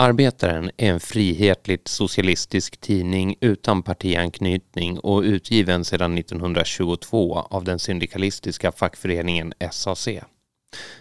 Arbetaren 0.00 0.70
är 0.76 0.90
en 0.90 1.00
frihetligt 1.00 1.88
socialistisk 1.88 2.80
tidning 2.80 3.34
utan 3.40 3.82
partianknytning 3.82 4.98
och 4.98 5.22
utgiven 5.22 5.84
sedan 5.84 6.18
1922 6.18 7.38
av 7.38 7.64
den 7.64 7.78
syndikalistiska 7.78 8.72
fackföreningen 8.72 9.52
SAC. 9.70 10.08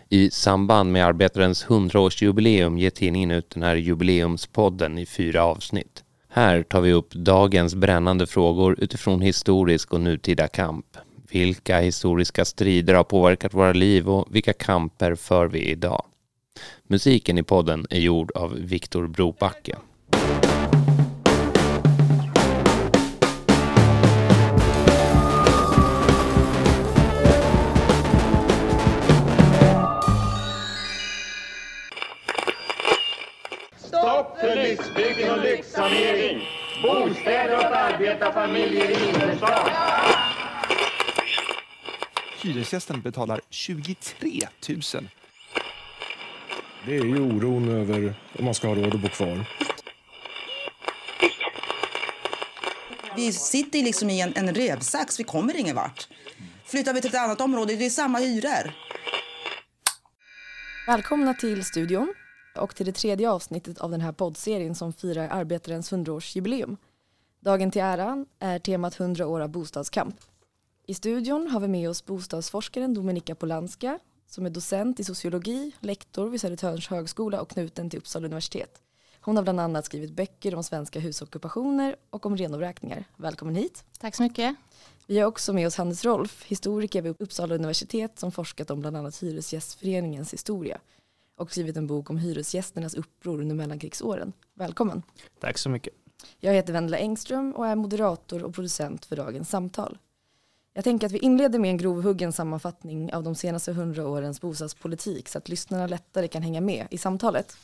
I 0.10 0.32
samband 0.32 0.92
med 0.92 1.06
Arbetarens 1.06 1.66
100-årsjubileum 1.66 2.78
ger 2.78 2.90
tidningen 2.90 3.32
ut 3.32 3.50
den 3.50 3.64
här 3.64 3.76
jubileumspodden 3.76 4.98
i 4.98 5.06
fyra 5.06 5.44
avsnitt. 5.44 6.04
Här 6.30 6.64
tar 6.64 6.82
vi 6.82 6.94
upp 6.94 7.14
dagens 7.14 7.76
brännande 7.76 8.28
frågor 8.28 8.76
utifrån 8.80 9.22
historisk 9.22 9.94
och 9.94 10.02
nutida 10.02 10.48
kamp. 10.48 10.86
Vilka 11.32 11.80
historiska 11.80 12.46
strider 12.46 12.94
har 12.94 13.04
påverkat 13.04 13.54
våra 13.54 13.74
liv 13.74 14.10
och 14.10 14.36
vilka 14.36 14.54
kamper 14.54 15.16
för 15.16 15.48
vi 15.48 15.60
idag? 15.60 16.09
Musiken 16.88 17.38
i 17.38 17.44
podden 17.44 17.88
är 17.90 18.00
gjord 18.00 18.32
av 18.32 18.54
Viktor 18.54 19.08
Brobacke. 19.08 19.78
Stopp 33.78 34.40
för 34.40 34.56
lyxbyggen 34.56 35.32
och 35.32 35.44
lyxsanering! 35.44 36.42
Bostäder 36.84 37.58
åt 37.58 37.64
arbetarfamiljer 37.64 38.90
i 38.90 39.10
innerstan! 39.10 39.70
Hyresgästen 42.44 43.02
betalar 43.02 43.42
23 43.50 44.48
000. 44.70 45.10
Det 46.86 46.98
är 46.98 47.06
ju 47.06 47.22
oron 47.22 47.70
över 47.70 48.14
om 48.40 48.46
man 48.46 48.54
ska 48.54 48.68
ha 48.68 48.76
råd 48.76 48.96
att 48.96 49.02
bo 49.02 49.08
kvar. 49.08 49.46
Vi 53.16 53.34
sitter 53.34 53.84
liksom 53.84 54.10
i 54.10 54.22
en, 54.22 54.34
en 54.36 54.56
revsax, 54.56 55.20
vi 55.20 55.24
kommer 55.24 55.58
ingen 55.58 55.76
vart. 55.76 56.08
Flyttar 56.66 56.94
vi 56.94 57.02
till 57.02 57.10
ett 57.10 57.22
annat 57.22 57.42
område, 57.42 57.76
det 57.76 57.86
är 57.86 57.90
samma 57.90 58.18
hyror. 58.18 58.74
Välkomna 60.88 61.34
till 61.34 61.66
studion 61.66 62.14
och 62.58 62.76
till 62.76 62.86
det 62.86 62.92
tredje 62.92 63.30
avsnittet 63.30 63.78
av 63.78 63.92
den 63.92 64.02
här 64.02 64.12
poddserien 64.12 64.76
som 64.76 64.94
firar 64.94 65.30
arbetarens 65.30 65.92
100-årsjubileum. 65.92 66.78
Dagen 67.40 67.72
till 67.72 67.82
äran 67.82 68.26
är 68.40 68.60
temat 68.60 69.00
100 69.00 69.28
år 69.28 69.40
av 69.40 69.50
bostadskamp. 69.50 70.16
I 70.88 70.94
studion 70.94 71.48
har 71.48 71.60
vi 71.60 71.68
med 71.68 71.90
oss 71.90 72.06
bostadsforskaren 72.06 72.94
Dominika 72.94 73.36
Polanska 73.36 74.00
som 74.30 74.46
är 74.46 74.50
docent 74.50 75.00
i 75.00 75.04
sociologi, 75.04 75.72
lektor 75.80 76.30
vid 76.30 76.42
Södertörns 76.42 76.88
högskola 76.88 77.42
och 77.42 77.50
knuten 77.50 77.90
till 77.90 78.00
Uppsala 78.00 78.26
universitet. 78.26 78.82
Hon 79.22 79.36
har 79.36 79.44
bland 79.44 79.60
annat 79.60 79.86
skrivit 79.86 80.12
böcker 80.12 80.56
om 80.56 80.64
svenska 80.64 81.00
husockupationer 81.00 81.96
och 82.10 82.26
om 82.26 82.38
renovräkningar. 82.38 83.04
Välkommen 83.18 83.56
hit. 83.56 83.84
Tack 84.00 84.16
så 84.16 84.24
mycket. 84.24 84.56
Vi 85.08 85.20
har 85.20 85.28
också 85.28 85.54
med 85.54 85.68
oss 85.68 85.76
Hannes 85.76 86.06
Rolf, 86.06 86.44
historiker 86.46 87.02
vid 87.02 87.16
Uppsala 87.20 87.56
universitet 87.56 88.20
som 88.20 88.32
forskat 88.32 88.72
om 88.72 88.80
bland 88.80 88.98
annat 88.98 89.24
Hyresgästföreningens 89.24 90.34
historia 90.34 90.80
och 91.36 91.52
skrivit 91.52 91.78
en 91.78 91.88
bok 91.88 92.10
om 92.10 92.18
hyresgästernas 92.18 92.94
uppror 92.94 93.42
under 93.42 93.56
mellankrigsåren. 93.56 94.34
Välkommen. 94.54 95.04
Tack 95.40 95.58
så 95.58 95.70
mycket. 95.70 95.94
Jag 96.40 96.54
heter 96.54 96.74
Vendela 96.74 96.98
Engström 96.98 97.52
och 97.52 97.68
är 97.68 97.76
moderator 97.76 98.44
och 98.44 98.56
producent 98.56 99.06
för 99.06 99.16
dagens 99.16 99.50
samtal. 99.50 99.98
Jag 100.80 100.84
tänker 100.84 101.08
att 101.08 101.14
vi 101.14 101.18
inleder 101.18 101.60
med 101.60 101.70
en 101.70 101.78
grovhuggen 101.78 102.34
sammanfattning 102.34 103.14
av 103.14 103.24
de 103.24 103.36
senaste 103.36 103.74
hundra 103.74 104.08
årens 104.08 104.42
bostadspolitik 104.42 105.30
så 105.30 105.38
att 105.38 105.50
lyssnarna 105.50 105.88
lättare 105.88 106.28
kan 106.28 106.42
hänga 106.42 106.62
med 106.62 106.88
i 106.92 106.98
samtalet. 106.98 107.58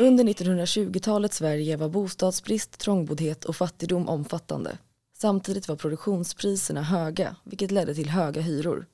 Under 0.00 0.24
1920-talets 0.24 1.36
Sverige 1.36 1.76
var 1.76 1.88
bostadsbrist, 1.88 2.78
trångboddhet 2.78 3.44
och 3.44 3.56
fattigdom 3.56 4.08
omfattande. 4.08 4.78
Samtidigt 5.16 5.68
var 5.68 5.76
produktionspriserna 5.76 6.82
höga, 6.82 7.36
vilket 7.44 7.70
ledde 7.70 7.94
till 7.94 8.10
höga 8.10 8.40
hyror. 8.40 8.86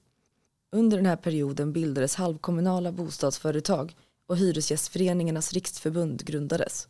Under 0.73 0.97
den 0.97 1.07
här 1.07 1.17
perioden 1.17 1.73
bildades 1.73 2.15
halvkommunala 2.15 2.93
bostadsföretag 2.93 3.97
och 4.29 4.37
Hyresgästföreningarnas 4.37 5.53
riksförbund 5.53 6.25
grundades. 6.25 6.89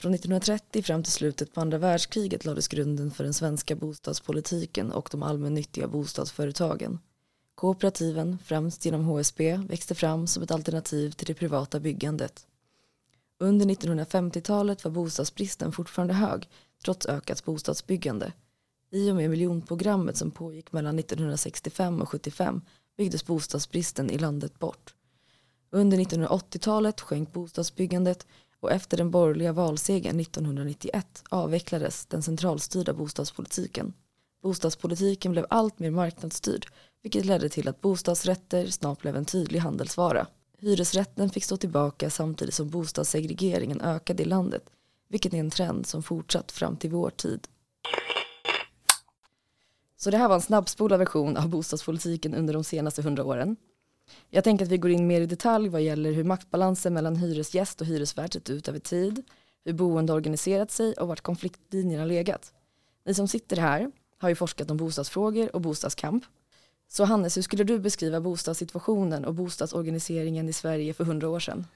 Från 0.00 0.14
1930 0.14 0.82
fram 0.82 1.02
till 1.02 1.12
slutet 1.12 1.54
på 1.54 1.60
andra 1.60 1.78
världskriget 1.78 2.44
lades 2.44 2.68
grunden 2.68 3.10
för 3.10 3.24
den 3.24 3.34
svenska 3.34 3.76
bostadspolitiken 3.76 4.92
och 4.92 5.08
de 5.12 5.22
allmännyttiga 5.22 5.88
bostadsföretagen. 5.88 6.98
Kooperativen, 7.54 8.38
främst 8.44 8.84
genom 8.84 9.04
HSB, 9.04 9.56
växte 9.56 9.94
fram 9.94 10.26
som 10.26 10.42
ett 10.42 10.50
alternativ 10.50 11.10
till 11.10 11.26
det 11.26 11.34
privata 11.34 11.80
byggandet. 11.80 12.46
Under 13.38 13.66
1950-talet 13.66 14.84
var 14.84 14.90
bostadsbristen 14.90 15.72
fortfarande 15.72 16.14
hög 16.14 16.48
trots 16.84 17.06
ökat 17.06 17.44
bostadsbyggande. 17.44 18.32
I 18.90 19.10
och 19.10 19.16
med 19.16 19.30
miljonprogrammet 19.30 20.16
som 20.16 20.30
pågick 20.30 20.72
mellan 20.72 20.98
1965 20.98 22.00
och 22.02 22.08
75 22.08 22.60
byggdes 22.96 23.26
bostadsbristen 23.26 24.10
i 24.10 24.18
landet 24.18 24.58
bort. 24.58 24.94
Under 25.70 25.98
1980-talet 25.98 27.00
sjönk 27.00 27.32
bostadsbyggandet 27.32 28.26
och 28.60 28.72
efter 28.72 28.96
den 28.96 29.10
borgerliga 29.10 29.52
valsegern 29.52 30.20
1991 30.20 31.24
avvecklades 31.28 32.06
den 32.06 32.22
centralstyrda 32.22 32.92
bostadspolitiken. 32.92 33.92
Bostadspolitiken 34.42 35.32
blev 35.32 35.46
allt 35.50 35.78
mer 35.78 35.90
marknadsstyrd 35.90 36.66
vilket 37.02 37.24
ledde 37.24 37.48
till 37.48 37.68
att 37.68 37.80
bostadsrätter 37.80 38.66
snart 38.66 39.00
blev 39.00 39.16
en 39.16 39.24
tydlig 39.24 39.58
handelsvara. 39.58 40.26
Hyresrätten 40.58 41.30
fick 41.30 41.44
stå 41.44 41.56
tillbaka 41.56 42.10
samtidigt 42.10 42.54
som 42.54 42.70
bostadssegregeringen 42.70 43.80
ökade 43.80 44.22
i 44.22 44.26
landet 44.26 44.70
vilket 45.08 45.34
är 45.34 45.38
en 45.38 45.50
trend 45.50 45.86
som 45.86 46.02
fortsatt 46.02 46.52
fram 46.52 46.76
till 46.76 46.90
vår 46.90 47.10
tid. 47.10 47.48
Så 49.96 50.10
det 50.10 50.16
här 50.16 50.28
var 50.28 50.34
en 50.34 50.40
snabbspolad 50.40 50.98
version 50.98 51.36
av 51.36 51.48
bostadspolitiken 51.48 52.34
under 52.34 52.54
de 52.54 52.64
senaste 52.64 53.02
hundra 53.02 53.24
åren. 53.24 53.56
Jag 54.30 54.44
tänker 54.44 54.64
att 54.64 54.70
vi 54.70 54.78
går 54.78 54.90
in 54.90 55.06
mer 55.06 55.20
i 55.20 55.26
detalj 55.26 55.68
vad 55.68 55.82
gäller 55.82 56.12
hur 56.12 56.24
maktbalansen 56.24 56.94
mellan 56.94 57.16
hyresgäst 57.16 57.80
och 57.80 57.86
hyresvärd 57.86 58.32
sett 58.32 58.50
ut 58.50 58.68
över 58.68 58.78
tid, 58.78 59.22
hur 59.64 59.72
boende 59.72 60.12
organiserat 60.12 60.70
sig 60.70 60.92
och 60.92 61.08
vart 61.08 61.20
konfliktlinjerna 61.20 62.04
legat. 62.04 62.52
Ni 63.06 63.14
som 63.14 63.28
sitter 63.28 63.56
här 63.56 63.90
har 64.18 64.28
ju 64.28 64.34
forskat 64.34 64.70
om 64.70 64.76
bostadsfrågor 64.76 65.54
och 65.54 65.60
bostadskamp. 65.60 66.24
Så 66.88 67.04
Hannes, 67.04 67.36
hur 67.36 67.42
skulle 67.42 67.64
du 67.64 67.78
beskriva 67.78 68.20
bostadssituationen 68.20 69.24
och 69.24 69.34
bostadsorganiseringen 69.34 70.48
i 70.48 70.52
Sverige 70.52 70.94
för 70.94 71.04
hundra 71.04 71.28
år 71.28 71.40
sedan? 71.40 71.66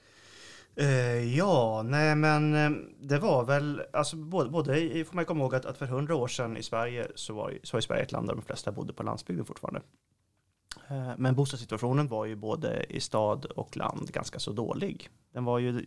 Uh, 0.80 1.36
ja, 1.36 1.82
nej 1.84 2.14
men 2.14 2.54
eh, 2.54 2.70
det 3.00 3.18
var 3.18 3.44
väl, 3.44 3.82
alltså 3.92 4.16
både, 4.16 4.50
både 4.50 5.04
får 5.04 5.14
man 5.14 5.24
komma 5.24 5.40
ihåg 5.40 5.54
att, 5.54 5.66
att 5.66 5.78
för 5.78 5.86
hundra 5.86 6.14
år 6.14 6.28
sedan 6.28 6.56
i 6.56 6.62
Sverige 6.62 7.06
så 7.14 7.34
var, 7.34 7.58
så 7.62 7.76
var 7.76 7.80
Sverige 7.80 8.02
ett 8.02 8.12
land 8.12 8.28
där 8.28 8.34
de 8.34 8.42
flesta 8.42 8.72
bodde 8.72 8.92
på 8.92 9.02
landsbygden 9.02 9.44
fortfarande. 9.44 9.80
Eh, 10.88 11.12
men 11.18 11.34
bostadssituationen 11.34 12.08
var 12.08 12.24
ju 12.24 12.36
både 12.36 12.84
i 12.88 13.00
stad 13.00 13.44
och 13.44 13.76
land 13.76 14.12
ganska 14.12 14.38
så 14.38 14.52
dålig. 14.52 15.08
Den 15.32 15.44
var 15.44 15.58
ju, 15.58 15.86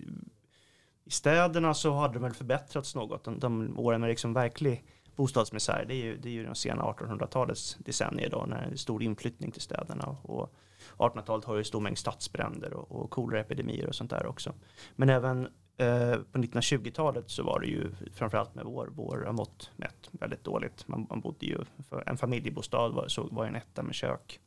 i 1.03 1.12
städerna 1.12 1.73
så 1.73 1.94
hade 1.94 2.13
de 2.13 2.23
väl 2.23 2.34
förbättrats 2.34 2.95
något. 2.95 3.24
De, 3.24 3.40
de 3.40 3.79
åren 3.79 4.01
med 4.01 4.09
liksom 4.09 4.34
verklig 4.34 4.84
bostadsmisär, 5.16 5.85
det 5.88 5.94
är 5.94 6.03
ju, 6.03 6.18
det 6.18 6.29
är 6.29 6.34
ju 6.34 6.45
de 6.45 6.56
sena 6.56 6.84
1800-talets 6.84 7.78
decennier 7.79 8.29
då, 8.29 8.45
när 8.47 8.68
det 8.68 8.74
är 8.74 8.78
stor 8.78 9.03
inflyttning 9.03 9.51
till 9.51 9.62
städerna. 9.62 10.18
Och 10.22 10.56
1800-talet 10.97 11.45
har 11.45 11.56
ju 11.56 11.63
stor 11.63 11.81
mängd 11.81 11.97
stadsbränder 11.97 12.74
och, 12.74 12.91
och 12.91 13.09
koleraepidemier 13.09 13.88
och 13.88 13.95
sånt 13.95 14.09
där 14.09 14.25
också. 14.25 14.53
Men 14.95 15.09
även 15.09 15.47
eh, 15.78 16.16
på 16.31 16.38
1920-talet 16.40 17.29
så 17.29 17.44
var 17.44 17.59
det 17.59 17.68
ju 17.68 17.91
framförallt 18.13 18.56
med 18.56 18.66
vår, 18.66 18.88
våra 18.88 19.31
mått 19.31 19.72
mätt 19.75 20.09
väldigt 20.12 20.44
dåligt. 20.44 20.88
Man, 20.88 21.07
man 21.09 21.22
bodde 21.22 21.45
ju, 21.45 21.57
för 21.90 22.09
en 22.09 22.18
familjebostad 22.18 22.90
var, 22.90 23.07
så 23.07 23.28
var 23.31 23.45
en 23.45 23.56
etta 23.56 23.84
med 23.84 23.95
kök 23.95 24.40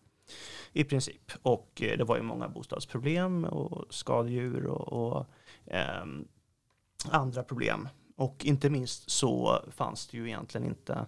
i 0.72 0.84
princip. 0.84 1.32
Och 1.42 1.82
eh, 1.82 1.98
det 1.98 2.04
var 2.04 2.16
ju 2.16 2.22
många 2.22 2.48
bostadsproblem 2.48 3.44
och 3.44 3.94
skadedjur 3.94 4.66
och, 4.66 4.92
och 4.92 5.26
eh, 5.66 6.04
andra 7.10 7.42
problem. 7.42 7.88
Och 8.16 8.44
inte 8.44 8.70
minst 8.70 9.10
så 9.10 9.62
fanns 9.70 10.06
det 10.06 10.16
ju 10.16 10.26
egentligen 10.26 10.66
inte 10.66 11.06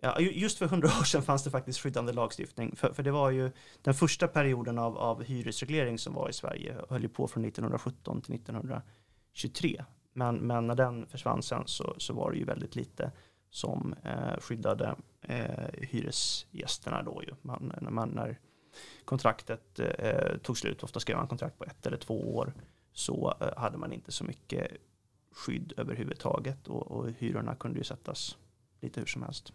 Ja, 0.00 0.20
just 0.20 0.58
för 0.58 0.66
hundra 0.66 0.88
år 1.00 1.04
sedan 1.04 1.22
fanns 1.22 1.44
det 1.44 1.50
faktiskt 1.50 1.78
skyddande 1.78 2.12
lagstiftning. 2.12 2.76
För, 2.76 2.92
för 2.92 3.02
det 3.02 3.10
var 3.10 3.30
ju 3.30 3.50
den 3.82 3.94
första 3.94 4.28
perioden 4.28 4.78
av, 4.78 4.98
av 4.98 5.22
hyresreglering 5.22 5.98
som 5.98 6.14
var 6.14 6.28
i 6.28 6.32
Sverige 6.32 6.76
höll 6.88 7.02
ju 7.02 7.08
på 7.08 7.28
från 7.28 7.44
1917 7.44 8.22
till 8.22 8.34
1923. 8.34 9.84
Men, 10.12 10.36
men 10.36 10.66
när 10.66 10.74
den 10.74 11.06
försvann 11.06 11.42
sen 11.42 11.62
så, 11.66 11.94
så 11.98 12.14
var 12.14 12.30
det 12.30 12.38
ju 12.38 12.44
väldigt 12.44 12.76
lite 12.76 13.12
som 13.50 13.94
eh, 14.02 14.40
skyddade 14.40 14.94
eh, 15.22 15.66
hyresgästerna 15.72 17.02
då 17.02 17.22
ju. 17.22 17.34
Man, 17.42 17.72
när, 17.80 17.90
man, 17.90 18.08
när 18.08 18.38
kontraktet 19.04 19.78
eh, 19.78 20.38
tog 20.42 20.58
slut, 20.58 20.82
ofta 20.82 21.00
skrev 21.00 21.16
man 21.16 21.28
kontrakt 21.28 21.58
på 21.58 21.64
ett 21.64 21.86
eller 21.86 21.96
två 21.96 22.36
år, 22.36 22.52
så 22.92 23.34
eh, 23.40 23.48
hade 23.56 23.78
man 23.78 23.92
inte 23.92 24.12
så 24.12 24.24
mycket 24.24 24.70
skydd 25.32 25.72
överhuvudtaget 25.76 26.68
och, 26.68 26.90
och 26.90 27.10
hyrorna 27.18 27.54
kunde 27.54 27.78
ju 27.78 27.84
sättas 27.84 28.36
lite 28.80 29.00
hur 29.00 29.06
som 29.06 29.22
helst. 29.22 29.52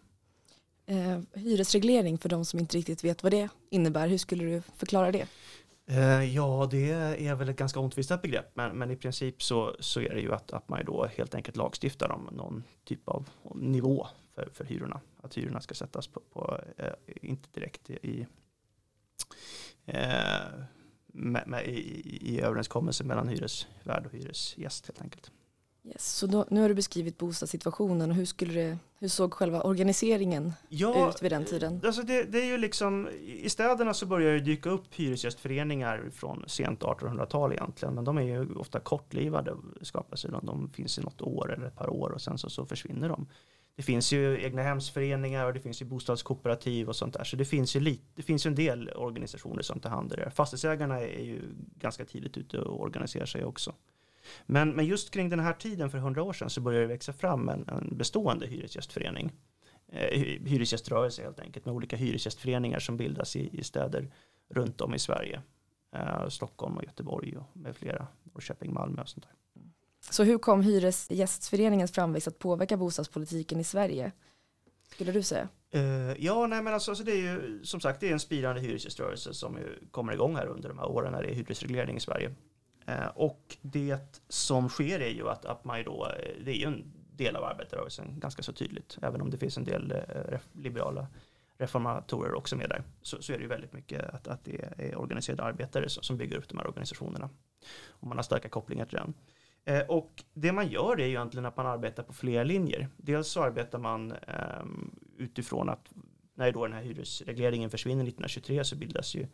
Eh, 0.85 1.19
hyresreglering 1.33 2.17
för 2.17 2.29
de 2.29 2.45
som 2.45 2.59
inte 2.59 2.77
riktigt 2.77 3.03
vet 3.03 3.23
vad 3.23 3.31
det 3.31 3.49
innebär, 3.69 4.07
hur 4.07 4.17
skulle 4.17 4.43
du 4.43 4.61
förklara 4.75 5.11
det? 5.11 5.27
Eh, 5.85 6.35
ja, 6.35 6.67
det 6.71 6.91
är 7.27 7.35
väl 7.35 7.49
ett 7.49 7.55
ganska 7.55 7.79
omtvistat 7.79 8.21
begrepp, 8.21 8.51
men, 8.53 8.77
men 8.77 8.91
i 8.91 8.95
princip 8.95 9.43
så, 9.43 9.75
så 9.79 9.99
är 9.99 10.09
det 10.09 10.21
ju 10.21 10.33
att, 10.33 10.53
att 10.53 10.69
man 10.69 10.85
då 10.85 11.05
helt 11.05 11.35
enkelt 11.35 11.57
lagstiftar 11.57 12.11
om 12.11 12.29
någon 12.31 12.63
typ 12.83 13.09
av 13.09 13.29
nivå 13.55 14.07
för, 14.35 14.49
för 14.53 14.65
hyrorna. 14.65 15.01
Att 15.21 15.37
hyrorna 15.37 15.61
ska 15.61 15.73
sättas 15.73 16.07
på, 16.07 16.21
på 16.33 16.59
eh, 16.77 16.93
inte 17.21 17.49
direkt 17.53 17.89
i, 17.89 18.27
med, 21.13 21.43
med, 21.47 21.67
i, 21.67 22.17
i 22.21 22.41
överenskommelse 22.41 23.03
mellan 23.03 23.27
hyresvärd 23.27 24.05
och 24.05 24.11
hyresgäst 24.11 24.87
helt 24.87 25.01
enkelt. 25.01 25.31
Yes, 25.83 26.17
så 26.17 26.27
då, 26.27 26.45
nu 26.49 26.61
har 26.61 26.69
du 26.69 26.75
beskrivit 26.75 27.17
bostadssituationen 27.17 28.09
och 28.09 28.15
hur, 28.15 28.25
skulle 28.25 28.53
det, 28.53 28.77
hur 28.99 29.07
såg 29.07 29.33
själva 29.33 29.61
organiseringen 29.61 30.53
Ja, 30.69 31.09
ut 31.09 31.23
vid 31.23 31.31
den 31.31 31.45
tiden? 31.45 31.81
Alltså 31.85 32.01
det, 32.01 32.23
det 32.23 32.41
är 32.41 32.45
ju 32.45 32.57
liksom, 32.57 33.09
I 33.21 33.49
städerna 33.49 33.93
så 33.93 34.05
börjar 34.05 34.33
det 34.33 34.39
dyka 34.39 34.69
upp 34.69 34.93
hyresgästföreningar 34.93 36.09
från 36.13 36.43
sent 36.47 36.79
1800-tal 36.79 37.51
egentligen. 37.51 37.95
Men 37.95 38.03
de 38.03 38.17
är 38.17 38.21
ju 38.21 38.55
ofta 38.55 38.79
kortlivade, 38.79 39.55
skapas 39.81 40.21
de, 40.21 40.45
de 40.45 40.69
finns 40.69 40.97
i 40.97 41.01
något 41.01 41.21
år 41.21 41.53
eller 41.53 41.67
ett 41.67 41.75
par 41.75 41.89
år 41.89 42.09
och 42.09 42.21
sen 42.21 42.37
så, 42.37 42.49
så 42.49 42.65
försvinner 42.65 43.09
de. 43.09 43.27
Det 43.81 43.85
finns 43.85 44.13
ju 44.13 44.43
egna 44.43 44.61
hemsföreningar 44.61 45.45
och 45.45 45.53
det 45.53 45.59
finns 45.59 45.81
ju 45.81 45.85
bostadskooperativ 45.85 46.89
och 46.89 46.95
sånt 46.95 47.13
där. 47.13 47.23
Så 47.23 47.35
det 47.35 47.45
finns 47.45 47.75
ju, 47.75 47.79
lite, 47.79 48.03
det 48.15 48.21
finns 48.21 48.45
ju 48.45 48.47
en 48.47 48.55
del 48.55 48.89
organisationer 48.89 49.61
som 49.61 49.79
tar 49.79 49.89
hand 49.89 50.11
om 50.11 50.17
det. 50.17 50.31
Fastighetsägarna 50.31 50.99
är 50.99 51.23
ju 51.23 51.41
ganska 51.79 52.05
tidigt 52.05 52.37
ute 52.37 52.59
och 52.59 52.81
organiserar 52.81 53.25
sig 53.25 53.45
också. 53.45 53.75
Men, 54.45 54.69
men 54.69 54.85
just 54.85 55.11
kring 55.11 55.29
den 55.29 55.39
här 55.39 55.53
tiden 55.53 55.89
för 55.89 55.97
hundra 55.97 56.23
år 56.23 56.33
sedan 56.33 56.49
så 56.49 56.61
började 56.61 56.83
det 56.83 56.93
växa 56.93 57.13
fram 57.13 57.49
en, 57.49 57.69
en 57.69 57.97
bestående 57.97 58.47
hyresgästförening. 58.47 59.31
Eh, 59.87 60.19
hyresgäströrelse 60.45 61.23
helt 61.23 61.39
enkelt 61.39 61.65
med 61.65 61.75
olika 61.75 61.95
hyresgästföreningar 61.95 62.79
som 62.79 62.97
bildas 62.97 63.35
i, 63.35 63.59
i 63.59 63.63
städer 63.63 64.11
runt 64.49 64.81
om 64.81 64.93
i 64.93 64.99
Sverige. 64.99 65.41
Eh, 65.95 66.27
Stockholm 66.27 66.77
och 66.77 66.83
Göteborg 66.83 67.37
och 67.37 67.57
med 67.57 67.75
flera, 67.75 68.07
Norrköping, 68.23 68.73
Malmö 68.73 69.01
och 69.01 69.09
sånt 69.09 69.25
där. 69.25 69.61
Så 70.09 70.23
hur 70.23 70.37
kom 70.37 70.61
Hyresgästföreningens 70.61 71.91
framväxt 71.91 72.27
att 72.27 72.39
påverka 72.39 72.77
bostadspolitiken 72.77 73.59
i 73.59 73.63
Sverige? 73.63 74.11
Skulle 74.91 75.11
du 75.11 75.23
säga? 75.23 75.47
Uh, 75.75 76.23
ja, 76.25 76.47
nej 76.47 76.61
men 76.61 76.73
alltså, 76.73 76.91
alltså, 76.91 77.03
det 77.03 77.11
är 77.11 77.21
ju 77.21 77.63
som 77.63 77.79
sagt 77.79 77.99
det 77.99 78.09
är 78.09 78.13
en 78.13 78.19
spirande 78.19 78.61
hyresgäströrelse 78.61 79.33
som 79.33 79.57
ju 79.57 79.87
kommer 79.91 80.13
igång 80.13 80.35
här 80.35 80.47
under 80.47 80.69
de 80.69 80.77
här 80.77 80.89
åren 80.89 81.11
när 81.11 81.23
det 81.23 81.29
är 81.29 81.35
hyresreglering 81.35 81.97
i 81.97 81.99
Sverige. 81.99 82.35
Uh, 82.89 83.07
och 83.15 83.57
det 83.61 84.23
som 84.29 84.69
sker 84.69 84.99
är 84.99 85.09
ju 85.09 85.29
att, 85.29 85.45
att 85.45 85.65
man 85.65 85.83
då, 85.83 86.07
eh, 86.07 86.43
det 86.45 86.51
är 86.51 86.55
ju 86.55 86.65
en 86.65 86.93
del 87.15 87.35
av 87.35 87.43
arbetarrörelsen 87.43 88.19
ganska 88.19 88.43
så 88.43 88.53
tydligt, 88.53 88.97
även 89.01 89.21
om 89.21 89.29
det 89.29 89.37
finns 89.37 89.57
en 89.57 89.63
del 89.63 89.91
uh, 89.91 90.39
liberala 90.53 91.07
reformatorer 91.57 92.33
också 92.33 92.55
med 92.55 92.69
där, 92.69 92.83
så, 93.01 93.21
så, 93.21 93.33
är 93.33 93.37
det 93.37 93.41
ju 93.41 93.49
väldigt 93.49 93.73
mycket 93.73 94.09
att, 94.13 94.27
att 94.27 94.45
det 94.45 94.73
är 94.77 94.95
organiserade 94.95 95.43
arbetare 95.43 95.89
som, 95.89 96.03
som 96.03 96.17
bygger 96.17 96.37
upp 96.37 96.49
de 96.49 96.57
här 96.57 96.67
organisationerna. 96.67 97.29
Och 97.87 98.07
man 98.07 98.17
har 98.17 98.23
starka 98.23 98.49
kopplingar 98.49 98.85
till 98.85 98.97
den. 98.97 99.13
Eh, 99.65 99.81
och 99.81 100.23
det 100.33 100.51
man 100.51 100.67
gör 100.67 100.99
är 100.99 101.05
egentligen 101.05 101.45
att 101.45 101.57
man 101.57 101.65
arbetar 101.65 102.03
på 102.03 102.13
flera 102.13 102.43
linjer. 102.43 102.89
Dels 102.97 103.27
så 103.27 103.43
arbetar 103.43 103.79
man 103.79 104.11
ehm, 104.11 104.95
utifrån 105.17 105.69
att 105.69 105.91
när 106.33 106.51
då 106.51 106.65
den 106.65 106.75
här 106.75 106.83
hyresregleringen 106.83 107.69
försvinner 107.69 108.03
1923 108.03 108.63
så 108.63 108.75
bildas 108.75 109.15
ju 109.15 109.27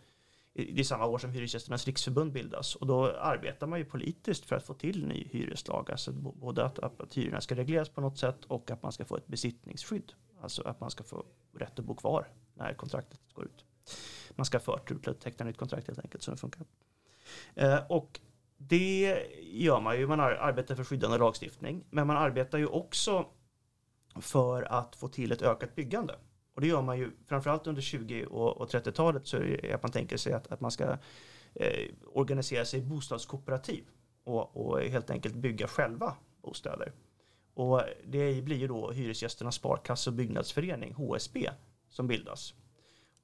det 0.58 0.80
är 0.80 0.84
samma 0.84 1.06
år 1.06 1.18
som 1.18 1.32
Hyresgästernas 1.32 1.86
riksförbund 1.86 2.32
bildas 2.32 2.76
och 2.76 2.88
då 2.88 3.12
arbetar 3.12 3.68
man 3.68 3.80
ju 3.80 3.86
politiskt 3.86 4.46
för 4.46 4.56
att 4.56 4.64
få 4.64 4.74
till 4.74 5.08
ny 5.08 5.28
hyreslag, 5.32 5.92
alltså 5.92 6.12
både 6.12 6.66
att, 6.66 6.80
att 6.80 7.18
hyrorna 7.18 7.42
ska 7.42 7.56
regleras 7.56 7.90
på 7.90 8.02
något 8.02 8.18
sätt 8.18 8.46
och 8.46 8.72
att 8.72 8.84
man 8.84 8.92
ska 8.92 9.06
få 9.06 9.18
ett 9.18 9.28
besittningsskydd, 9.28 10.14
alltså 10.42 10.62
att 10.62 10.80
man 10.80 10.92
ska 10.92 11.04
få 11.04 11.26
rätt 11.54 11.80
att 11.80 11.86
bo 11.86 11.96
kvar 11.96 12.28
när 12.54 12.74
kontraktet 12.74 13.20
går 13.34 13.46
ut. 13.46 13.66
Man 14.32 14.46
ska 14.46 14.60
förtur 14.60 15.00
till 15.00 15.10
att 15.10 15.20
teckna 15.20 15.46
nytt 15.46 15.58
kontrakt 15.58 15.88
helt 15.88 16.00
enkelt 16.00 16.24
så 16.24 16.32
det 16.32 16.38
funkar. 16.38 16.66
Eh, 17.56 17.80
och 17.90 18.20
det 18.58 19.24
gör 19.42 19.80
man 19.80 20.00
ju, 20.00 20.08
man 20.08 20.20
arbetar 20.20 20.76
för 20.76 20.84
skyddande 20.84 21.18
lagstiftning, 21.18 21.84
men 21.90 22.08
man 22.08 22.18
arbetar 22.18 22.58
ju 22.58 22.68
också 22.68 23.26
för 24.22 24.64
att 24.64 24.96
få 24.96 25.08
till 25.08 25.32
ett 25.32 25.42
ökat 25.42 25.76
byggande. 25.76 26.16
Och 26.54 26.62
det 26.62 26.68
gör 26.68 26.82
man 26.82 26.98
ju 26.98 27.12
framförallt 27.26 27.68
under 27.68 27.82
20 27.82 28.26
och 28.26 28.70
30-talet 28.70 29.28
så 29.28 29.38
är 29.38 29.60
det 29.62 29.74
att 29.74 29.84
man 29.84 29.92
tänker 29.92 30.18
sig 30.18 30.34
att, 30.34 30.52
att 30.52 30.62
man 30.62 30.72
ska 30.72 30.98
eh, 31.54 31.88
organisera 32.06 32.66
sig 32.66 32.80
i 32.80 32.84
bostadskooperativ 32.84 33.84
och, 34.24 34.58
och, 34.58 34.82
helt 34.82 35.10
enkelt 35.10 35.36
bygga 35.36 35.68
själva 35.68 36.16
bostäder. 36.42 36.92
Och 37.54 37.82
det 38.06 38.44
blir 38.44 38.58
ju 38.58 38.68
då 38.68 38.92
Hyresgästernas 38.92 39.56
sparkasse 39.56 40.10
och 40.10 40.16
byggnadsförening, 40.16 40.94
HSB, 40.94 41.50
som 41.90 42.08
bildas. 42.08 42.54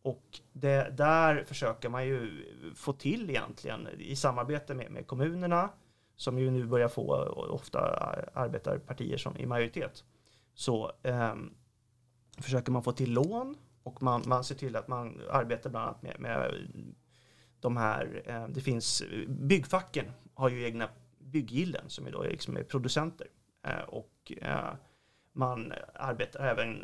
Och 0.03 0.39
det, 0.53 0.97
där 0.97 1.43
försöker 1.43 1.89
man 1.89 2.05
ju 2.05 2.45
få 2.75 2.93
till 2.93 3.29
egentligen 3.29 3.87
i 3.99 4.15
samarbete 4.15 4.73
med, 4.73 4.91
med 4.91 5.07
kommunerna 5.07 5.69
som 6.15 6.39
ju 6.39 6.51
nu 6.51 6.65
börjar 6.65 6.87
få 6.87 7.15
ofta 7.51 7.79
arbetarpartier 8.33 9.17
som 9.17 9.37
i 9.37 9.45
majoritet. 9.45 10.03
Så 10.53 10.91
eh, 11.03 11.35
försöker 12.37 12.71
man 12.71 12.83
få 12.83 12.91
till 12.91 13.13
lån 13.13 13.57
och 13.83 14.03
man, 14.03 14.23
man 14.25 14.43
ser 14.43 14.55
till 14.55 14.75
att 14.75 14.87
man 14.87 15.21
arbetar 15.31 15.69
bland 15.69 15.85
annat 15.85 16.01
med, 16.01 16.19
med 16.19 16.53
de 17.59 17.77
här, 17.77 18.21
eh, 18.25 18.47
det 18.47 18.61
finns, 18.61 19.03
byggfacken 19.27 20.05
har 20.33 20.49
ju 20.49 20.65
egna 20.65 20.89
bygggillen 21.19 21.89
som 21.89 22.07
är 22.07 22.11
då 22.11 22.23
liksom 22.23 22.57
är 22.57 22.63
producenter 22.63 23.27
eh, 23.67 23.83
och 23.87 24.31
eh, 24.41 24.73
man 25.33 25.73
arbetar 25.93 26.47
även 26.47 26.83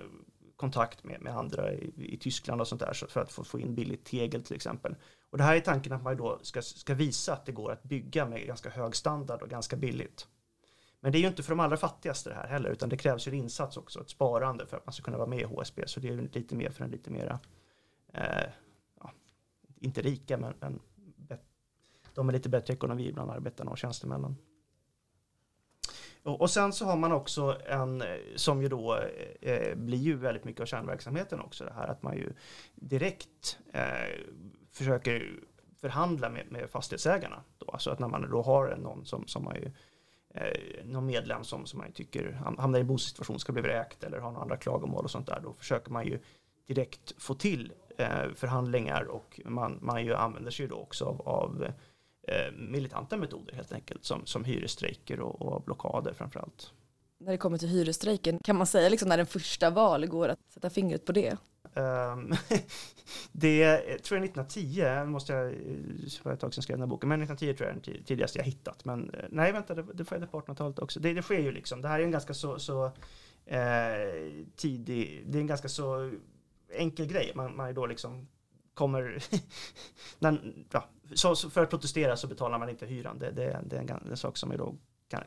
kontakt 0.60 1.04
med, 1.04 1.22
med 1.22 1.38
andra 1.38 1.74
i, 1.74 1.94
i, 1.96 2.18
Tyskland 2.18 2.62
och 2.62 2.68
sånt 2.68 2.82
där 2.82 2.94
för 3.08 3.22
att 3.22 3.32
få, 3.32 3.44
få 3.44 3.60
in 3.60 3.76
billigt 3.76 4.06
tegel 4.06 4.44
till 4.44 4.56
exempel. 4.56 4.96
Och 5.30 5.38
det 5.38 5.44
här 5.44 5.56
är 5.56 5.60
tanken 5.60 5.94
att 5.94 6.04
man 6.04 6.18
då 6.18 6.40
ska, 6.42 6.62
ska 6.62 6.94
visa 6.94 7.34
att 7.34 7.46
det 7.46 7.52
går 7.52 7.72
att 7.72 7.84
bygga 7.84 8.26
med 8.26 8.46
ganska 8.46 8.70
hög 8.70 8.96
standard 8.96 9.42
och 9.42 9.50
ganska 9.50 9.76
billigt. 9.76 10.28
Men 11.00 11.12
det 11.12 11.18
är 11.18 11.20
ju 11.20 11.28
inte 11.28 11.44
för 11.44 11.50
de 11.50 11.60
allra 11.60 11.78
fattigaste 11.78 12.30
det 12.30 12.36
här 12.36 12.48
heller, 12.48 12.70
utan 12.70 12.90
det 12.90 12.98
krävs 12.98 13.28
ju 13.28 13.30
en 13.30 13.38
insats 13.38 13.78
också, 13.78 14.02
ett 14.02 14.10
sparande 14.10 14.66
för 14.66 14.78
att 14.78 14.86
man 14.86 14.94
ska 14.94 15.04
kunna 15.04 15.18
vara 15.18 15.28
med 15.28 15.40
i 15.40 15.44
HSB. 15.44 15.88
Så 15.88 16.00
det 16.00 16.08
är 16.08 16.12
ju 16.12 16.30
lite 16.34 16.56
mer 16.56 16.70
för 16.70 16.84
en 16.84 16.92
lite 16.92 17.12
mera, 17.12 17.40
eh, 18.14 18.50
ja, 19.00 19.12
inte 19.80 20.02
rika, 20.02 20.38
men, 20.38 20.54
men 20.60 20.80
de 22.14 22.26
med 22.26 22.34
lite 22.34 22.50
bättre 22.50 22.74
ekonomi 22.74 23.12
bland 23.14 23.32
arbetarna 23.32 23.72
och 23.72 23.78
tjänstemännen. 23.78 24.36
Och, 26.24 26.50
sen 26.50 26.74
så 26.74 26.86
har 26.86 26.98
man 26.98 27.12
också 27.12 27.58
en, 27.66 28.02
eh, 28.02 28.08
som 28.36 28.62
ju 28.62 28.70
då 28.70 28.96
eh, 29.42 29.54
eh, 29.54 29.76
blir 29.76 29.98
ju 29.98 30.16
väldigt 30.16 30.44
mycket 30.44 30.62
av 30.62 30.66
kärnverksamheten 30.66 31.40
också, 31.40 31.66
det 31.66 31.74
här 31.74 31.88
att 31.88 32.04
man 32.04 32.18
ju 32.18 32.34
direkt 32.76 33.60
eh, 33.74 33.84
försöker 34.72 35.40
förhandla 35.82 36.30
med, 36.30 36.52
med 36.52 36.70
fastighetsägarna. 36.70 37.44
Då. 37.58 37.72
Alltså 37.72 37.92
att 37.92 38.00
när 38.00 38.08
man 38.08 38.32
då 38.32 38.42
har 38.42 38.76
någon 38.76 39.06
som, 39.06 39.28
som 39.28 39.46
har 39.46 39.56
ju, 39.56 39.72
eh, 40.34 40.86
någon 40.86 41.06
medlem 41.06 41.44
som, 41.44 41.66
som 41.66 41.80
man 41.80 41.92
tycker 41.92 42.32
hamnar 42.58 42.80
i 42.80 42.82
en 42.82 42.88
bostadssituation, 42.88 43.40
ska 43.40 43.54
bli 43.54 43.62
vräkt 43.62 44.04
eller 44.04 44.20
har 44.20 44.32
några 44.32 44.44
andra 44.44 44.58
klagomål 44.58 45.04
och 45.04 45.12
sånt 45.12 45.28
där, 45.28 45.40
då 45.44 45.54
försöker 45.54 45.92
man 45.92 46.06
ju 46.06 46.20
direkt 46.68 47.14
få 47.18 47.34
till 47.34 47.74
eh, 47.98 48.34
förhandlingar 48.36 49.04
och 49.04 49.40
man, 49.46 49.80
man 49.82 50.06
ju 50.06 50.16
använder 50.16 50.52
sig 50.52 50.66
ju 50.66 50.70
då 50.70 50.76
också 50.76 51.06
av, 51.06 51.22
av 51.22 51.66
Eh, 51.66 51.74
militanta 52.54 53.18
metoder 53.18 53.56
helt 53.56 53.72
enkelt 53.72 54.06
som, 54.06 54.26
som 54.26 54.44
hyresstrejker 54.44 55.20
och, 55.20 55.42
och 55.42 55.64
blockader 55.64 56.14
framförallt. 56.14 56.72
När 57.18 57.32
det 57.32 57.38
kommer 57.38 57.58
till 57.58 57.70
hyresstrejken, 57.70 58.40
kan 58.44 58.56
man 58.56 58.68
säga 58.68 58.90
liksom 58.90 59.10
när 59.10 59.18
den 59.18 59.26
första 59.26 59.70
val 59.70 60.08
går 60.08 60.30
att 60.30 60.40
sätta 60.54 60.70
fingret 60.70 61.06
på 61.06 61.12
det? 61.12 61.38
Um, 61.74 62.34
det 63.32 63.78
tror 63.78 64.18
jag 64.18 64.26
1910, 64.26 65.06
måste 65.06 65.34
jag, 65.34 65.54
det 65.54 66.26
var 66.26 66.34
ett 66.34 66.40
tag 66.40 66.54
sedan 66.54 66.64
skrev 66.64 66.78
den 66.78 66.82
här 66.82 66.88
boken, 66.88 67.10
men 67.10 67.22
1910 67.22 67.58
tror 67.58 67.70
jag 67.70 67.78
är 67.78 67.96
den 67.96 68.06
tidigaste 68.06 68.40
jag 68.40 68.46
hittat. 68.46 68.86
Men 68.86 69.10
eh, 69.10 69.26
nej, 69.30 69.52
vänta, 69.52 69.76
det, 69.76 69.84
det 69.94 70.12
jag 70.12 70.32
på 70.32 70.42
1800-talet 70.42 70.80
också. 70.80 71.00
Det, 71.00 71.14
det 71.14 71.22
sker 71.22 71.40
ju 71.40 71.52
liksom, 71.52 71.82
det 71.82 71.88
här 71.88 72.00
är 72.00 72.04
en 72.04 72.12
ganska 72.12 72.34
så, 72.34 72.60
så 72.60 72.86
eh, 73.46 74.42
tidig, 74.56 75.24
det 75.28 75.38
är 75.38 75.42
en 75.42 75.48
ganska 75.48 75.70
så 75.70 76.12
enkel 76.74 77.06
grej. 77.06 77.32
Man, 77.36 77.56
man 77.56 77.70
är 77.70 77.74
då 77.74 77.86
liksom 77.86 78.28
kommer, 78.80 79.24
när, 80.20 80.54
ja, 80.72 80.90
så, 81.14 81.36
så 81.36 81.50
för 81.50 81.64
att 81.64 81.70
protestera 81.70 82.18
så 82.18 82.28
betalar 82.28 82.60
man 82.60 82.70
inte 82.70 82.86
hyran. 82.86 83.20
Det, 83.20 83.32
det, 83.32 83.60
det 83.66 83.76
är 83.76 83.82
en, 83.82 84.08
en, 84.10 84.18
sak 84.18 84.38
som 84.38 84.52
är 84.52 84.58
då, 84.58 84.76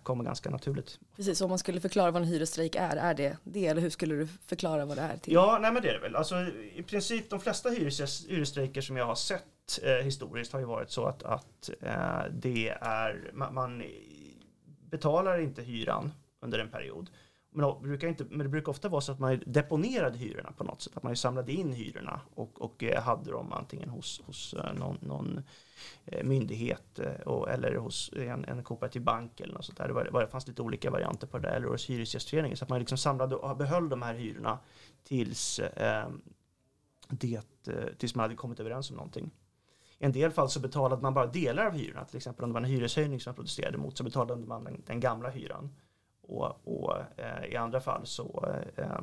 kommer 0.02 0.25
ganska 0.25 0.50
naturligt. 0.50 0.99
Precis, 1.16 1.40
om 1.40 1.49
man 1.49 1.59
skulle 1.59 1.80
förklara 1.80 2.11
vad 2.11 2.23
en 2.23 2.28
hyresstrejk 2.28 2.75
är, 2.76 2.97
är 2.97 3.14
det 3.14 3.37
det 3.44 3.66
eller 3.66 3.80
hur 3.80 3.90
skulle 3.90 4.14
du 4.14 4.26
förklara 4.26 4.85
vad 4.85 4.97
det 4.97 5.02
är? 5.02 5.16
Till? 5.16 5.32
Ja, 5.32 5.59
nej 5.62 5.73
men 5.73 5.82
det 5.82 5.88
är 5.88 5.92
det 5.92 6.00
väl. 6.00 6.16
Alltså, 6.16 6.35
I 6.75 6.82
princip 6.82 7.30
de 7.30 7.40
flesta 7.40 7.71
hyresstrejker 7.71 8.80
som 8.80 8.97
jag 8.97 9.06
har 9.06 9.14
sett 9.14 9.80
eh, 9.82 9.92
historiskt 9.92 10.52
har 10.52 10.61
ju 10.61 10.66
varit 10.66 10.90
så 10.90 11.04
att, 11.04 11.23
att 11.23 11.71
eh, 11.80 12.25
det 12.32 12.68
är, 12.80 13.30
man, 13.32 13.54
man 13.54 13.82
betalar 14.90 15.38
inte 15.38 15.62
hyran 15.62 16.12
under 16.40 16.59
en 16.59 16.68
period 16.68 17.11
men, 17.52 17.75
det 17.82 17.88
brukar 17.88 18.09
inte, 18.09 18.25
men 18.25 18.38
det 18.38 18.49
brukar 18.49 18.71
ofta 18.71 18.88
vara 18.88 19.00
så 19.00 19.12
att 19.12 19.18
man 19.18 19.42
deponerade 19.47 20.18
hyrorna 20.18 20.52
på 20.52 20.64
något 20.64 20.82
sätt. 20.82 20.97
Att 20.97 21.02
man 21.02 21.16
samlade 21.16 21.52
in 21.52 21.73
hyrorna 21.73 22.21
och, 22.35 22.62
och 22.62 22.85
eh, 22.85 23.02
hade 23.02 23.30
dem 23.30 23.52
antingen 23.52 23.88
hos, 23.88 24.21
hos 24.26 24.54
eh, 24.54 24.75
någon, 24.75 24.99
någon 25.00 25.42
eh, 26.04 26.25
myndighet 26.25 26.99
och, 27.26 27.50
eller 27.50 27.76
hos 27.76 28.12
en, 28.16 28.44
en 28.44 28.62
kooperativ 28.62 29.02
bank 29.02 29.40
eller 29.40 29.54
något 29.54 29.64
sånt 29.64 29.78
där. 29.78 29.88
Det, 29.88 29.94
var, 29.94 30.21
det 30.21 30.26
fanns 30.26 30.49
lite 30.49 30.62
olika 30.62 30.90
varianter 30.90 31.26
på 31.26 31.38
det 31.38 31.49
där. 31.49 31.56
eller 31.56 31.68
hos 31.68 31.90
Hyresgästföreningen. 31.90 32.56
Så 32.56 32.64
att 32.64 32.68
man 32.68 32.78
liksom 32.78 32.99
samlade 32.99 33.37
och 33.37 33.56
behöll 33.56 33.88
de 33.88 34.02
här 34.02 34.14
hyrorna 34.14 34.59
tills, 35.04 35.61
ehm, 35.76 36.23
eh, 37.11 37.16
det, 37.18 37.42
tills 37.99 38.14
man 38.14 38.23
hade 38.23 38.35
kommit 38.35 38.61
överens 38.61 38.90
om 38.90 38.97
någonting. 38.97 39.30
I 39.99 40.04
en 40.04 40.12
del 40.12 40.30
fall 40.30 40.50
så 40.50 40.61
betalade 40.61 41.02
man 41.02 41.14
bara 41.14 41.26
delar 41.26 41.66
av 41.66 41.73
hyrorna, 41.73 42.04
till 42.04 42.16
exempel 42.16 42.44
om 42.44 42.50
det 42.50 42.54
var 42.54 42.61
en 42.61 42.71
hyreshöjning 42.71 43.21
som 43.21 43.30
man 43.30 43.35
protesterade 43.35 43.78
mot 43.78 43.99
så 43.99 44.04
betalade 44.04 44.47
man 44.47 44.64
den, 44.64 44.82
den 44.87 45.00
gamla 45.00 45.30
hyran. 45.30 45.71
Och, 46.23 46.61
och 46.64 46.97
eh, 47.17 47.45
i 47.52 47.57
andra 47.57 47.81
fall 47.81 48.07
så, 48.07 48.55
eh, 48.76 49.00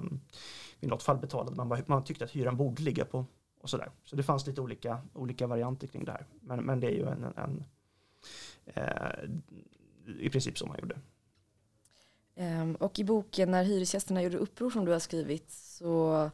i 0.80 0.88
något 0.88 1.04
fall 1.04 1.18
betalade 1.18 1.56
man 1.56 1.70
bara, 1.70 1.82
man 1.86 2.04
tyckte 2.04 2.26
att 2.26 2.32
hyran 2.32 2.58
borde 2.58 2.84
ligga 2.84 3.06
på 3.06 3.26
och 3.62 3.70
sådär. 3.70 3.92
Så 4.04 4.16
det 4.16 4.24
fanns 4.24 4.48
lite 4.48 4.62
olika, 4.62 5.02
olika 5.14 5.48
varianter 5.48 5.88
kring 5.88 6.06
det 6.06 6.12
här. 6.12 6.26
Men, 6.42 6.60
men 6.60 6.80
det 6.80 6.88
är 6.88 6.92
ju 6.92 7.08
en, 7.08 7.24
en, 7.24 7.34
en 7.38 7.64
eh, 8.66 9.30
i 10.20 10.30
princip 10.30 10.58
så 10.58 10.66
man 10.66 10.80
gjorde. 10.80 11.00
Ehm, 12.36 12.76
och 12.76 13.00
i 13.00 13.04
boken 13.04 13.52
När 13.52 13.64
hyresgästerna 13.64 14.24
gjorde 14.24 14.38
uppror 14.38 14.70
som 14.70 14.86
du 14.86 14.92
har 14.92 15.00
skrivit 15.00 15.52
så 15.52 16.30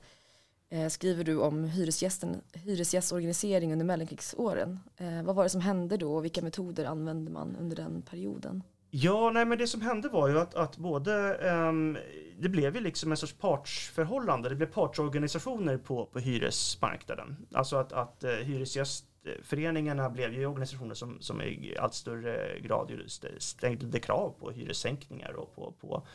eh, 0.70 0.88
skriver 0.90 1.24
du 1.24 1.40
om 1.40 1.64
hyresgästen, 1.64 2.42
hyresgästorganisering 2.54 3.74
under 3.74 3.86
mellankrigsåren. 3.86 4.80
Eh, 4.98 5.24
vad 5.24 5.36
var 5.36 5.44
det 5.44 5.50
som 5.50 5.62
hände 5.62 5.98
då 5.98 6.16
och 6.16 6.24
vilka 6.24 6.42
metoder 6.42 6.86
använde 6.86 7.32
man 7.32 7.56
under 7.56 7.76
den 7.76 8.02
perioden? 8.02 8.64
Ja, 8.90 9.32
nej 9.34 9.46
men 9.46 9.58
det 9.58 9.68
som 9.68 9.82
hände 9.82 10.10
var 10.10 10.28
ju 10.28 10.40
att, 10.40 10.56
att 10.56 10.78
både, 10.78 11.38
um, 11.68 11.98
det 12.40 12.50
blev 12.50 12.76
ju 12.76 12.82
liksom 12.82 13.12
en 13.12 13.18
sorts 13.18 13.34
partsförhållande, 13.34 14.50
det 14.50 14.56
blev 14.56 14.72
partsorganisationer 14.72 15.78
på, 15.78 16.06
på 16.06 16.20
hyresmarknaden. 16.20 17.38
Alltså 17.54 17.76
att, 17.76 17.94
att 17.94 18.24
uh, 18.24 18.30
hyresgästföreningarna 18.30 20.10
blev 20.10 20.34
ju 20.34 20.46
organisationer 20.46 20.96
som, 20.96 21.22
som 21.22 21.42
i 21.42 21.76
allt 21.80 21.94
större 21.94 22.60
grad 22.60 22.92
ställde 23.38 24.00
krav 24.00 24.36
på 24.40 24.52
hyressänkningar 24.52 25.34
och 25.34 25.56
på, 25.56 25.72
på 25.72 26.08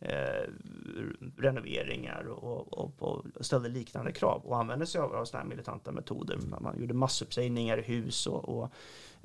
eh, 0.00 0.48
renoveringar 1.36 2.24
och, 2.28 2.78
och, 2.78 3.02
och 3.02 3.24
ställde 3.40 3.68
liknande 3.68 4.12
krav 4.12 4.42
och 4.44 4.58
använde 4.58 4.86
sig 4.86 5.00
av, 5.00 5.14
av 5.14 5.24
sådana 5.24 5.42
här 5.42 5.50
militanta 5.50 5.92
metoder. 5.92 6.38
Man 6.60 6.80
gjorde 6.80 6.94
massuppsägningar 6.94 7.78
i 7.78 7.82
hus 7.82 8.26
och, 8.26 8.48
och 8.48 8.72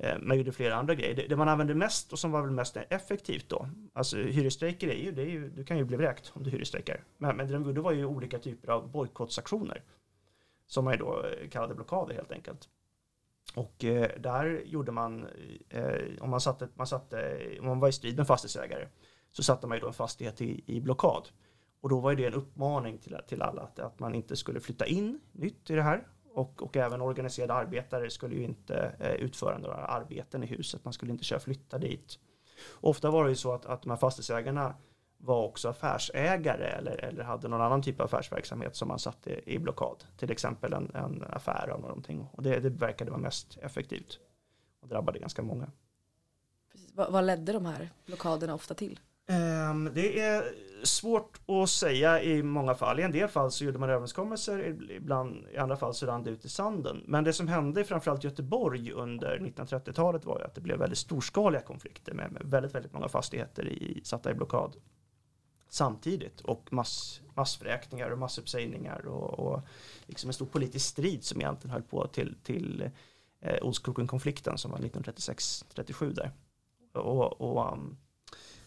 Eh, 0.02 0.18
man 0.20 0.36
gjorde 0.36 0.52
flera 0.52 0.74
andra 0.74 0.94
grejer. 0.94 1.16
Det, 1.16 1.26
det, 1.26 1.36
man 1.36 1.48
använde 1.48 1.74
mest 1.74 2.12
och 2.12 2.18
som 2.18 2.32
var 2.32 2.42
väl 2.42 2.50
mest 2.50 2.76
effektivt 2.76 3.48
då, 3.48 3.68
alltså 3.92 4.16
hyresstrejker 4.16 4.88
är 4.88 4.94
ju, 4.94 5.12
det 5.12 5.22
är 5.22 5.26
ju, 5.26 5.50
du 5.50 5.64
kan 5.64 5.78
ju 5.78 5.84
bli 5.84 5.96
vräkt 5.96 6.32
om 6.34 6.42
du 6.42 6.50
hyresstrejkar. 6.50 7.04
Men, 7.18 7.36
men 7.36 7.74
det 7.74 7.80
var 7.80 7.92
ju 7.92 8.04
olika 8.04 8.38
typer 8.38 8.68
av 8.68 8.90
bojkottsaktioner 8.90 9.82
som 10.66 10.84
man 10.84 10.94
ju 10.94 10.98
då 10.98 11.24
eh, 11.24 11.48
kallade 11.48 11.74
blockader 11.74 12.14
helt 12.14 12.32
enkelt. 12.32 12.68
Och 13.54 13.84
eh, 13.84 14.10
där 14.20 14.62
gjorde 14.64 14.92
man, 14.92 15.26
eh, 15.68 15.94
om 16.20 16.30
man, 16.30 16.40
satte, 16.40 16.68
man, 16.74 16.86
satte, 16.86 17.40
om 17.60 17.66
man 17.66 17.80
var 17.80 17.88
i 17.88 17.92
strid 17.92 18.16
med 18.16 18.26
fastighetsägare, 18.26 18.88
så 19.30 19.42
satte 19.42 19.66
man 19.66 19.76
ju 19.76 19.80
då 19.80 19.86
en 19.86 19.92
fastighet 19.92 20.40
i, 20.40 20.64
i 20.66 20.80
blockad. 20.80 21.28
Och 21.80 21.88
då 21.88 22.00
var 22.00 22.14
det 22.14 22.26
en 22.26 22.34
uppmaning 22.34 22.98
till, 22.98 23.16
till 23.28 23.42
alla 23.42 23.62
att, 23.62 23.78
att 23.78 23.98
man 23.98 24.14
inte 24.14 24.36
skulle 24.36 24.60
flytta 24.60 24.86
in 24.86 25.20
nytt 25.32 25.70
i 25.70 25.74
det 25.74 25.82
här. 25.82 26.06
Och, 26.32 26.62
och 26.62 26.76
även 26.76 27.00
organiserade 27.00 27.54
arbetare 27.54 28.10
skulle 28.10 28.34
ju 28.34 28.44
inte 28.44 28.92
eh, 28.98 29.12
utföra 29.12 29.58
några 29.58 29.74
arbeten 29.76 30.42
i 30.42 30.46
huset. 30.46 30.84
Man 30.84 30.92
skulle 30.92 31.12
inte 31.12 31.24
köra 31.24 31.40
flytta 31.40 31.78
dit. 31.78 32.18
Ofta 32.80 33.10
var 33.10 33.24
det 33.24 33.30
ju 33.30 33.36
så 33.36 33.52
att, 33.52 33.66
att 33.66 33.82
de 33.82 33.90
här 33.90 33.96
fastighetsägarna 33.96 34.74
var 35.18 35.44
också 35.44 35.68
affärsägare 35.68 36.66
eller, 36.66 37.04
eller 37.04 37.24
hade 37.24 37.48
någon 37.48 37.60
annan 37.60 37.82
typ 37.82 38.00
av 38.00 38.06
affärsverksamhet 38.06 38.76
som 38.76 38.88
man 38.88 38.98
satte 38.98 39.50
i 39.50 39.58
blockad. 39.58 40.04
Till 40.16 40.30
exempel 40.30 40.72
en, 40.72 40.90
en 40.94 41.24
affär 41.30 41.68
av 41.68 41.80
någonting. 41.80 42.28
Och 42.32 42.42
det, 42.42 42.60
det 42.60 42.70
verkade 42.70 43.10
vara 43.10 43.20
mest 43.20 43.58
effektivt 43.62 44.18
och 44.80 44.88
drabbade 44.88 45.18
ganska 45.18 45.42
många. 45.42 45.70
Precis. 46.72 46.94
Vad, 46.94 47.12
vad 47.12 47.24
ledde 47.24 47.52
de 47.52 47.66
här 47.66 47.90
blockaderna 48.06 48.54
ofta 48.54 48.74
till? 48.74 49.00
Ehm, 49.26 49.90
det 49.94 50.20
är 50.20 50.44
svårt 50.82 51.40
att 51.46 51.70
säga 51.70 52.22
i 52.22 52.42
många 52.42 52.74
fall. 52.74 53.00
I 53.00 53.02
en 53.02 53.12
del 53.12 53.28
fall 53.28 53.50
så 53.50 53.64
gjorde 53.64 53.78
man 53.78 53.90
överenskommelser, 53.90 54.76
ibland, 54.90 55.46
i 55.52 55.56
andra 55.56 55.76
fall 55.76 55.94
så 55.94 56.06
rann 56.06 56.22
det 56.22 56.30
ut 56.30 56.44
i 56.44 56.48
sanden. 56.48 57.04
Men 57.06 57.24
det 57.24 57.32
som 57.32 57.48
hände 57.48 57.80
i 57.80 57.84
framförallt 57.84 58.24
Göteborg 58.24 58.92
under 58.92 59.38
1930-talet 59.38 60.24
var 60.24 60.38
ju 60.38 60.44
att 60.44 60.54
det 60.54 60.60
blev 60.60 60.78
väldigt 60.78 60.98
storskaliga 60.98 61.62
konflikter 61.62 62.14
med, 62.14 62.32
med 62.32 62.42
väldigt, 62.44 62.74
väldigt 62.74 62.92
många 62.92 63.08
fastigheter 63.08 63.68
i, 63.68 64.00
satta 64.04 64.30
i 64.30 64.34
blockad 64.34 64.76
samtidigt 65.70 66.40
och 66.40 66.72
mass, 66.72 67.20
massvräkningar 67.34 68.10
och 68.10 68.18
massuppsägningar 68.18 69.06
och, 69.06 69.38
och 69.38 69.62
liksom 70.06 70.30
en 70.30 70.34
stor 70.34 70.46
politisk 70.46 70.86
strid 70.86 71.24
som 71.24 71.40
egentligen 71.40 71.72
höll 71.72 71.82
på 71.82 72.06
till, 72.06 72.36
till 72.42 72.90
eh, 73.40 73.58
Olskroken-konflikten 73.62 74.58
som 74.58 74.70
var 74.70 74.78
1936-37 74.78 76.14
där. 76.14 76.30
Och, 76.92 77.40
och 77.40 77.72
um, 77.72 77.98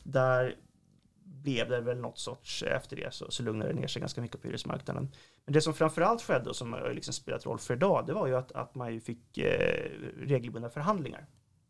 där 0.04 0.56
blev 1.44 1.70
det 1.70 1.82
väl 1.82 1.98
något 1.98 2.18
sorts, 2.18 2.64
eh, 2.64 2.76
efter 2.76 2.96
det 2.96 3.14
så, 3.14 3.32
så 3.32 3.44
lugnade 3.44 3.74
det 3.74 3.80
ner 3.80 3.88
sig 3.88 4.00
ganska 4.00 4.22
mycket 4.22 4.42
på 4.42 4.48
hyresmarknaden. 4.48 5.12
Men 5.46 5.54
det 5.54 5.62
som 5.62 5.74
framförallt 5.74 6.22
skedde 6.22 6.50
och 6.50 6.56
som 6.56 6.74
har 6.74 6.94
liksom 6.94 7.14
spelat 7.14 7.46
roll 7.46 7.60
för 7.60 7.74
idag, 7.74 8.06
det 8.08 8.14
var 8.14 8.28
ju 8.28 8.36
att, 8.36 8.52
att 8.52 8.76
man 8.76 8.94
ju 8.94 9.00
fick 9.00 9.38
eh, 9.38 9.90
regelbundna 10.18 10.70
förhandlingar 10.70 11.26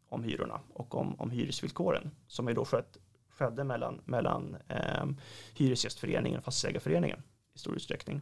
om 0.09 0.23
hyrorna 0.23 0.59
och 0.73 0.95
om, 0.95 1.19
om 1.19 1.31
hyresvillkoren 1.31 2.11
som 2.27 2.47
ju 2.47 2.53
då 2.53 2.65
skett, 2.65 2.97
skedde 3.29 3.63
mellan, 3.63 4.01
mellan 4.05 4.57
eh, 4.67 5.05
Hyresgästföreningen 5.53 6.39
och 6.39 6.45
Fastighetsägarföreningen 6.45 7.23
i 7.53 7.59
stor 7.59 7.75
utsträckning. 7.75 8.21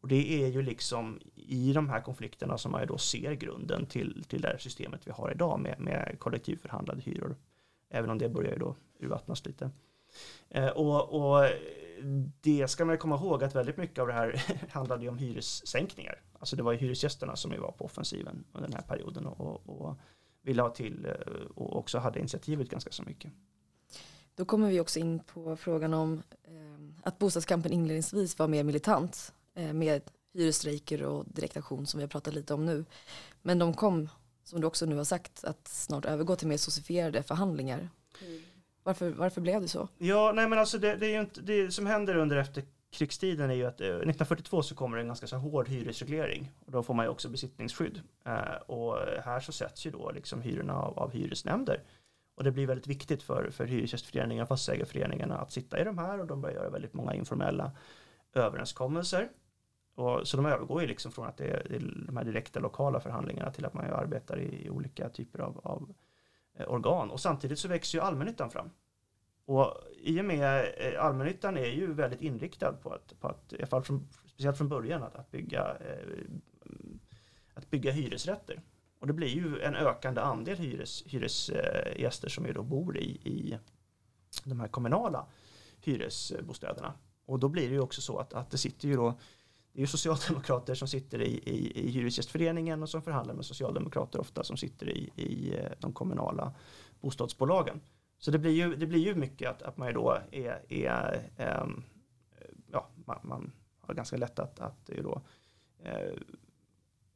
Och 0.00 0.08
det 0.08 0.44
är 0.44 0.48
ju 0.48 0.62
liksom 0.62 1.20
i 1.34 1.72
de 1.72 1.88
här 1.88 2.00
konflikterna 2.00 2.58
som 2.58 2.72
man 2.72 2.80
ju 2.80 2.86
då 2.86 2.98
ser 2.98 3.32
grunden 3.32 3.86
till, 3.86 4.24
till 4.28 4.40
det 4.40 4.48
här 4.48 4.58
systemet 4.58 5.06
vi 5.06 5.10
har 5.10 5.30
idag 5.30 5.60
med, 5.60 5.80
med 5.80 6.16
kollektivförhandlade 6.18 7.00
hyror. 7.00 7.36
Även 7.90 8.10
om 8.10 8.18
det 8.18 8.28
börjar 8.28 8.52
ju 8.52 8.58
då 8.58 8.76
urvattnas 9.00 9.46
lite. 9.46 9.70
Eh, 10.48 10.68
och, 10.68 11.12
och, 11.12 11.48
det 12.40 12.68
ska 12.68 12.84
man 12.84 12.98
komma 12.98 13.16
ihåg 13.16 13.44
att 13.44 13.54
väldigt 13.54 13.76
mycket 13.76 13.98
av 13.98 14.06
det 14.06 14.12
här 14.12 14.42
handlade 14.70 15.02
ju 15.02 15.08
om 15.08 15.18
hyressänkningar. 15.18 16.22
Alltså 16.38 16.56
det 16.56 16.62
var 16.62 16.72
ju 16.72 16.78
hyresgästerna 16.78 17.36
som 17.36 17.52
ju 17.52 17.58
var 17.58 17.72
på 17.72 17.84
offensiven 17.84 18.44
under 18.52 18.68
den 18.68 18.76
här 18.76 18.82
perioden 18.82 19.26
och, 19.26 19.68
och 19.68 19.96
ville 20.42 20.62
ha 20.62 20.70
till 20.70 21.06
eh, 21.06 21.46
och 21.54 21.78
också 21.78 21.98
hade 21.98 22.18
initiativet 22.18 22.68
ganska 22.68 22.90
så 22.90 23.02
mycket. 23.02 23.32
Då 24.34 24.44
kommer 24.44 24.70
vi 24.70 24.80
också 24.80 24.98
in 24.98 25.20
på 25.20 25.56
frågan 25.56 25.94
om 25.94 26.22
eh, 26.42 27.02
att 27.02 27.18
bostadskampen 27.18 27.72
inledningsvis 27.72 28.38
var 28.38 28.48
mer 28.48 28.64
militant 28.64 29.32
med 29.72 30.02
hyresstrejker 30.32 31.02
och 31.02 31.24
direktaktion 31.26 31.86
som 31.86 31.98
vi 31.98 32.04
har 32.04 32.08
pratat 32.08 32.34
lite 32.34 32.54
om 32.54 32.66
nu. 32.66 32.84
Men 33.42 33.58
de 33.58 33.74
kom 33.74 34.08
som 34.44 34.60
du 34.60 34.66
också 34.66 34.86
nu 34.86 34.96
har 34.96 35.04
sagt, 35.04 35.44
att 35.44 35.68
snart 35.68 36.04
övergå 36.04 36.36
till 36.36 36.48
mer 36.48 36.56
socifierade 36.56 37.22
förhandlingar. 37.22 37.88
Mm. 38.20 38.42
Varför, 38.84 39.10
varför 39.10 39.40
blev 39.40 39.60
det 39.60 39.68
så? 39.68 39.88
Ja, 39.98 40.32
nej 40.34 40.48
men 40.48 40.58
alltså 40.58 40.78
det, 40.78 40.96
det 40.96 41.06
är 41.06 41.10
ju 41.10 41.20
inte, 41.20 41.40
det 41.40 41.70
som 41.70 41.86
händer 41.86 42.16
under 42.16 42.36
efterkrigstiden 42.36 43.50
är 43.50 43.54
ju 43.54 43.64
att 43.64 43.80
eh, 43.80 43.86
1942 43.86 44.62
så 44.62 44.74
kommer 44.74 44.96
det 44.96 45.02
en 45.02 45.06
ganska 45.06 45.26
så 45.26 45.36
hård 45.36 45.68
hyresreglering 45.68 46.52
och 46.66 46.72
då 46.72 46.82
får 46.82 46.94
man 46.94 47.04
ju 47.04 47.10
också 47.10 47.28
besittningsskydd. 47.28 48.02
Eh, 48.24 48.54
och 48.66 48.98
här 49.24 49.40
så 49.40 49.52
sätts 49.52 49.86
ju 49.86 49.90
då 49.90 50.10
liksom 50.10 50.42
hyrorna 50.42 50.74
av, 50.74 50.98
av 50.98 51.12
hyresnämnder. 51.12 51.82
Och 52.36 52.44
det 52.44 52.50
blir 52.50 52.66
väldigt 52.66 52.86
viktigt 52.86 53.22
för, 53.22 53.50
för 53.50 53.64
hyresgästföreningarna 53.64 54.42
och 54.42 54.48
fastighetsägarföreningarna 54.48 55.38
att 55.38 55.52
sitta 55.52 55.80
i 55.80 55.84
de 55.84 55.98
här 55.98 56.20
och 56.20 56.26
de 56.26 56.40
börjar 56.40 56.56
göra 56.56 56.70
väldigt 56.70 56.94
många 56.94 57.14
informella 57.14 57.72
överenskommelser 58.34 59.28
och, 59.94 60.28
så 60.28 60.36
de 60.36 60.46
övergår 60.46 60.80
ju 60.80 60.86
liksom 60.86 61.12
från 61.12 61.26
att 61.26 61.36
det 61.36 61.44
är, 61.44 61.80
de 62.06 62.16
här 62.16 62.24
direkta 62.24 62.60
lokala 62.60 63.00
förhandlingarna 63.00 63.50
till 63.50 63.64
att 63.64 63.74
man 63.74 63.86
ju 63.86 63.94
arbetar 63.94 64.38
i, 64.38 64.66
i 64.66 64.70
olika 64.70 65.08
typer 65.08 65.38
av, 65.38 65.60
av 65.62 65.82
eh, 65.82 65.94
Eh, 66.54 66.68
organ. 66.68 67.10
Och 67.10 67.20
samtidigt 67.20 67.58
så 67.58 67.68
växer 67.68 67.98
ju 67.98 68.04
allmännyttan 68.04 68.50
fram. 68.50 68.70
Och 69.44 69.74
i 69.96 70.20
och 70.20 70.24
med 70.24 70.74
eh, 70.78 71.04
allmännyttan 71.04 71.56
är 71.56 71.66
ju 71.66 71.92
väldigt 71.92 72.22
inriktad 72.22 72.72
på 72.72 72.90
att, 72.90 73.20
på 73.20 73.28
att 73.28 73.52
i 73.52 73.56
alla 73.56 73.66
fall 73.66 73.82
från, 73.82 74.08
speciellt 74.26 74.58
från 74.58 74.68
början, 74.68 75.02
att, 75.02 75.16
att, 75.16 75.30
bygga, 75.30 75.76
eh, 75.80 76.24
att 77.54 77.70
bygga 77.70 77.92
hyresrätter. 77.92 78.62
Och 78.98 79.06
det 79.06 79.12
blir 79.12 79.28
ju 79.28 79.60
en 79.60 79.74
ökande 79.74 80.20
andel 80.20 80.56
hyres, 80.56 81.04
hyresgäster 81.06 82.28
som 82.28 82.46
ju 82.46 82.52
då 82.52 82.62
bor 82.62 82.96
i, 82.98 83.10
i 83.10 83.58
de 84.44 84.60
här 84.60 84.68
kommunala 84.68 85.26
hyresbostäderna. 85.80 86.94
Och 87.26 87.38
då 87.38 87.48
blir 87.48 87.68
det 87.68 87.74
ju 87.74 87.80
också 87.80 88.00
så 88.00 88.18
att, 88.18 88.32
att 88.34 88.50
det 88.50 88.58
sitter 88.58 88.88
ju 88.88 88.96
då 88.96 89.18
det 89.74 89.78
är 89.78 89.80
ju 89.80 89.86
socialdemokrater 89.86 90.74
som 90.74 90.88
sitter 90.88 91.22
i, 91.22 91.38
i, 91.38 91.86
i 91.86 91.90
Hyresgästföreningen 91.90 92.82
och 92.82 92.88
som 92.88 93.02
förhandlar 93.02 93.34
med 93.34 93.44
socialdemokrater 93.44 94.20
ofta 94.20 94.44
som 94.44 94.56
sitter 94.56 94.88
i, 94.88 95.10
i 95.16 95.56
eh, 95.58 95.70
de 95.78 95.92
kommunala 95.92 96.54
bostadsbolagen. 97.00 97.80
Så 98.18 98.30
det 98.30 98.38
blir 98.38 98.50
ju, 98.50 98.76
det 98.76 98.86
blir 98.86 99.00
ju 99.00 99.14
mycket 99.14 99.50
att, 99.50 99.62
att 99.62 99.76
man 99.76 99.94
då 99.94 100.18
är, 100.30 100.72
är 100.72 101.30
ähm, 101.36 101.84
ja, 102.72 102.88
man, 102.94 103.18
man, 103.22 103.52
har 103.80 103.94
ganska 103.94 104.16
lätt 104.16 104.38
att, 104.38 104.60
att 104.60 104.86
då, 104.86 105.22
äh, 105.84 106.12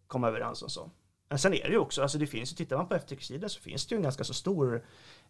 komma 0.06 0.28
överens 0.28 0.62
om 0.62 0.70
så. 0.70 0.90
Men 1.28 1.38
sen 1.38 1.54
är 1.54 1.62
det 1.62 1.72
ju 1.72 1.78
också, 1.78 2.02
alltså 2.02 2.18
det 2.18 2.26
finns, 2.26 2.54
tittar 2.54 2.76
man 2.76 2.88
på 2.88 2.94
efterkrigstiden 2.94 3.50
så 3.50 3.60
finns 3.60 3.86
det 3.86 3.94
ju 3.94 3.96
en 3.96 4.02
ganska 4.02 4.24
så 4.24 4.34
stor, 4.34 4.84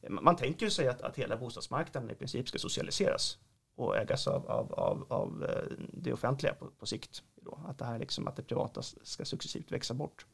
man 0.08 0.36
tänker 0.36 0.66
ju 0.66 0.70
sig 0.70 0.88
att, 0.88 1.02
att 1.02 1.16
hela 1.16 1.36
bostadsmarknaden 1.36 2.10
i 2.10 2.14
princip 2.14 2.48
ska 2.48 2.58
socialiseras 2.58 3.38
och 3.78 3.96
ägas 3.96 4.26
av, 4.26 4.46
av, 4.46 4.74
av, 4.74 5.06
av 5.08 5.44
eh, 5.44 5.62
det 5.92 6.12
offentliga 6.12 6.54
på, 6.54 6.66
på 6.66 6.86
sikt. 6.86 7.22
Då. 7.34 7.58
Att 7.66 7.78
det 7.78 7.84
här 7.84 7.98
liksom, 7.98 8.28
att 8.28 8.36
det 8.36 8.42
privata 8.42 8.82
ska 8.82 9.24
successivt 9.24 9.72
växa 9.72 9.94
bort. 9.94 10.26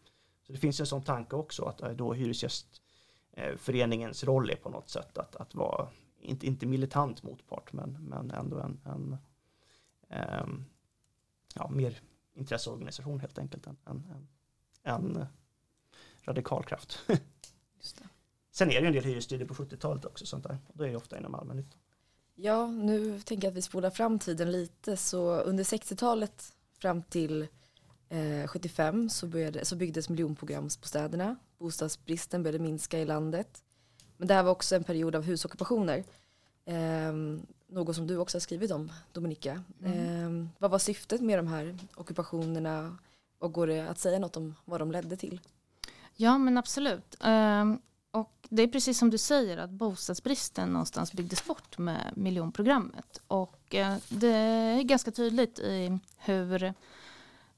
Så 0.46 0.52
det 0.52 0.58
finns 0.58 0.80
en 0.80 0.86
sån 0.86 1.02
tanke 1.02 1.36
också 1.36 1.64
att 1.64 1.82
eh, 1.82 1.90
då 1.90 2.12
hyresgästföreningens 2.12 4.24
roll 4.24 4.50
är 4.50 4.56
på 4.56 4.70
något 4.70 4.88
sätt 4.88 5.18
att, 5.18 5.36
att 5.36 5.54
vara, 5.54 5.88
inte, 6.20 6.46
inte 6.46 6.66
militant 6.66 7.22
motpart, 7.22 7.72
men, 7.72 8.06
men 8.08 8.30
ändå 8.30 8.58
en, 8.58 8.80
en 8.84 9.16
um, 10.42 10.64
ja, 11.54 11.68
mer 11.68 12.00
intresseorganisation 12.34 13.20
helt 13.20 13.38
enkelt 13.38 13.66
än, 13.66 13.76
än, 13.86 14.28
än 14.82 15.26
radikal 16.22 16.64
kraft. 16.64 16.98
Sen 18.50 18.70
är 18.70 18.74
det 18.74 18.80
ju 18.80 18.86
en 18.86 18.92
del 18.92 19.04
hyresstudier 19.04 19.48
på 19.48 19.54
70-talet 19.54 20.04
också 20.04 20.26
sånt 20.26 20.44
där. 20.44 20.58
Och 20.66 20.76
då 20.76 20.84
är 20.84 20.88
det 20.88 20.96
ofta 20.96 21.18
inom 21.18 21.34
allmännyttan. 21.34 21.80
Ja, 22.34 22.66
nu 22.66 23.20
tänker 23.20 23.46
jag 23.46 23.50
att 23.52 23.56
vi 23.56 23.62
spolar 23.62 23.90
fram 23.90 24.18
tiden 24.18 24.52
lite. 24.52 24.96
Så 24.96 25.40
under 25.40 25.64
60-talet 25.64 26.52
fram 26.78 27.02
till 27.02 27.46
eh, 28.08 28.46
75 28.46 29.10
så, 29.10 29.26
började, 29.26 29.64
så 29.64 29.76
byggdes 29.76 30.08
miljonprogramsbostäderna. 30.08 31.36
Bostadsbristen 31.58 32.42
började 32.42 32.58
minska 32.58 32.98
i 32.98 33.04
landet. 33.04 33.62
Men 34.16 34.28
det 34.28 34.34
här 34.34 34.42
var 34.42 34.52
också 34.52 34.76
en 34.76 34.84
period 34.84 35.16
av 35.16 35.22
husockupationer. 35.22 36.04
Eh, 36.64 37.12
något 37.66 37.96
som 37.96 38.06
du 38.06 38.16
också 38.16 38.36
har 38.36 38.40
skrivit 38.40 38.70
om, 38.70 38.92
Dominika. 39.12 39.62
Eh, 39.84 40.46
vad 40.58 40.70
var 40.70 40.78
syftet 40.78 41.20
med 41.20 41.38
de 41.38 41.46
här 41.46 41.78
ockupationerna 41.94 42.98
och 43.38 43.52
går 43.52 43.66
det 43.66 43.80
att 43.80 43.98
säga 43.98 44.18
något 44.18 44.36
om 44.36 44.54
vad 44.64 44.80
de 44.80 44.92
ledde 44.92 45.16
till? 45.16 45.40
Ja, 46.16 46.38
men 46.38 46.58
absolut. 46.58 47.16
Ehm, 47.20 47.80
och 48.14 48.48
det 48.48 48.62
är 48.62 48.66
precis 48.68 48.98
som 48.98 49.10
du 49.10 49.18
säger 49.18 49.56
att 49.56 49.70
bostadsbristen 49.70 50.68
någonstans 50.68 51.12
byggdes 51.12 51.44
bort 51.44 51.78
med 51.78 52.12
miljonprogrammet. 52.16 53.20
Och 53.26 53.74
eh, 53.74 53.96
det 54.08 54.28
är 54.28 54.82
ganska 54.82 55.10
tydligt 55.10 55.58
i 55.58 55.98
hur, 56.18 56.74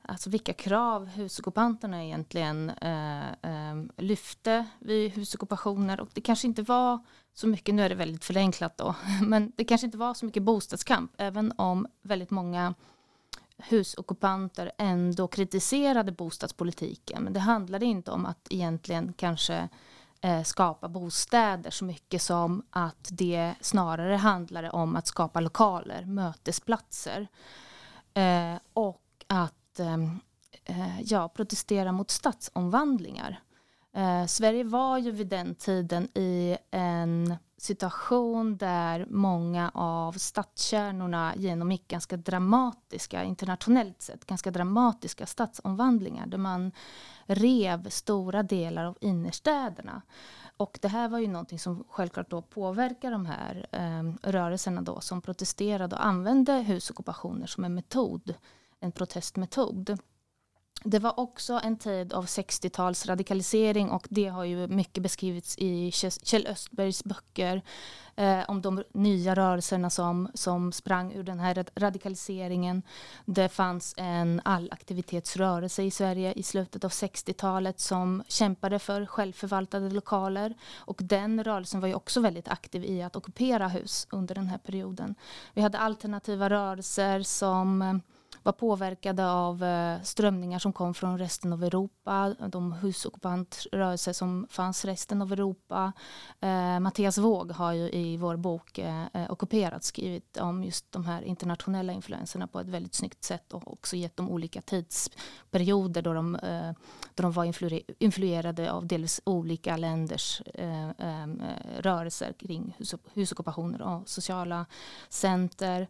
alltså 0.03 0.31
vilka 0.31 0.53
krav 0.53 1.07
husockupanterna 1.07 2.05
egentligen 2.05 2.71
eh, 2.71 3.29
eh, 3.29 3.83
lyfte 3.97 4.67
vid 4.79 5.13
husockupationer. 5.13 6.01
Och 6.01 6.09
det 6.13 6.21
kanske 6.21 6.47
inte 6.47 6.63
var 6.63 6.99
så 7.35 7.47
mycket, 7.47 7.75
nu 7.75 7.83
är 7.83 7.89
det 7.89 7.95
väldigt 7.95 8.25
förenklat 8.25 8.77
då, 8.77 8.95
men 9.23 9.53
det 9.57 9.65
kanske 9.65 9.85
inte 9.85 9.99
var 9.99 10.15
så 10.15 10.27
mycket 10.27 10.43
bostadskamp, 10.43 11.13
även 11.17 11.53
om 11.57 11.87
väldigt 12.03 12.31
många 12.31 12.75
husockupanter 13.59 14.73
ändå 14.79 15.29
kritiserade 15.29 16.13
bostadspolitiken. 16.13 17.23
Men 17.23 17.33
det 17.33 17.41
handlade 17.41 17.85
inte 17.85 18.11
om 18.11 18.27
att 18.27 18.47
egentligen 18.51 19.13
kanske 19.17 19.69
Eh, 20.21 20.43
skapa 20.43 20.89
bostäder 20.89 21.71
så 21.71 21.85
mycket 21.85 22.23
som 22.23 22.63
att 22.71 23.09
det 23.11 23.55
snarare 23.61 24.17
handlade 24.17 24.71
om 24.71 24.97
att 24.97 25.07
skapa 25.07 25.41
lokaler, 25.41 26.05
mötesplatser. 26.05 27.29
Eh, 28.15 28.55
och 28.73 29.03
att 29.27 29.81
eh, 29.81 29.97
eh, 30.65 31.01
ja, 31.01 31.29
protestera 31.29 31.93
mot 31.93 32.11
stadsomvandlingar. 32.11 33.41
Eh, 33.97 34.27
Sverige 34.27 34.65
var 34.65 34.99
ju 34.99 35.11
vid 35.11 35.27
den 35.27 35.55
tiden 35.55 36.09
i 36.15 36.57
en 36.71 37.37
situation 37.59 38.57
där 38.57 39.07
många 39.11 39.71
av 39.75 40.13
stadskärnorna 40.13 41.35
genomgick 41.37 41.89
ganska 41.89 42.17
dramatiska, 42.17 43.25
internationellt 43.25 44.03
sett, 44.03 44.27
ganska 44.27 44.51
dramatiska 44.51 45.27
stadsomvandlingar 45.27 46.27
där 46.27 46.39
man 46.39 46.73
rev 47.27 47.89
stora 47.89 48.43
delar 48.43 48.85
av 48.85 48.99
innerstäderna. 49.01 50.03
Och 50.57 50.79
det 50.83 50.89
här 50.89 51.09
var 51.09 51.19
ju 51.19 51.29
någonting 51.29 51.59
som 51.59 51.85
självklart 51.89 52.31
då 52.31 52.43
påverkar 52.43 53.11
de 53.11 53.27
här 53.27 53.67
eh, 53.73 54.31
rörelserna 54.31 54.83
då 54.83 55.01
som 55.01 55.23
protesterade 55.23 55.97
och 55.97 56.07
använde 56.07 56.53
husockupationer 56.53 57.47
som 57.47 57.65
en 57.65 57.75
metod, 57.75 58.35
en 58.81 58.93
protestmetod. 58.93 59.99
Det 60.85 60.99
var 60.99 61.21
också 61.21 61.61
en 61.63 61.77
tid 61.77 62.13
av 62.13 62.27
60-tals 62.27 63.07
radikalisering 63.07 63.91
och 63.91 64.07
det 64.11 64.27
har 64.27 64.45
ju 64.45 64.67
mycket 64.67 65.03
beskrivits 65.03 65.59
i 65.59 65.91
Kjell 65.93 66.47
Östbergs 66.47 67.05
böcker 67.05 67.63
eh, 68.17 68.41
om 68.49 68.63
de 68.63 68.83
nya 68.93 69.35
rörelserna 69.35 69.91
som, 69.91 70.31
som 70.35 70.73
sprang 70.73 71.13
ur 71.13 71.23
den 71.23 71.41
här 71.41 71.65
radikaliseringen. 71.75 72.83
Det 73.25 73.49
fanns 73.49 73.95
en 73.97 74.41
allaktivitetsrörelse 74.45 75.83
i 75.83 75.91
Sverige 75.91 76.33
i 76.33 76.43
slutet 76.43 76.85
av 76.85 76.91
60-talet 76.91 77.81
som 77.81 78.23
kämpade 78.29 78.79
för 78.79 79.07
självförvaltade 79.07 79.91
lokaler 79.91 80.55
och 80.77 81.01
den 81.03 81.45
rörelsen 81.45 81.81
var 81.81 81.89
ju 81.89 81.95
också 81.95 82.21
väldigt 82.21 82.49
aktiv 82.49 82.85
i 82.85 83.03
att 83.03 83.17
ockupera 83.17 83.69
hus 83.69 84.07
under 84.11 84.35
den 84.35 84.47
här 84.47 84.59
perioden. 84.59 85.15
Vi 85.55 85.63
hade 85.63 85.79
alternativa 85.79 86.51
rörelser 86.51 87.23
som 87.23 87.83
eh, 87.83 87.95
var 88.47 88.53
påverkade 88.53 89.31
av 89.31 89.65
eh, 89.65 90.03
strömningar 90.03 90.59
som 90.59 90.73
kom 90.73 90.95
från 90.95 91.19
resten 91.19 91.53
av 91.53 91.65
Europa, 91.65 92.35
de 92.49 92.73
husockupantrörelser 92.73 94.13
som 94.13 94.47
fanns 94.51 94.85
i 94.85 94.89
resten 94.89 95.23
av 95.23 95.33
Europa. 95.33 95.93
Eh, 96.41 96.81
Mattias 96.81 97.19
Våg 97.19 97.53
har 97.53 97.73
ju 97.73 97.91
i 97.91 98.17
vår 98.17 98.37
bok 98.37 98.79
eh, 98.79 99.07
eh, 99.15 99.31
Ockuperat 99.31 99.85
skrivit 99.85 100.37
om 100.37 100.65
just 100.65 100.93
de 100.93 101.05
här 101.05 101.23
internationella 101.23 101.93
influenserna 101.93 102.47
på 102.47 102.61
ett 102.61 102.69
väldigt 102.69 102.95
snyggt 102.95 103.25
sätt 103.25 103.53
och 103.53 103.73
också 103.73 103.97
gett 103.97 104.17
dem 104.17 104.31
olika 104.31 104.61
tidsperioder 104.61 106.03
då 106.03 106.13
de, 106.13 106.37
eh, 106.37 106.73
då 107.15 107.23
de 107.23 107.33
var 107.33 107.45
influerade 107.99 108.73
av 108.73 108.87
delvis 108.87 109.21
olika 109.25 109.77
länders 109.77 110.43
eh, 110.55 110.89
eh 110.89 111.27
rörelser 111.79 112.33
kring 112.33 112.75
hus, 112.79 112.95
husockupationer 113.15 113.83
och 113.83 114.09
sociala 114.09 114.67
center. 115.09 115.89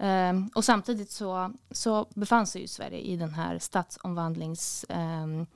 Um, 0.00 0.50
och 0.54 0.64
samtidigt 0.64 1.10
så, 1.10 1.52
så 1.70 2.06
befann 2.14 2.46
sig 2.46 2.60
ju 2.60 2.68
Sverige 2.68 2.98
i 2.98 3.16
den 3.16 3.34
här 3.34 3.58
stadsomvandlings 3.58 4.84
um, 4.88 5.46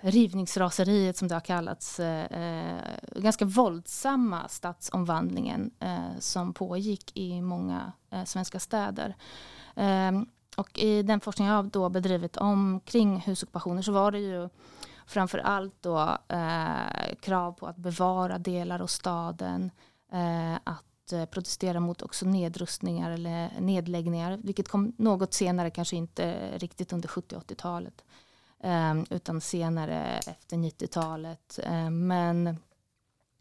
rivningsraseriet 0.00 1.16
som 1.16 1.28
det 1.28 1.34
har 1.34 1.40
kallats, 1.40 2.00
eh, 2.00 2.24
eh, 2.24 2.82
ganska 3.16 3.44
våldsamma 3.44 4.48
stadsomvandlingen 4.48 5.70
eh, 5.80 6.18
som 6.18 6.52
pågick 6.54 7.16
i 7.16 7.40
många 7.40 7.92
eh, 8.10 8.24
svenska 8.24 8.60
städer. 8.60 9.16
Ehm, 9.76 10.26
och 10.56 10.78
i 10.78 11.02
den 11.02 11.20
forskning 11.20 11.48
jag 11.48 11.54
har 11.54 11.62
då 11.62 11.88
bedrivit 11.88 12.36
omkring 12.36 13.20
husockupationer 13.20 13.82
så 13.82 13.92
var 13.92 14.12
det 14.12 14.18
ju 14.18 14.48
framför 15.06 15.38
allt 15.38 15.74
då 15.80 16.18
krav 17.20 17.52
på 17.52 17.66
att 17.66 17.76
bevara 17.76 18.38
delar 18.38 18.80
av 18.80 18.86
staden, 18.86 19.70
att 20.64 20.87
Eh, 21.12 21.24
protestera 21.24 21.80
mot 21.80 22.02
också 22.02 22.26
nedrustningar 22.26 23.10
eller 23.10 23.50
nedläggningar, 23.60 24.38
vilket 24.42 24.68
kom 24.68 24.92
något 24.96 25.34
senare, 25.34 25.70
kanske 25.70 25.96
inte 25.96 26.50
riktigt 26.58 26.92
under 26.92 27.08
70 27.08 27.36
80-talet, 27.36 28.04
ehm, 28.60 29.06
utan 29.10 29.40
senare 29.40 30.20
efter 30.26 30.56
90-talet. 30.56 31.58
Ehm, 31.62 32.06
men 32.06 32.56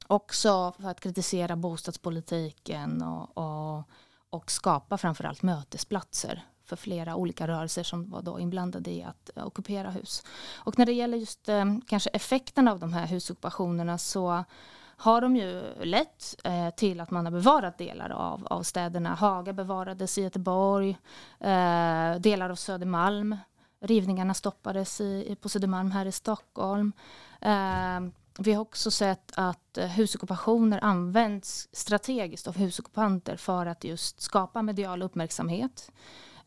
också 0.07 0.73
för 0.79 0.89
att 0.89 0.99
kritisera 0.99 1.55
bostadspolitiken 1.55 3.01
och, 3.01 3.37
och, 3.37 3.83
och 4.29 4.51
skapa 4.51 4.97
framförallt 4.97 5.41
mötesplatser 5.43 6.45
för 6.65 6.75
flera 6.75 7.15
olika 7.15 7.47
rörelser 7.47 7.83
som 7.83 8.09
var 8.09 8.21
då 8.21 8.39
inblandade 8.39 8.91
i 8.91 9.03
att 9.03 9.29
eh, 9.35 9.47
ockupera 9.47 9.89
hus. 9.89 10.23
Och 10.55 10.77
när 10.77 10.85
det 10.85 10.93
gäller 10.93 11.17
just 11.17 11.49
ehm, 11.49 11.81
kanske 11.81 12.09
effekten 12.09 12.67
av 12.67 12.79
de 12.79 12.93
här 12.93 13.07
husockupationerna 13.07 13.97
så 13.97 14.43
har 14.99 15.21
de 15.21 15.35
ju 15.35 15.73
lett 15.83 16.35
eh, 16.43 16.69
till 16.69 16.99
att 16.99 17.11
man 17.11 17.25
har 17.25 17.31
bevarat 17.31 17.77
delar 17.77 18.09
av, 18.09 18.47
av 18.47 18.63
städerna. 18.63 19.15
Haga 19.15 19.53
bevarades 19.53 20.17
i 20.17 20.21
Göteborg, 20.21 20.97
eh, 21.39 22.15
delar 22.19 22.49
av 22.49 22.55
Södermalm. 22.55 23.37
Rivningarna 23.79 24.33
stoppades 24.33 25.01
i, 25.01 25.37
på 25.41 25.49
Södermalm 25.49 25.91
här 25.91 26.05
i 26.05 26.11
Stockholm. 26.11 26.91
Eh, 27.41 27.99
vi 28.39 28.53
har 28.53 28.61
också 28.61 28.91
sett 28.91 29.31
att 29.35 29.77
eh, 29.77 29.87
husockupationer 29.87 30.83
används 30.83 31.67
strategiskt 31.71 32.47
av 32.47 32.57
husockupanter 32.57 33.35
för 33.37 33.65
att 33.65 33.83
just 33.83 34.21
skapa 34.21 34.61
medial 34.61 35.01
uppmärksamhet. 35.01 35.91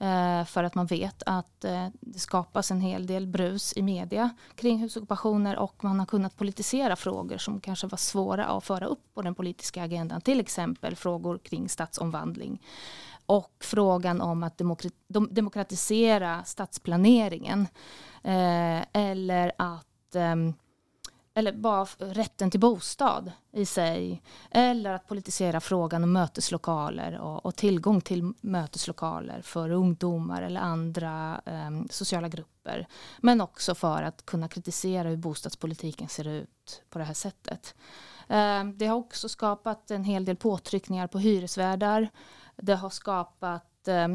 Eh, 0.01 0.45
för 0.45 0.65
att 0.65 0.75
man 0.75 0.87
vet 0.87 1.23
att 1.27 1.65
eh, 1.65 1.87
det 2.01 2.19
skapas 2.19 2.71
en 2.71 2.81
hel 2.81 3.07
del 3.07 3.27
brus 3.27 3.73
i 3.77 3.83
media 3.83 4.31
kring 4.55 4.79
husockupationer 4.79 5.59
och 5.59 5.85
man 5.85 5.99
har 5.99 6.07
kunnat 6.07 6.37
politisera 6.37 6.97
frågor 6.97 7.39
som 7.39 7.61
kanske 7.61 7.87
var 7.87 7.99
svåra 7.99 8.47
att 8.47 8.65
föra 8.65 8.87
upp 8.87 9.15
på 9.15 9.23
den 9.23 9.35
politiska 9.35 9.83
agendan. 9.83 10.21
Till 10.21 10.41
exempel 10.41 10.97
frågor 10.97 11.39
kring 11.39 11.69
stadsomvandling 11.69 12.63
och 13.27 13.53
frågan 13.61 14.21
om 14.21 14.43
att 14.43 14.61
demokratisera 15.31 16.45
stadsplaneringen. 16.45 17.61
Eh, 18.23 18.83
eller 18.93 19.53
att 19.59 20.15
ehm, 20.15 20.55
eller 21.35 21.53
bara 21.53 21.85
rätten 21.99 22.51
till 22.51 22.61
bostad 22.61 23.33
i 23.53 23.67
sig. 23.67 24.23
Eller 24.51 24.93
att 24.93 25.09
politisera 25.09 25.61
frågan 25.61 26.05
om 26.05 26.13
möteslokaler 26.13 27.19
och, 27.19 27.47
och 27.47 27.57
tillgång 27.57 28.01
till 28.01 28.33
möteslokaler 28.41 29.43
för 29.43 29.71
ungdomar 29.71 30.43
eller 30.43 30.61
andra 30.61 31.41
eh, 31.47 31.71
sociala 31.91 32.29
grupper. 32.29 32.87
Men 33.19 33.41
också 33.41 33.75
för 33.75 34.03
att 34.03 34.27
kunna 34.27 34.49
kritisera 34.49 35.09
hur 35.09 35.17
bostadspolitiken 35.17 36.09
ser 36.09 36.29
ut 36.29 36.83
på 36.91 36.99
det 36.99 37.05
här 37.05 37.15
sättet. 37.15 37.75
Eh, 38.29 38.65
det 38.65 38.87
har 38.87 38.97
också 38.97 39.29
skapat 39.29 39.91
en 39.91 40.05
hel 40.05 40.25
del 40.25 40.37
påtryckningar 40.37 41.07
på 41.07 41.19
hyresvärdar. 41.19 42.09
Det 42.57 42.75
har 42.75 42.91
skapat 42.91 43.89
eh, 43.89 44.09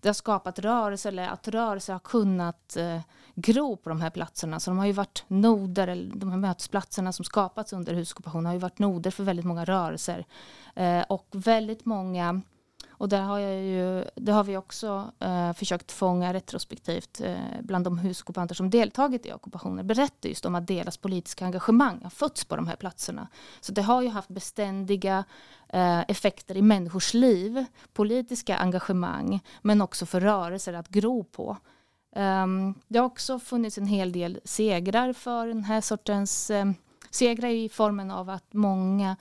det 0.00 0.08
har 0.08 0.14
skapat 0.14 0.58
rörelse, 0.58 1.08
eller 1.08 1.28
att 1.28 1.48
rörelse 1.48 1.92
har 1.92 1.98
kunnat 1.98 2.76
eh, 2.76 3.00
gro 3.34 3.76
på 3.76 3.88
de 3.88 4.00
här 4.00 4.10
platserna. 4.10 4.60
Så 4.60 4.70
de 4.70 4.78
har 4.78 4.86
ju 4.86 4.92
varit 4.92 5.24
noder, 5.28 6.10
de 6.14 6.30
här 6.30 6.38
mötesplatserna 6.38 7.12
som 7.12 7.24
skapats 7.24 7.72
under 7.72 7.94
husockupationen 7.94 8.46
har 8.46 8.52
ju 8.52 8.58
varit 8.58 8.78
noder 8.78 9.10
för 9.10 9.24
väldigt 9.24 9.46
många 9.46 9.64
rörelser. 9.64 10.26
Eh, 10.74 11.02
och 11.02 11.26
väldigt 11.32 11.84
många 11.84 12.40
och 12.98 13.08
där 13.08 13.20
har, 13.20 13.38
jag 13.38 13.62
ju, 13.62 14.04
det 14.14 14.32
har 14.32 14.44
vi 14.44 14.56
också 14.56 15.10
eh, 15.20 15.52
försökt 15.52 15.92
fånga 15.92 16.34
retrospektivt 16.34 17.20
eh, 17.20 17.36
bland 17.60 17.84
de 17.84 17.98
husockupanter 17.98 18.54
som 18.54 18.70
deltagit 18.70 19.26
i 19.26 19.32
ockupationer. 19.32 19.82
Berättar 19.82 20.28
just 20.28 20.46
om 20.46 20.54
att 20.54 20.66
deras 20.66 20.96
politiska 20.96 21.44
engagemang 21.44 22.00
har 22.02 22.10
fötts 22.10 22.44
på 22.44 22.56
de 22.56 22.66
här 22.66 22.76
platserna. 22.76 23.28
Så 23.60 23.72
det 23.72 23.82
har 23.82 24.02
ju 24.02 24.08
haft 24.08 24.28
beständiga 24.28 25.24
eh, 25.68 26.00
effekter 26.00 26.56
i 26.56 26.62
människors 26.62 27.14
liv. 27.14 27.64
Politiska 27.92 28.56
engagemang 28.56 29.40
men 29.62 29.80
också 29.80 30.06
för 30.06 30.20
rörelser 30.20 30.72
att 30.72 30.88
gro 30.88 31.24
på. 31.24 31.56
Um, 32.16 32.74
det 32.88 32.98
har 32.98 33.06
också 33.06 33.38
funnits 33.38 33.78
en 33.78 33.86
hel 33.86 34.12
del 34.12 34.40
segrar 34.44 35.12
för 35.12 35.46
den 35.46 35.64
här 35.64 35.80
sortens 35.80 36.50
um, 36.50 36.74
segrar 37.10 37.48
i 37.48 37.68
formen 37.68 38.10
av 38.10 38.30
att 38.30 38.52
många 38.52 39.16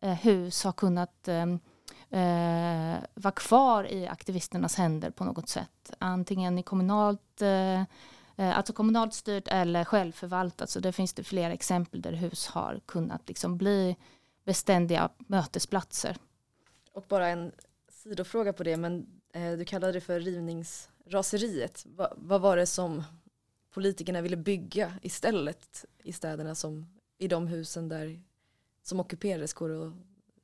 eh, 0.00 0.12
hus 0.12 0.64
har 0.64 0.72
kunnat 0.72 1.28
um, 1.28 1.60
eh, 2.10 2.98
vara 3.14 3.32
kvar 3.32 3.84
i 3.84 4.06
aktivisternas 4.06 4.74
händer 4.74 5.10
på 5.10 5.24
något 5.24 5.48
sätt. 5.48 5.92
Antingen 5.98 6.58
i 6.58 6.62
kommunalt, 6.62 7.42
eh, 7.42 7.80
eh 7.80 7.86
alltså 8.36 8.72
kommunalt 8.72 9.14
styrt 9.14 9.48
eller 9.48 9.84
självförvaltat. 9.84 10.70
Så 10.70 10.80
det 10.80 10.92
finns 10.92 11.12
det 11.12 11.24
flera 11.24 11.52
exempel 11.52 12.02
där 12.02 12.12
hus 12.12 12.46
har 12.46 12.80
kunnat 12.86 13.28
liksom 13.28 13.56
bli 13.56 13.96
beständiga 14.44 15.10
mötesplatser. 15.18 16.16
Och 16.92 17.04
bara 17.08 17.28
en 17.28 17.52
sidofråga 17.90 18.52
på 18.52 18.62
det, 18.62 18.76
men 18.76 19.06
eh, 19.32 19.52
du 19.52 19.64
kallade 19.64 19.92
det 19.92 20.00
för 20.00 20.20
rivningsraseriet. 20.20 21.86
Va, 21.86 22.12
vad, 22.16 22.40
var 22.40 22.56
det 22.56 22.66
som 22.66 23.02
politikerna 23.70 24.20
ville 24.20 24.36
bygga 24.36 24.92
istället 25.02 25.84
i 26.02 26.12
städerna 26.12 26.54
som 26.54 26.86
i 27.18 27.28
de 27.28 27.46
husen 27.46 27.88
där 27.88 28.22
som 28.82 29.00
ockuperades? 29.00 29.52
Går 29.52 29.86
att 29.86 29.92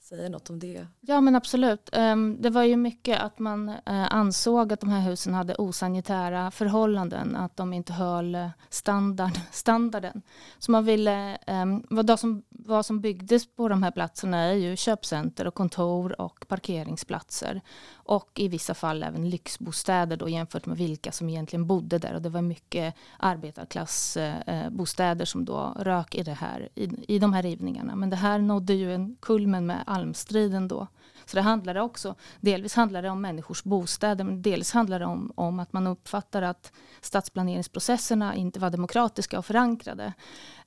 säga 0.09 0.29
något 0.29 0.51
om 0.51 0.59
det? 0.59 0.87
Ja 1.01 1.21
men 1.21 1.37
absolut. 1.37 1.89
Ehm, 1.93 2.37
det 2.41 2.51
var 2.51 2.63
ju 2.63 2.77
mycket 2.77 3.21
att 3.21 3.39
man 3.39 3.69
eh, 3.69 4.15
ansåg 4.15 4.73
att 4.73 4.81
de 4.81 4.91
här 4.91 5.01
husen 5.01 5.35
hade 5.35 5.55
osanitära 5.55 6.51
förhållanden, 6.51 7.37
att 7.37 7.57
de 7.57 7.73
inte 7.73 7.93
höll 7.93 8.35
eh, 8.35 8.49
standard, 8.69 9.39
standarden. 9.51 10.23
Så 10.59 10.71
man 10.71 10.85
ville, 10.85 11.37
ehm, 11.47 11.87
vad 11.91 12.21
som, 12.21 12.43
vad 12.49 12.87
som 12.87 13.01
byggdes 13.01 13.47
på 13.47 13.69
de 13.69 13.83
här 13.83 13.91
platserna 13.91 14.39
är 14.39 14.53
ju 14.53 14.77
köpcenter 14.77 15.47
och 15.47 15.55
kontor 15.55 16.21
och 16.21 16.45
parkeringsplatser. 16.49 17.61
Och 17.93 18.31
i 18.35 18.49
vissa 18.49 18.75
fall 18.75 19.03
även 19.03 19.31
lyxbostäder 19.31 20.17
då 20.17 20.29
jämfört 20.29 20.67
med 20.67 20.77
vilka 20.77 21.13
som 21.13 21.29
egentligen 21.29 21.67
bodde 21.67 21.99
där. 21.99 22.15
Och 22.15 22.23
det 22.23 22.29
var 22.29 22.43
mycket 22.43 22.95
arbetarklassbostäder 23.19 25.25
eh, 25.25 25.27
som 25.27 25.45
då 25.45 25.75
rök 25.79 26.15
i, 26.15 26.23
det 26.23 26.33
här, 26.33 26.69
i, 26.75 27.15
i 27.15 27.19
de 27.19 27.33
här 27.33 27.43
rivningarna. 27.43 27.97
Men 27.97 28.11
det 28.11 28.17
här 28.17 28.39
nådde 28.39 28.75
ju 28.75 28.95
en 28.95 29.17
kulmen 29.21 29.67
med 29.67 29.83
almstriden 29.97 30.69
då. 30.69 30.87
Så 31.25 31.37
det 31.37 31.43
handlade 31.43 31.81
också, 31.81 32.15
delvis 32.41 32.75
handlade 32.75 33.09
det 33.09 33.13
om 33.13 33.21
människors 33.21 33.65
bostäder, 33.65 34.25
men 34.25 34.43
dels 34.43 34.73
handlade 34.73 35.05
det 35.05 35.09
om, 35.09 35.33
om 35.35 35.61
att 35.61 35.73
man 35.73 35.87
uppfattar 35.87 36.43
att 36.43 36.73
stadsplaneringsprocesserna 37.01 38.35
inte 38.35 38.61
var 38.61 38.71
demokratiska 38.71 39.39
och 39.39 39.47
förankrade. 39.47 40.13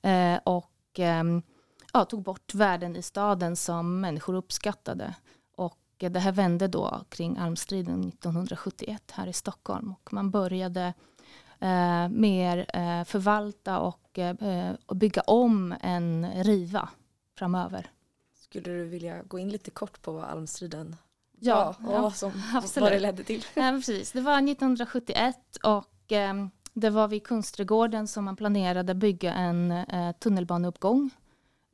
Eh, 0.02 0.36
och 0.44 0.98
eh, 0.98 1.24
ja, 1.92 2.04
tog 2.04 2.22
bort 2.22 2.54
värden 2.54 2.96
i 2.96 3.02
staden 3.02 3.56
som 3.56 4.00
människor 4.00 4.34
uppskattade. 4.34 5.14
Och 5.56 5.78
det 5.98 6.20
här 6.20 6.32
vände 6.32 6.68
då 6.68 7.00
kring 7.08 7.38
almstriden 7.38 8.00
1971 8.08 9.02
här 9.12 9.26
i 9.26 9.32
Stockholm. 9.32 9.92
Och 9.92 10.12
man 10.12 10.30
började 10.30 10.94
eh, 11.58 12.08
mer 12.08 12.66
eh, 12.74 13.04
förvalta 13.04 13.78
och, 13.78 14.18
eh, 14.18 14.74
och 14.86 14.96
bygga 14.96 15.22
om 15.22 15.74
än 15.80 16.26
riva 16.44 16.88
framöver. 17.38 17.90
Skulle 18.50 18.70
du 18.70 18.84
vilja 18.84 19.22
gå 19.22 19.38
in 19.38 19.48
lite 19.48 19.70
kort 19.70 20.02
på 20.02 20.12
vad 20.12 20.24
almstriden 20.24 20.96
ja, 21.40 21.74
var 21.78 21.88
och 21.88 21.94
ja, 21.94 22.02
vad, 22.02 22.16
som, 22.16 22.32
vad 22.76 22.92
det 22.92 22.98
ledde 22.98 23.24
till? 23.24 23.44
Ja, 23.54 23.70
precis. 23.70 24.12
Det 24.12 24.20
var 24.20 24.32
1971 24.32 25.36
och 25.62 26.12
eh, 26.12 26.34
det 26.72 26.90
var 26.90 27.08
vid 27.08 27.24
Kungsträdgården 27.24 28.08
som 28.08 28.24
man 28.24 28.36
planerade 28.36 28.94
bygga 28.94 29.34
en 29.34 29.70
eh, 29.70 30.12
tunnelbaneuppgång. 30.12 31.10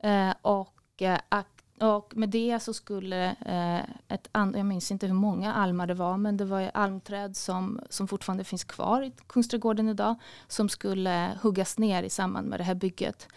Eh, 0.03 0.33
och, 0.41 1.01
eh, 1.01 1.43
och 1.79 2.17
med 2.17 2.29
det 2.29 2.59
så 2.59 2.73
skulle 2.73 3.35
eh, 3.45 4.13
ett 4.13 4.27
jag 4.33 4.65
minns 4.65 4.91
inte 4.91 5.07
hur 5.07 5.13
många 5.13 5.53
almar 5.53 5.87
det 5.87 5.93
var, 5.93 6.17
men 6.17 6.37
det 6.37 6.45
var 6.45 6.71
almträd 6.73 7.37
som, 7.37 7.81
som 7.89 8.07
fortfarande 8.07 8.43
finns 8.43 8.63
kvar 8.63 9.01
i 9.01 9.11
Kungsträdgården 9.27 9.89
idag, 9.89 10.15
som 10.47 10.69
skulle 10.69 11.37
huggas 11.41 11.77
ner 11.77 12.03
i 12.03 12.09
samband 12.09 12.47
med 12.47 12.59
det 12.59 12.63
här 12.63 12.75
bygget. 12.75 13.27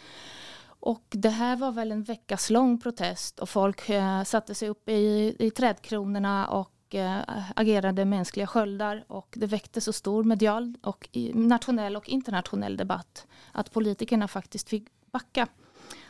Och 0.80 1.04
det 1.10 1.28
här 1.28 1.56
var 1.56 1.72
väl 1.72 1.92
en 1.92 2.02
veckas 2.02 2.50
lång 2.50 2.78
protest 2.78 3.38
och 3.38 3.48
folk 3.48 3.88
eh, 3.88 4.22
satte 4.22 4.54
sig 4.54 4.68
upp 4.68 4.88
i, 4.88 5.36
i 5.38 5.50
trädkronorna 5.50 6.48
och 6.48 6.94
eh, 6.94 7.20
agerade 7.56 8.04
mänskliga 8.04 8.46
sköldar 8.46 9.04
och 9.08 9.34
det 9.36 9.46
väckte 9.46 9.80
så 9.80 9.92
stor 9.92 10.24
medial 10.24 10.74
och 10.82 11.08
i, 11.12 11.32
nationell 11.34 11.96
och 11.96 12.08
internationell 12.08 12.76
debatt 12.76 13.26
att 13.52 13.72
politikerna 13.72 14.28
faktiskt 14.28 14.68
fick 14.68 14.88
backa. 15.12 15.48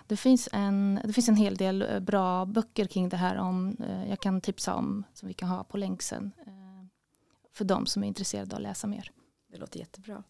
Det 0.06 0.16
finns 0.16 0.48
en, 0.52 1.00
det 1.04 1.12
finns 1.12 1.28
en 1.28 1.36
hel 1.36 1.56
del 1.56 1.82
eh, 1.82 2.00
bra 2.00 2.44
böcker 2.46 2.86
kring 2.86 3.08
det 3.08 3.16
här 3.16 3.36
om, 3.36 3.76
eh, 3.80 4.08
jag 4.08 4.20
kan 4.20 4.40
tipsa 4.40 4.74
om 4.74 5.04
som 5.14 5.28
vi 5.28 5.34
kan 5.34 5.48
ha 5.48 5.64
på 5.64 5.76
länk 5.76 6.02
sen 6.02 6.32
eh, 6.46 6.86
för 7.52 7.64
de 7.64 7.86
som 7.86 8.02
är 8.02 8.08
intresserade 8.08 8.54
av 8.54 8.56
att 8.56 8.62
läsa 8.62 8.86
mer. 8.86 9.12
Det 9.52 9.58
låter 9.58 9.78
jättebra. 9.78 10.22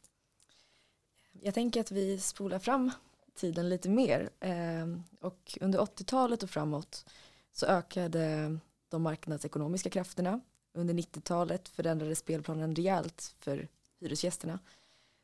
Jag 1.33 1.55
tänker 1.55 1.81
att 1.81 1.91
vi 1.91 2.19
spolar 2.19 2.59
fram 2.59 2.91
tiden 3.35 3.69
lite 3.69 3.89
mer. 3.89 4.31
Ehm, 4.41 5.03
och 5.21 5.59
under 5.61 5.79
80-talet 5.79 6.43
och 6.43 6.51
framåt 6.51 7.05
så 7.53 7.67
ökade 7.67 8.59
de 8.89 9.03
marknadsekonomiska 9.03 9.91
krafterna. 9.91 10.41
Under 10.75 10.95
90-talet 10.95 11.69
förändrades 11.69 12.19
spelplanen 12.19 12.75
rejält 12.75 13.35
för 13.39 13.69
hyresgästerna. 14.01 14.59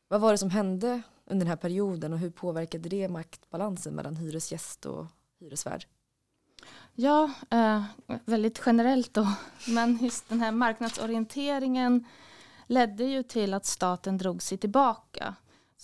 Vad 0.07 0.21
var 0.21 0.31
det 0.31 0.37
som 0.37 0.49
hände 0.49 1.01
under 1.25 1.45
den 1.45 1.49
här 1.49 1.55
perioden 1.55 2.13
och 2.13 2.19
hur 2.19 2.29
påverkade 2.29 2.89
det 2.89 3.09
maktbalansen 3.09 3.93
mellan 3.93 4.15
hyresgäst 4.15 4.85
och 4.85 5.05
hyresvärd? 5.39 5.85
Ja, 6.93 7.31
eh, 7.49 7.83
väldigt 8.25 8.61
generellt 8.65 9.13
då. 9.13 9.27
Men 9.67 9.97
just 9.97 10.29
den 10.29 10.41
här 10.41 10.51
marknadsorienteringen 10.51 12.05
ledde 12.67 13.03
ju 13.03 13.23
till 13.23 13.53
att 13.53 13.65
staten 13.65 14.17
drog 14.17 14.41
sig 14.41 14.57
tillbaka. 14.57 15.35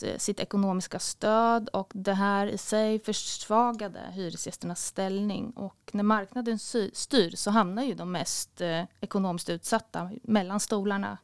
Eh, 0.02 0.18
sitt 0.18 0.40
ekonomiska 0.40 1.00
stöd 1.00 1.70
och 1.70 1.92
det 1.96 2.14
här 2.14 2.48
i 2.48 2.58
sig 2.58 3.00
försvagade 3.00 4.00
hyresgästernas 4.12 4.86
ställning. 4.86 5.52
Och 5.52 5.90
när 5.92 6.04
marknaden 6.04 6.60
styr 6.94 7.36
så 7.36 7.52
hamnar 7.52 7.84
ju 7.84 7.94
de 7.94 8.12
mest 8.12 8.62
eh, 8.62 8.84
ekonomiskt 9.02 9.50
utsatta 9.50 10.12
mellan 10.24 10.60
stolarna. 10.60 11.18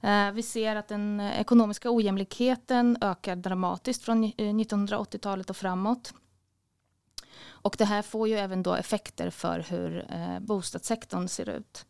Eh, 0.00 0.32
vi 0.32 0.42
ser 0.42 0.76
att 0.76 0.88
den 0.88 1.20
ekonomiska 1.20 1.90
ojämlikheten 1.90 2.98
ökar 3.00 3.36
dramatiskt 3.36 4.02
från 4.02 4.24
1980-talet 4.24 5.50
och 5.50 5.56
framåt. 5.56 6.14
Och 7.42 7.74
det 7.78 7.84
här 7.84 8.02
får 8.02 8.28
ju 8.28 8.34
även 8.34 8.62
då 8.62 8.74
effekter 8.74 9.30
för 9.30 9.60
hur 9.68 10.06
bostadssektorn 10.40 11.28
ser 11.28 11.48
ut. 11.48 11.86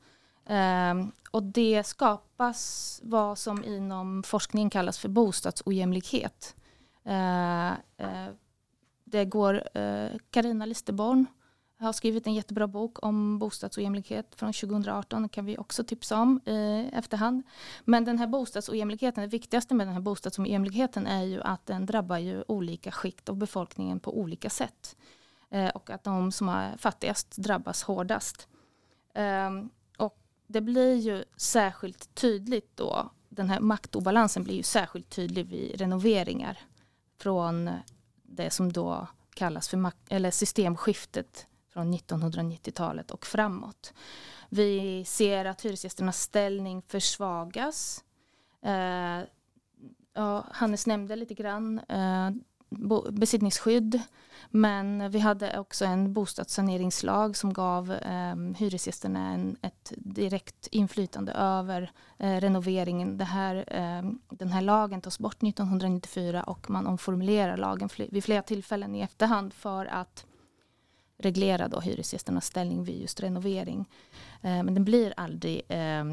Um, 0.51 1.13
och 1.31 1.43
det 1.43 1.87
skapas 1.87 3.01
vad 3.05 3.39
som 3.39 3.65
inom 3.65 4.23
forskningen 4.23 4.71
kallas 4.71 4.99
för 4.99 5.09
bostadsojämlikhet. 5.09 6.57
Uh, 7.07 7.73
uh, 8.07 8.29
det 9.05 9.25
går, 9.25 9.79
eh, 9.79 10.11
Karina 10.31 10.65
uh, 10.65 10.69
Listerborn 10.69 11.27
har 11.79 11.93
skrivit 11.93 12.27
en 12.27 12.35
jättebra 12.35 12.67
bok 12.67 13.05
om 13.07 13.39
bostadsojämlikhet 13.39 14.35
från 14.35 14.53
2018. 14.53 15.23
Det 15.23 15.29
kan 15.29 15.45
vi 15.45 15.59
också 15.59 15.85
tipsa 15.85 16.21
om 16.21 16.41
i 16.47 16.91
efterhand. 16.93 17.43
Men 17.85 18.05
den 18.05 18.19
här 18.19 18.27
bostadsojämlikheten, 18.27 19.23
det 19.23 19.29
viktigaste 19.29 19.75
med 19.75 19.87
den 19.87 19.95
här 19.95 20.01
bostadsojämlikheten 20.01 21.07
är 21.07 21.23
ju 21.23 21.43
att 21.43 21.67
den 21.67 21.87
drabbar 21.87 22.19
ju 22.19 22.45
olika 22.49 22.91
skikt 22.91 23.29
av 23.29 23.37
befolkningen 23.37 24.01
på 24.01 24.19
olika 24.19 24.51
sätt. 24.51 24.97
Och 25.75 25.91
att 25.91 26.05
de 26.05 26.33
som 26.33 26.49
är 26.49 26.77
fattigast 26.77 27.37
drabbas 27.37 27.83
hårdast. 27.83 28.49
Um, 29.15 29.71
det 30.53 30.61
blir 30.61 30.95
ju 30.95 31.25
särskilt 31.37 32.15
tydligt 32.15 32.77
då, 32.77 33.11
den 33.29 33.51
här 33.51 33.61
maktobalansen 33.61 34.45
blir 34.45 34.55
ju 34.55 34.63
särskilt 34.63 35.11
tydlig 35.11 35.47
vid 35.47 35.81
renoveringar 35.81 36.59
från 37.19 37.71
det 38.23 38.51
som 38.51 38.73
då 38.73 39.07
kallas 39.35 39.69
för 39.69 39.93
eller 40.09 40.31
systemskiftet 40.31 41.47
från 41.73 41.95
1990-talet 41.95 43.11
och 43.11 43.27
framåt. 43.27 43.93
Vi 44.49 45.05
ser 45.05 45.45
att 45.45 45.65
hyresgästernas 45.65 46.21
ställning 46.21 46.83
försvagas. 46.83 48.05
Eh, 48.63 49.21
ja, 50.15 50.47
Hannes 50.53 50.87
nämnde 50.87 51.17
lite 51.17 51.35
grann 51.35 51.79
eh, 51.79 52.31
besittningsskydd 53.11 54.03
men 54.51 55.11
vi 55.11 55.19
hade 55.19 55.59
också 55.59 55.85
en 55.85 56.13
bostadssaneringslag 56.13 57.37
som 57.37 57.53
gav 57.53 57.93
eh, 57.93 58.37
hyresgästerna 58.59 59.33
en, 59.33 59.57
ett 59.63 59.93
direkt 59.97 60.67
inflytande 60.71 61.33
över 61.33 61.93
eh, 62.19 62.41
renoveringen. 62.41 63.19
Det 63.19 63.25
här, 63.25 63.65
eh, 63.67 64.11
den 64.29 64.49
här 64.49 64.63
lagen 64.63 65.01
tas 65.01 65.19
bort 65.19 65.43
1994 65.43 66.43
och 66.43 66.71
man 66.71 66.87
omformulerar 66.87 67.57
lagen 67.57 67.89
vid 67.97 68.25
flera 68.25 68.43
tillfällen 68.43 68.95
i 68.95 69.01
efterhand 69.01 69.55
för 69.55 69.87
att 69.87 70.27
reglera 71.19 71.69
då 71.69 71.81
hyresgästernas 71.81 72.47
ställning 72.47 72.85
vid 72.85 73.01
just 73.01 73.21
renovering. 73.21 73.89
Eh, 74.43 74.63
men 74.63 74.75
den 74.75 74.85
blir 74.85 75.15
aldrig 75.17 75.63
eh, 75.69 76.05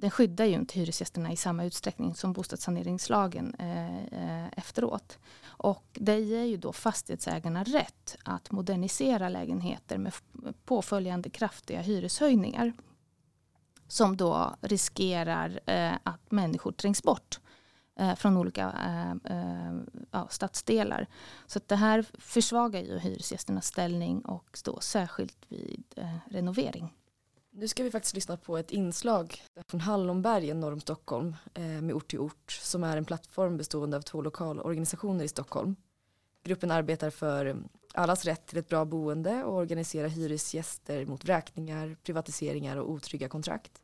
den 0.00 0.10
skyddar 0.10 0.44
ju 0.44 0.54
inte 0.54 0.78
hyresgästerna 0.78 1.32
i 1.32 1.36
samma 1.36 1.64
utsträckning 1.64 2.14
som 2.14 2.32
bostadssaneringslagen 2.32 3.54
eh, 3.58 4.04
eh, 4.04 4.48
efteråt. 4.56 5.18
Och 5.44 5.84
det 5.92 6.20
ger 6.20 6.44
ju 6.44 6.56
då 6.56 6.72
fastighetsägarna 6.72 7.64
rätt 7.64 8.16
att 8.24 8.50
modernisera 8.50 9.28
lägenheter 9.28 9.98
med 9.98 10.12
påföljande 10.64 11.30
kraftiga 11.30 11.80
hyreshöjningar. 11.80 12.72
Som 13.88 14.16
då 14.16 14.56
riskerar 14.60 15.60
eh, 15.66 15.94
att 16.02 16.30
människor 16.30 16.72
trängs 16.72 17.02
bort 17.02 17.40
eh, 17.98 18.14
från 18.14 18.36
olika 18.36 18.72
eh, 18.86 19.36
eh 19.36 19.72
ja, 20.10 20.28
stadsdelar. 20.30 21.06
Så 21.46 21.60
det 21.66 21.76
här 21.76 22.04
försvagar 22.18 22.80
ju 22.80 22.98
hyresgästernas 22.98 23.66
ställning 23.66 24.20
och 24.20 24.58
då 24.64 24.80
särskilt 24.80 25.46
vid 25.48 25.84
eh, 25.96 26.16
renovering. 26.30 26.94
Nu 27.52 27.68
ska 27.68 27.82
vi 27.82 27.90
faktiskt 27.90 28.14
lyssna 28.14 28.36
på 28.36 28.58
ett 28.58 28.70
inslag 28.70 29.42
från 29.68 29.80
Hallonbergen 29.80 30.60
norr 30.60 30.72
om 30.72 30.80
Stockholm 30.80 31.36
eh, 31.54 31.62
med 31.62 31.92
Ort 31.92 32.08
till 32.08 32.18
ort 32.18 32.52
som 32.52 32.84
är 32.84 32.96
en 32.96 33.04
plattform 33.04 33.56
bestående 33.56 33.96
av 33.96 34.02
två 34.02 34.22
lokalorganisationer 34.22 35.24
i 35.24 35.28
Stockholm. 35.28 35.76
Gruppen 36.44 36.70
arbetar 36.70 37.10
för 37.10 37.46
mm, 37.46 37.68
allas 37.94 38.24
rätt 38.24 38.46
till 38.46 38.58
ett 38.58 38.68
bra 38.68 38.84
boende 38.84 39.44
och 39.44 39.54
organiserar 39.54 40.08
hyresgäster 40.08 41.06
mot 41.06 41.24
vräkningar, 41.24 41.96
privatiseringar 42.02 42.76
och 42.76 42.90
otrygga 42.90 43.28
kontrakt. 43.28 43.82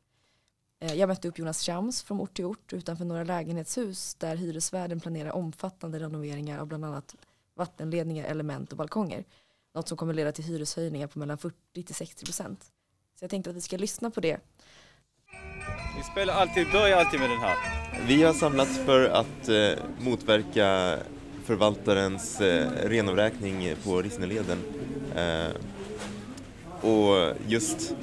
Eh, 0.81 0.95
jag 0.95 1.09
mötte 1.09 1.29
upp 1.29 1.39
Jonas 1.39 1.63
Chams 1.63 2.03
från 2.03 2.21
Ort 2.21 2.35
till 2.35 2.45
ort 2.45 2.73
utanför 2.73 3.05
några 3.05 3.25
lägenhetshus 3.25 4.15
där 4.15 4.37
hyresvärden 4.37 5.01
planerar 5.01 5.31
omfattande 5.31 5.99
renoveringar 5.99 6.59
av 6.59 6.67
bland 6.67 6.85
annat 6.85 7.17
vattenledningar, 7.55 8.25
element 8.25 8.73
och 8.73 8.79
balkonger. 8.79 9.25
Något 9.75 9.89
som 9.89 9.97
kommer 9.97 10.15
leda 10.15 10.33
till 10.33 10.45
hyreshöjningar 10.45 11.07
på 11.07 11.19
mellan 11.19 11.39
40 11.39 11.83
till 11.83 11.95
60 11.95 12.25
procent. 12.25 12.73
Så 13.19 13.25
jag 13.25 13.31
tänkte 13.31 13.51
att 13.51 13.57
vi 13.57 13.61
ska 13.61 13.77
lyssna 13.77 14.11
på 14.11 14.21
det. 14.21 14.37
Vi 15.97 16.03
spelar 16.13 16.35
alltid, 16.35 16.67
börjar 16.73 16.99
alltid 16.99 17.21
med 17.21 17.31
den 17.31 17.39
här. 17.39 17.57
Vi 18.07 18.23
har 18.23 18.33
samlats 18.33 18.79
för 18.79 19.09
att 19.09 19.49
eh, 19.49 19.85
motverka 20.01 20.97
förvaltarens 21.45 22.41
eh, 22.41 22.71
renovräkning 22.85 23.75
på 23.85 24.03
Rissneleden. 24.03 24.59
Eh, 25.17 25.57
och 26.91 27.35
just 27.47 27.95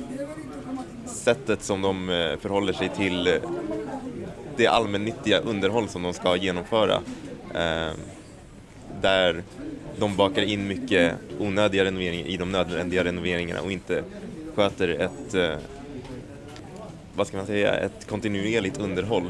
sättet 1.05 1.63
som 1.63 1.81
de 1.81 2.09
eh, 2.09 2.37
förhåller 2.39 2.73
sig 2.73 2.89
till 2.89 3.27
eh, 3.27 3.33
det 4.57 4.67
allmännyttiga 4.67 5.39
underhåll 5.39 5.89
som 5.89 6.03
de 6.03 6.13
ska 6.13 6.35
genomföra. 6.35 7.01
Eh, 7.55 7.93
där 9.01 9.43
de 9.99 10.15
bakar 10.15 10.41
in 10.41 10.67
mycket 10.67 11.15
onödiga 11.39 11.85
renoveringar 11.85 12.25
i 12.27 12.37
de 12.37 12.51
nödvändiga 12.51 13.03
renoveringarna 13.03 13.61
och 13.61 13.71
inte 13.71 14.03
sköter 14.55 14.87
ett, 14.87 15.33
eh, 15.33 15.55
vad 17.15 17.27
ska 17.27 17.37
man 17.37 17.45
säga, 17.45 17.73
ett 17.73 18.07
kontinuerligt 18.07 18.79
underhåll. 18.79 19.29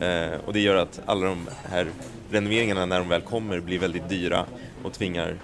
Eh, 0.00 0.40
och 0.46 0.52
det 0.52 0.60
gör 0.60 0.76
att 0.76 1.00
alla 1.06 1.26
de 1.26 1.48
här 1.64 1.86
renoveringarna 2.30 2.86
när 2.86 2.98
de 2.98 3.08
väl 3.08 3.20
kommer 3.20 3.60
blir 3.60 3.78
väldigt 3.78 4.08
dyra 4.08 4.46
och 4.84 4.92
tvingar 4.92 5.36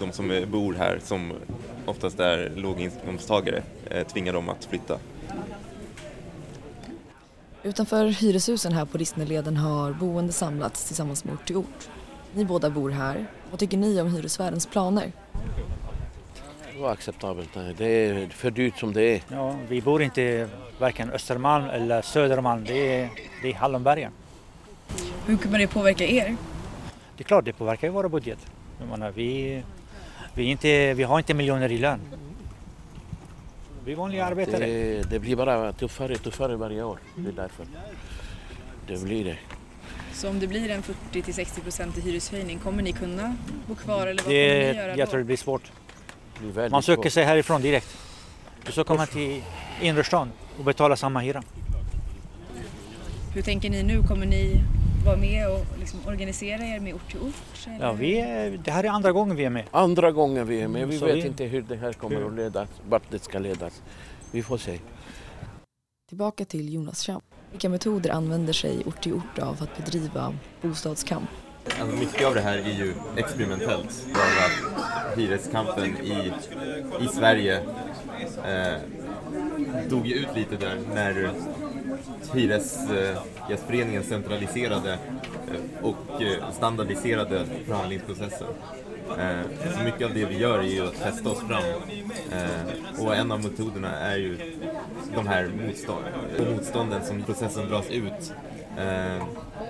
de 0.00 0.12
som 0.12 0.44
bor 0.52 0.74
här, 0.74 1.00
som 1.04 1.32
oftast 1.86 2.20
är 2.20 2.52
låginkomsttagare, 2.56 3.62
eh, 3.90 4.06
tvingar 4.06 4.32
dem 4.32 4.48
att 4.48 4.64
flytta. 4.64 4.98
Utanför 7.62 8.06
hyreshusen 8.06 8.72
här 8.72 8.84
på 8.84 8.98
Rissneleden 8.98 9.56
har 9.56 9.92
boende 9.92 10.32
samlats 10.32 10.84
tillsammans 10.84 11.24
med 11.24 11.34
Ort 11.34 11.46
till 11.46 11.56
ort. 11.56 11.88
Ni 12.34 12.44
båda 12.44 12.70
bor 12.70 12.90
här. 12.90 13.26
Vad 13.50 13.60
tycker 13.60 13.76
ni 13.76 14.00
om 14.00 14.14
hyresvärdens 14.14 14.66
planer? 14.66 15.12
Oacceptabelt. 16.80 17.50
Det 17.76 17.86
är 17.86 18.28
för 18.28 18.50
dyrt 18.50 18.78
som 18.78 18.92
det 18.92 19.02
är. 19.02 19.20
Ja, 19.28 19.56
vi 19.68 19.80
bor 19.80 20.02
inte 20.02 20.48
varken 20.78 21.10
Östermalm 21.10 21.64
eller 21.64 22.02
Södermalm, 22.02 22.64
det 22.64 23.00
är, 23.00 23.10
det 23.42 23.48
är 23.48 23.54
Hallonbergen. 23.54 24.12
Hur 25.26 25.36
kommer 25.36 25.58
det 25.58 25.66
påverka 25.66 26.04
er? 26.04 26.36
Det 27.16 27.22
är 27.22 27.24
klart, 27.24 27.44
det 27.44 27.52
påverkar 27.52 27.88
vår 27.88 28.08
budget. 28.08 28.38
Menar, 28.90 29.10
vi, 29.10 29.62
vi, 30.34 30.44
inte, 30.44 30.94
vi 30.94 31.02
har 31.02 31.18
inte 31.18 31.34
miljoner 31.34 31.72
i 31.72 31.78
lön. 31.78 32.00
Vi 33.84 33.92
är 33.92 33.96
vanliga 33.96 34.24
arbetare. 34.24 34.66
Det, 34.66 35.10
det 35.10 35.18
blir 35.18 35.36
bara 35.36 35.72
tuffare 35.72 36.12
och 36.12 36.22
tuffare 36.22 36.56
varje 36.56 36.82
år. 36.82 36.98
Det 37.16 37.28
är 37.28 37.32
därför. 37.32 37.66
Det 38.86 39.04
blir 39.04 39.24
det. 39.24 39.36
Så 40.12 40.28
om 40.28 40.40
det 40.40 40.46
blir 40.46 40.70
en 40.70 40.82
40-60 40.82 41.60
procent 41.60 41.98
i 41.98 42.00
hyreshöjning, 42.00 42.58
kommer 42.58 42.82
ni 42.82 42.92
kunna 42.92 43.36
bo 43.66 43.74
kvar 43.74 44.06
eller 44.06 44.22
vad 44.22 44.32
det, 44.32 44.48
kommer 44.48 44.72
ni 44.72 44.78
göra 44.78 44.92
då? 44.94 45.00
Jag 45.00 45.10
tror 45.10 45.18
det 45.18 45.24
blir 45.24 45.36
svårt. 45.36 45.72
Man 46.70 46.82
söker 46.82 47.10
sig 47.10 47.24
härifrån 47.24 47.62
direkt. 47.62 47.96
Och 48.66 48.74
så 48.74 48.84
kommer 48.84 48.98
man 48.98 49.06
till 49.06 49.42
innerstan 49.82 50.30
och 50.58 50.64
betalar 50.64 50.96
samma 50.96 51.20
hyra. 51.20 51.42
Hur 53.34 53.42
tänker 53.42 53.70
ni 53.70 53.82
nu? 53.82 54.02
Kommer 54.02 54.26
ni 54.26 54.60
vara 55.06 55.16
med 55.16 55.48
och 55.50 55.66
liksom 55.78 56.00
organisera 56.06 56.64
er 56.64 56.80
med 56.80 56.94
ort 56.94 57.10
till 57.10 57.20
ort? 57.20 57.66
Eller? 57.66 57.86
Ja, 57.86 57.92
vi 57.92 58.20
är, 58.20 58.50
det 58.50 58.70
här 58.70 58.84
är 58.84 58.88
andra 58.88 59.12
gången 59.12 59.36
vi 59.36 59.44
är 59.44 59.50
med. 59.50 59.64
Andra 59.70 60.12
gången 60.12 60.46
vi 60.46 60.60
är 60.60 60.68
med. 60.68 60.88
Vi 60.88 60.98
så 60.98 61.06
vet 61.06 61.16
vi... 61.16 61.26
inte 61.26 61.44
hur 61.44 61.62
det 61.62 61.76
här 61.76 61.92
kommer 61.92 62.26
att 62.26 62.32
ledas, 62.32 62.68
vart 62.88 63.02
det 63.10 63.18
ska 63.24 63.38
ledas. 63.38 63.82
Vi 64.30 64.42
får 64.42 64.58
se. 64.58 64.78
Tillbaka 66.08 66.44
till 66.44 66.74
Jonas 66.74 67.06
Champ. 67.06 67.24
Vilka 67.50 67.68
metoder 67.68 68.10
använder 68.10 68.52
sig 68.52 68.82
ort 68.86 69.02
till 69.02 69.12
ort 69.12 69.38
av 69.38 69.54
för 69.54 69.64
att 69.64 69.76
bedriva 69.76 70.34
bostadskamp? 70.62 71.30
Alltså 71.64 71.96
mycket 71.96 72.26
av 72.26 72.34
det 72.34 72.40
här 72.40 72.58
är 72.58 72.72
ju 72.72 72.94
experimentellt. 73.16 74.06
Att 74.14 75.18
hyreskampen 75.18 75.96
i, 75.96 76.32
i 77.00 77.08
Sverige 77.08 77.60
eh, 78.46 78.74
dog 79.88 80.06
ju 80.06 80.14
ut 80.14 80.28
lite 80.34 80.56
där 80.56 80.78
när 80.94 81.30
Hyresgästföreningen 82.34 84.02
centraliserade 84.02 84.92
eh, 84.92 85.84
och 85.84 86.22
eh, 86.22 86.50
standardiserade 86.52 87.46
förhandlingsprocessen. 87.66 88.48
Eh, 89.18 89.72
så 89.78 89.84
mycket 89.84 90.06
av 90.06 90.14
det 90.14 90.24
vi 90.24 90.38
gör 90.38 90.58
är 90.58 90.62
ju 90.62 90.86
att 90.86 91.02
testa 91.02 91.30
oss 91.30 91.40
fram. 91.40 91.64
Eh, 92.32 93.04
och 93.04 93.16
en 93.16 93.32
av 93.32 93.44
metoderna 93.44 93.90
är 93.90 94.16
ju 94.16 94.38
de 95.14 95.26
här 95.26 95.50
motstånd, 95.66 96.04
motstånden 96.50 97.04
som 97.04 97.22
processen 97.22 97.68
dras 97.68 97.90
ut 97.90 98.32
Eh, 98.78 99.26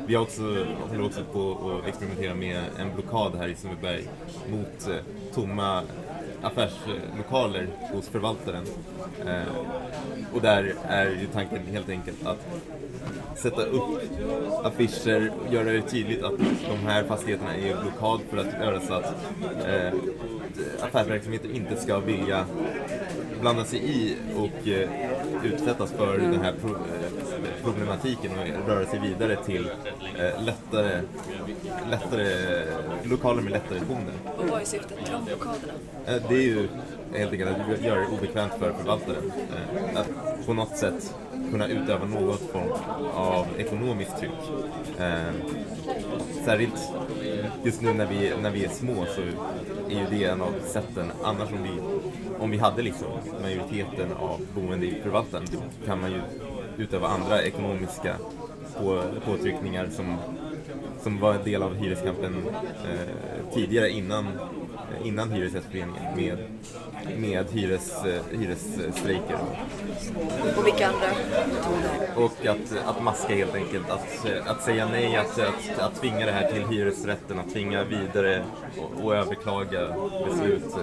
vi 0.06 0.14
har 0.14 0.22
också, 0.22 0.42
håller 0.88 1.04
också 1.04 1.24
på 1.32 1.58
att 1.82 1.88
experimentera 1.88 2.34
med 2.34 2.62
en 2.78 2.94
blockad 2.94 3.34
här 3.38 3.48
i 3.48 3.54
Sundbyberg 3.54 4.08
mot 4.50 4.88
eh, 4.88 4.96
tomma 5.34 5.82
affärslokaler 6.42 7.68
hos 7.92 8.08
förvaltaren. 8.08 8.64
Eh, 9.26 9.42
och 10.34 10.40
där 10.40 10.74
är 10.88 11.06
ju 11.06 11.26
tanken 11.32 11.66
helt 11.66 11.88
enkelt 11.88 12.26
att 12.26 12.46
sätta 13.36 13.62
upp 13.62 14.00
affischer 14.64 15.32
och 15.46 15.54
göra 15.54 15.72
det 15.72 15.82
tydligt 15.82 16.22
att 16.22 16.38
de 16.68 16.86
här 16.86 17.04
fastigheterna 17.04 17.56
är 17.56 17.70
i 17.70 17.74
blockad 17.82 18.20
för 18.30 18.36
att 18.36 18.60
göra 18.60 18.80
så 18.80 18.94
att 18.94 19.14
eh, 19.66 19.92
affärsverksamheter 20.80 21.50
inte 21.50 21.76
ska 21.76 21.98
vilja 21.98 22.46
blanda 23.40 23.64
sig 23.64 23.78
i 23.78 24.16
och 24.36 24.68
eh, 24.68 24.88
utsättas 25.44 25.92
för 25.92 26.14
mm. 26.14 26.32
den 26.32 26.40
här 26.40 26.52
pro 26.60 26.70
eh, 26.70 26.76
problematiken 27.64 28.30
och 28.38 28.68
röra 28.68 28.86
sig 28.86 29.00
vidare 29.00 29.36
till 29.44 29.70
eh, 30.18 30.44
lättare, 30.44 31.00
lättare 31.90 32.62
lokaler 33.02 33.42
med 33.42 33.52
lättare 33.52 33.78
toner. 33.80 34.14
Och 34.38 34.48
vad 34.48 34.60
är 34.60 34.64
syftet 34.64 34.98
med 35.02 35.12
de 35.12 35.24
blockaderna? 35.24 35.72
Eh, 36.06 36.22
det 36.28 36.34
är 36.34 36.42
ju 36.42 36.68
helt 37.12 37.32
enkelt 37.32 37.50
att 37.50 37.82
göra 37.82 38.00
det 38.00 38.06
obekvämt 38.06 38.52
för 38.58 38.72
förvaltaren. 38.72 39.32
Eh, 39.50 40.00
att 40.00 40.46
på 40.46 40.54
något 40.54 40.76
sätt 40.76 41.14
kunna 41.50 41.68
utöva 41.68 42.06
något 42.06 42.40
form 42.40 42.72
av 43.14 43.46
ekonomiskt 43.58 44.18
tryck. 44.18 44.30
Eh, 44.98 45.34
särskilt 46.44 46.92
just 47.64 47.82
nu 47.82 47.92
när 47.92 48.06
vi, 48.06 48.32
när 48.42 48.50
vi 48.50 48.64
är 48.64 48.68
små 48.68 49.06
så 49.06 49.20
är 49.90 50.00
ju 50.00 50.06
det 50.10 50.24
en 50.24 50.42
av 50.42 50.52
sätten. 50.66 51.12
Annars 51.22 51.52
om 51.52 51.62
vi, 51.62 51.70
om 52.38 52.50
vi 52.50 52.58
hade 52.58 52.82
liksom 52.82 53.08
majoriteten 53.42 54.12
av 54.12 54.40
boende 54.54 54.86
i 54.86 55.00
förvaltaren 55.02 55.46
kan 55.86 56.00
man 56.00 56.10
ju 56.12 56.20
utöva 56.78 57.08
andra 57.08 57.42
ekonomiska 57.42 58.16
på, 58.78 59.02
påtryckningar 59.24 59.88
som, 59.90 60.16
som 61.02 61.18
var 61.20 61.34
en 61.34 61.44
del 61.44 61.62
av 61.62 61.74
hyreskampen 61.74 62.34
eh, 62.90 63.54
tidigare 63.54 63.90
innan, 63.90 64.26
innan 65.04 65.30
Hyresgästföreningen 65.30 66.16
med 66.16 66.38
med 67.16 67.46
hyres, 67.50 68.04
eh, 68.04 68.22
hyresstrejker. 68.38 69.38
Och 70.56 70.66
vilka 70.66 70.86
andra 70.86 71.06
metoder? 71.08 72.08
Och 72.16 72.46
att, 72.46 72.86
att 72.86 73.02
maska 73.02 73.34
helt 73.34 73.54
enkelt, 73.54 73.90
att, 73.90 74.26
att 74.46 74.62
säga 74.62 74.88
nej, 74.88 75.16
att, 75.16 75.38
att, 75.38 75.78
att 75.78 76.00
tvinga 76.00 76.26
det 76.26 76.32
här 76.32 76.52
till 76.52 76.66
hyresrätten, 76.66 77.38
att 77.38 77.52
tvinga 77.52 77.84
vidare 77.84 78.44
och, 78.78 79.04
och 79.04 79.14
överklaga 79.14 79.88
beslut. 80.26 80.76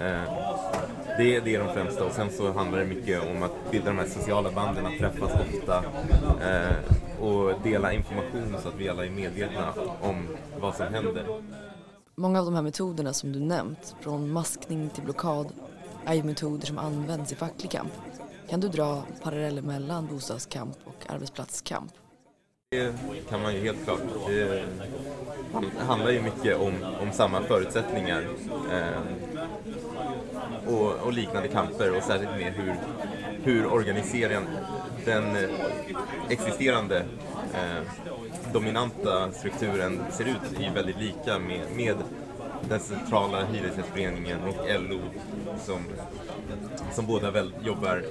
Eh, 0.00 0.22
det, 1.18 1.40
det 1.40 1.54
är 1.54 1.58
de 1.58 1.74
främsta 1.74 2.04
och 2.04 2.12
sen 2.12 2.30
så 2.30 2.52
handlar 2.52 2.78
det 2.78 2.84
mycket 2.84 3.22
om 3.22 3.42
att 3.42 3.70
bilda 3.70 3.86
de 3.86 3.98
här 3.98 4.06
sociala 4.06 4.50
banden, 4.50 4.86
att 4.86 4.98
träffas 4.98 5.32
ofta 5.32 5.84
eh, 6.50 7.22
och 7.24 7.52
dela 7.62 7.92
information 7.92 8.56
så 8.62 8.68
att 8.68 8.74
vi 8.78 8.88
alla 8.88 9.04
är 9.06 9.10
medvetna 9.10 9.72
om 10.00 10.28
vad 10.60 10.74
som 10.74 10.86
händer 10.94 11.24
många 12.14 12.38
av 12.38 12.44
de 12.44 12.54
här 12.54 12.62
metoderna 12.62 13.12
som 13.12 13.32
du 13.32 13.40
nämnt, 13.40 13.96
från 14.00 14.32
maskning 14.32 14.90
till 14.90 15.02
blockad, 15.02 15.52
är 16.04 16.14
ju 16.14 16.22
metoder 16.22 16.66
som 16.66 16.78
används 16.78 17.32
i 17.32 17.34
facklig 17.34 17.70
kamp. 17.70 17.92
Kan 18.48 18.60
du 18.60 18.68
dra 18.68 19.02
paralleller 19.22 19.62
mellan 19.62 20.06
bostadskamp 20.06 20.76
och 20.84 21.04
arbetsplatskamp? 21.08 21.92
Det 22.70 22.94
kan 23.28 23.42
man 23.42 23.54
ju 23.54 23.60
helt 23.60 23.84
klart. 23.84 24.00
Det 24.28 24.64
handlar 25.78 26.10
ju 26.10 26.22
mycket 26.22 26.56
om, 26.56 26.74
om 27.00 27.12
samma 27.12 27.42
förutsättningar 27.42 28.28
eh, 28.72 29.00
och, 30.66 30.92
och, 30.92 31.12
liknande 31.12 31.48
kamper 31.48 31.96
och 31.96 32.02
särskilt 32.02 32.30
med 32.30 32.52
hur, 32.52 32.74
hur 33.42 33.66
organiseraren, 33.66 34.42
den 35.04 35.36
existerande 36.28 37.04
eh, 37.54 37.82
dominanta 38.54 39.32
strukturen 39.32 40.12
ser 40.12 40.24
ut 40.24 40.60
är 40.60 40.74
väldigt 40.74 40.98
lika 40.98 41.38
med, 41.38 41.76
med 41.76 41.96
den 42.68 42.80
centrala 42.80 43.44
hyresgästföreningen 43.44 44.38
och 44.44 44.80
LO 44.80 45.00
som, 45.64 45.84
som 46.92 47.06
båda 47.06 47.30
väl 47.30 47.54
jobbar 47.64 48.04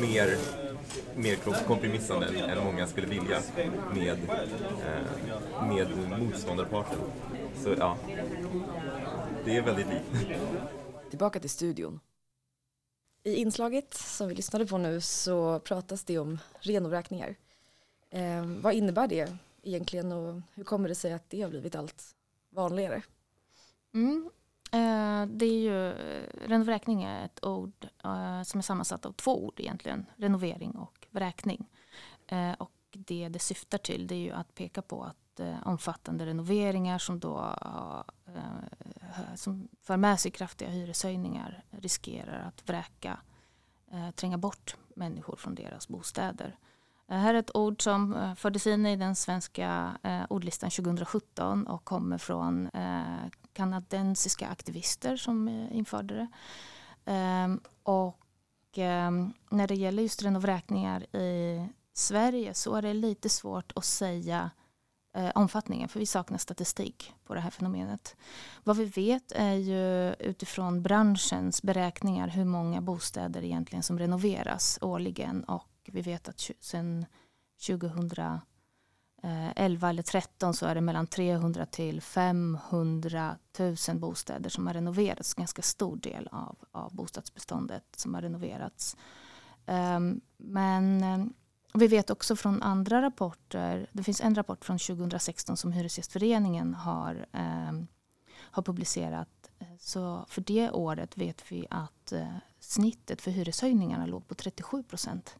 mer, 0.00 0.36
mer 1.16 1.36
kompromissande 1.66 2.26
än 2.26 2.64
många 2.64 2.86
skulle 2.86 3.06
vilja 3.06 3.40
med, 3.94 4.18
eh, 4.88 5.68
med 5.68 6.18
motståndarparten. 6.20 6.98
Så 7.62 7.74
ja, 7.78 7.96
det 9.44 9.56
är 9.56 9.62
väldigt 9.62 9.86
likt. 9.86 10.30
Tillbaka 11.10 11.40
till 11.40 11.50
studion. 11.50 12.00
I 13.22 13.34
inslaget 13.34 13.94
som 13.94 14.28
vi 14.28 14.34
lyssnade 14.34 14.66
på 14.66 14.78
nu 14.78 15.00
så 15.00 15.58
pratas 15.58 16.04
det 16.04 16.18
om 16.18 16.38
renovräkningar. 16.60 17.34
Eh, 18.10 18.44
vad 18.62 18.74
innebär 18.74 19.08
det 19.08 19.36
egentligen 19.62 20.12
och 20.12 20.42
hur 20.54 20.64
kommer 20.64 20.88
det 20.88 20.94
sig 20.94 21.12
att 21.12 21.30
det 21.30 21.42
har 21.42 21.50
blivit 21.50 21.74
allt 21.74 22.14
vanligare? 22.50 23.02
Mm. 23.94 24.30
Eh, 24.72 25.26
det 25.26 25.46
är 25.46 25.60
ju, 25.60 25.92
renovräkning 26.46 27.02
är 27.02 27.24
ett 27.24 27.44
ord 27.44 27.88
eh, 28.04 28.42
som 28.42 28.58
är 28.58 28.62
sammansatt 28.62 29.06
av 29.06 29.12
två 29.12 29.44
ord 29.44 29.60
egentligen, 29.60 30.06
renovering 30.16 30.70
och 30.70 31.06
vräkning. 31.10 31.68
Eh, 32.26 32.52
och 32.52 32.72
det 32.90 33.28
det 33.28 33.38
syftar 33.38 33.78
till 33.78 34.06
det 34.06 34.14
är 34.14 34.18
ju 34.18 34.32
att 34.32 34.54
peka 34.54 34.82
på 34.82 35.02
att 35.02 35.40
eh, 35.40 35.66
omfattande 35.66 36.26
renoveringar 36.26 36.98
som 36.98 37.20
då 37.20 37.56
eh, 38.26 39.34
som 39.34 39.68
för 39.82 39.96
med 39.96 40.20
sig 40.20 40.30
kraftiga 40.30 40.68
hyreshöjningar 40.68 41.64
riskerar 41.70 42.40
att 42.48 42.68
vräka, 42.68 43.20
eh, 43.92 44.10
tränga 44.10 44.38
bort 44.38 44.76
människor 44.94 45.36
från 45.36 45.54
deras 45.54 45.88
bostäder. 45.88 46.56
Det 47.10 47.16
här 47.16 47.34
är 47.34 47.38
ett 47.38 47.56
ord 47.56 47.82
som 47.82 48.16
eh, 48.16 48.34
fördes 48.34 48.66
in 48.66 48.86
i 48.86 48.96
den 48.96 49.16
svenska 49.16 49.98
eh, 50.02 50.22
ordlistan 50.28 50.70
2017 50.70 51.66
och 51.66 51.84
kommer 51.84 52.18
från 52.18 52.66
eh, 52.66 53.30
kanadensiska 53.52 54.48
aktivister 54.48 55.16
som 55.16 55.48
eh, 55.48 55.76
införde 55.76 56.14
det. 56.14 56.28
Ehm, 57.12 57.60
och 57.82 58.18
ehm, 58.76 59.32
när 59.50 59.66
det 59.68 59.74
gäller 59.74 60.02
just 60.02 60.22
renovräkningar 60.22 61.16
i 61.16 61.66
Sverige 61.92 62.54
så 62.54 62.74
är 62.74 62.82
det 62.82 62.94
lite 62.94 63.28
svårt 63.28 63.72
att 63.76 63.84
säga 63.84 64.50
omfattningen 65.34 65.88
för 65.88 66.00
vi 66.00 66.06
saknar 66.06 66.38
statistik 66.38 67.14
på 67.24 67.34
det 67.34 67.40
här 67.40 67.50
fenomenet. 67.50 68.16
Vad 68.64 68.76
vi 68.76 68.84
vet 68.84 69.32
är 69.32 69.54
ju 69.54 70.14
utifrån 70.14 70.82
branschens 70.82 71.62
beräkningar 71.62 72.28
hur 72.28 72.44
många 72.44 72.80
bostäder 72.80 73.44
egentligen 73.44 73.82
som 73.82 73.98
renoveras 73.98 74.78
årligen 74.82 75.44
och 75.44 75.69
vi 75.88 76.00
vet 76.00 76.28
att 76.28 76.50
sen 76.60 77.06
2011 77.66 78.40
eh, 79.22 79.50
eller 79.56 79.76
2013 79.76 80.54
så 80.54 80.66
är 80.66 80.74
det 80.74 80.80
mellan 80.80 81.06
300 81.06 81.66
till 81.66 82.00
500 82.00 83.36
000 83.58 83.76
bostäder 83.94 84.50
som 84.50 84.66
har 84.66 84.74
renoverats. 84.74 85.34
Ganska 85.34 85.62
stor 85.62 85.96
del 85.96 86.28
av, 86.32 86.56
av 86.72 86.94
bostadsbeståndet 86.94 87.84
som 87.96 88.14
har 88.14 88.22
renoverats. 88.22 88.96
Ehm, 89.66 90.20
men 90.36 91.04
eh, 91.04 91.26
vi 91.74 91.86
vet 91.86 92.10
också 92.10 92.36
från 92.36 92.62
andra 92.62 93.02
rapporter, 93.02 93.90
det 93.92 94.02
finns 94.02 94.20
en 94.20 94.34
rapport 94.34 94.64
från 94.64 94.78
2016 94.78 95.56
som 95.56 95.72
Hyresgästföreningen 95.72 96.74
har, 96.74 97.26
ehm, 97.32 97.86
har 98.36 98.62
publicerat. 98.62 99.50
Så 99.78 100.24
för 100.28 100.40
det 100.40 100.70
året 100.70 101.16
vet 101.16 101.52
vi 101.52 101.66
att 101.70 102.12
eh, 102.12 102.36
snittet 102.60 103.22
för 103.22 103.30
hyreshöjningarna 103.30 104.06
låg 104.06 104.28
på 104.28 104.34
37 104.34 104.82
procent 104.82 105.36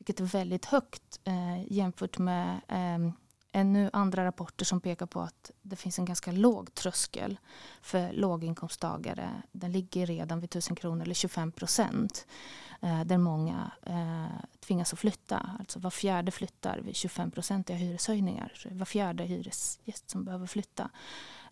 vilket 0.00 0.20
är 0.20 0.24
väldigt 0.24 0.64
högt 0.64 1.20
eh, 1.24 1.72
jämfört 1.72 2.18
med 2.18 2.60
eh, 2.68 3.12
ännu 3.52 3.90
andra 3.92 4.24
rapporter 4.24 4.64
som 4.64 4.80
pekar 4.80 5.06
på 5.06 5.20
att 5.20 5.50
det 5.62 5.76
finns 5.76 5.98
en 5.98 6.04
ganska 6.04 6.32
låg 6.32 6.74
tröskel 6.74 7.38
för 7.82 8.12
låginkomsttagare. 8.12 9.42
Den 9.52 9.72
ligger 9.72 10.06
redan 10.06 10.40
vid 10.40 10.48
1000 10.50 10.76
kronor 10.76 11.02
eller 11.02 11.14
25 11.14 11.52
procent 11.52 12.26
eh, 12.80 13.04
där 13.04 13.18
många 13.18 13.70
eh, 13.82 14.46
tvingas 14.60 14.92
att 14.92 14.98
flytta. 14.98 15.50
Alltså 15.58 15.78
var 15.78 15.90
fjärde 15.90 16.30
flyttar 16.30 16.78
vid 16.78 16.96
25 16.96 17.30
procentiga 17.30 17.76
hyreshöjningar. 17.76 18.52
Så 18.56 18.68
var 18.72 18.86
fjärde 18.86 19.24
hyresgäst 19.24 20.10
som 20.10 20.24
behöver 20.24 20.46
flytta. 20.46 20.90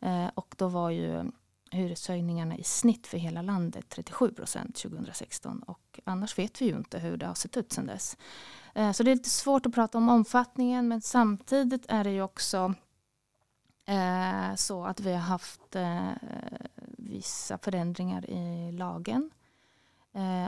Eh, 0.00 0.28
och 0.34 0.54
då 0.58 0.68
var 0.68 0.90
ju 0.90 1.30
hyreshöjningarna 1.70 2.56
i 2.56 2.64
snitt 2.64 3.06
för 3.06 3.18
hela 3.18 3.42
landet 3.42 3.88
37 3.88 4.32
procent 4.32 4.76
2016 4.76 5.62
och 5.62 6.00
annars 6.04 6.38
vet 6.38 6.62
vi 6.62 6.66
ju 6.66 6.76
inte 6.76 6.98
hur 6.98 7.16
det 7.16 7.26
har 7.26 7.34
sett 7.34 7.56
ut 7.56 7.72
sedan 7.72 7.86
dess. 7.86 8.16
Eh, 8.74 8.92
så 8.92 9.02
det 9.02 9.10
är 9.10 9.14
lite 9.14 9.30
svårt 9.30 9.66
att 9.66 9.74
prata 9.74 9.98
om 9.98 10.08
omfattningen 10.08 10.88
men 10.88 11.00
samtidigt 11.00 11.86
är 11.88 12.04
det 12.04 12.10
ju 12.10 12.22
också 12.22 12.74
eh, 13.86 14.54
så 14.56 14.84
att 14.84 15.00
vi 15.00 15.12
har 15.12 15.20
haft 15.20 15.76
eh, 15.76 16.10
vissa 16.98 17.58
förändringar 17.58 18.30
i 18.30 18.72
lagen. 18.72 19.30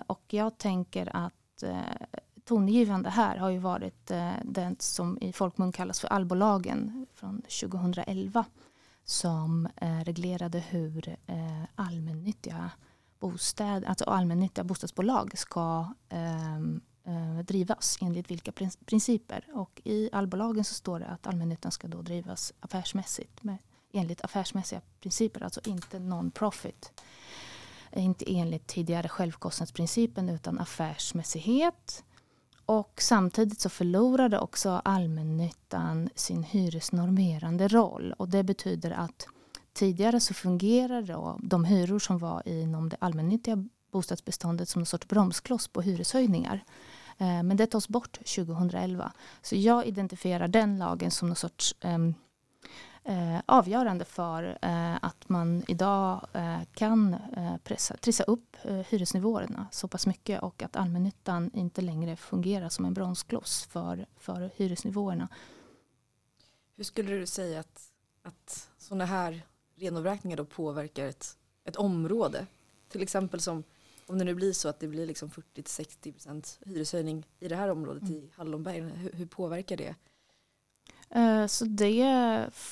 Och 0.06 0.22
jag 0.28 0.58
tänker 0.58 1.16
att 1.16 1.64
tongivande 2.44 3.10
här 3.10 3.36
har 3.36 3.50
ju 3.50 3.58
varit 3.58 4.10
den 4.42 4.76
som 4.78 5.18
i 5.20 5.32
folkmun 5.32 5.72
kallas 5.72 6.00
för 6.00 6.08
allbolagen 6.08 7.06
från 7.14 7.42
2011 7.42 8.44
som 9.10 9.68
eh, 9.76 9.98
reglerade 10.00 10.58
hur 10.58 11.16
eh, 11.26 11.62
allmännyttiga, 11.74 12.70
bostäd, 13.20 13.84
alltså 13.84 14.04
allmännyttiga 14.04 14.64
bostadsbolag 14.64 15.38
ska 15.38 15.94
ehm, 16.08 16.80
eh, 17.04 17.38
drivas 17.38 17.98
enligt 18.00 18.30
vilka 18.30 18.52
principer. 18.86 19.44
Och 19.52 19.80
I 19.84 20.08
allbolagen 20.12 20.64
så 20.64 20.74
står 20.74 21.00
det 21.00 21.06
att 21.06 21.26
allmännyttan 21.26 21.72
ska 21.72 21.88
då 21.88 22.02
drivas 22.02 22.52
affärsmässigt 22.60 23.42
med, 23.42 23.58
enligt 23.92 24.20
affärsmässiga 24.20 24.80
principer, 25.00 25.42
alltså 25.42 25.60
inte 25.64 25.98
non-profit. 25.98 26.92
Inte 27.92 28.24
enligt 28.32 28.66
tidigare 28.66 29.08
självkostnadsprincipen 29.08 30.28
utan 30.28 30.58
affärsmässighet. 30.58 32.04
Och 32.70 33.02
samtidigt 33.02 33.60
så 33.60 33.68
förlorade 33.68 34.38
också 34.38 34.70
allmännyttan 34.84 36.08
sin 36.14 36.42
hyresnormerande 36.42 37.68
roll. 37.68 38.14
Och 38.18 38.28
det 38.28 38.42
betyder 38.42 38.90
att 38.90 39.26
tidigare 39.72 40.20
så 40.20 40.34
fungerade 40.34 41.12
då 41.12 41.38
de 41.42 41.64
hyror 41.64 41.98
som 41.98 42.18
var 42.18 42.48
inom 42.48 42.88
det 42.88 42.96
allmännyttiga 43.00 43.64
bostadsbeståndet 43.92 44.68
som 44.68 44.82
en 44.82 44.86
sorts 44.86 45.08
bromskloss 45.08 45.68
på 45.68 45.82
hyreshöjningar. 45.82 46.64
Eh, 47.18 47.42
men 47.42 47.56
det 47.56 47.66
tas 47.66 47.88
bort 47.88 48.18
2011. 48.36 49.12
Så 49.42 49.56
jag 49.56 49.86
identifierar 49.86 50.48
den 50.48 50.78
lagen 50.78 51.10
som 51.10 51.28
någon 51.28 51.36
sorts 51.36 51.74
um, 51.84 52.14
eh, 53.04 53.38
avgörande 53.46 54.04
för 54.04 54.58
eh, 54.62 55.04
att 55.04 55.28
man 55.28 55.64
idag 55.68 56.26
eh, 56.32 56.60
kan 56.74 57.14
eh, 57.14 57.56
pressa, 57.64 57.96
trissa 57.96 58.24
upp 58.24 58.56
eh, 58.62 58.74
hyresnivåerna 58.74 59.66
så 59.72 59.88
pass 59.88 60.06
mycket 60.06 60.42
och 60.42 60.62
att 60.62 60.76
allmännyttan 60.76 61.50
inte 61.54 61.80
längre 61.80 62.16
fungerar 62.16 62.68
som 62.68 62.84
en 62.84 62.94
bromskloss 62.94 63.64
för, 63.64 64.06
för 64.16 64.50
hyresnivåerna. 64.56 65.28
Hur 66.76 66.84
skulle 66.84 67.12
du 67.14 67.26
säga 67.26 67.60
att, 67.60 67.92
att 68.22 68.68
sådana 68.78 69.04
här 69.04 69.42
renovräkningar 69.74 70.36
då 70.36 70.44
påverkar 70.44 71.06
ett, 71.06 71.38
ett 71.64 71.76
område? 71.76 72.46
Till 72.88 73.02
exempel 73.02 73.40
som 73.40 73.64
om 74.06 74.18
det 74.18 74.24
nu 74.24 74.34
blir 74.34 74.52
så 74.52 74.68
att 74.68 74.80
det 74.80 74.88
blir 74.88 75.06
liksom 75.06 75.30
40-60% 75.30 76.58
hyreshöjning 76.66 77.26
i 77.38 77.48
det 77.48 77.56
här 77.56 77.70
området 77.70 78.02
mm. 78.02 78.14
i 78.14 78.30
Hallonberg, 78.34 78.80
hur, 78.80 79.12
hur 79.12 79.26
påverkar 79.26 79.76
det 79.76 79.94
Eh, 81.14 81.46
så 81.46 81.64
det, 81.64 82.02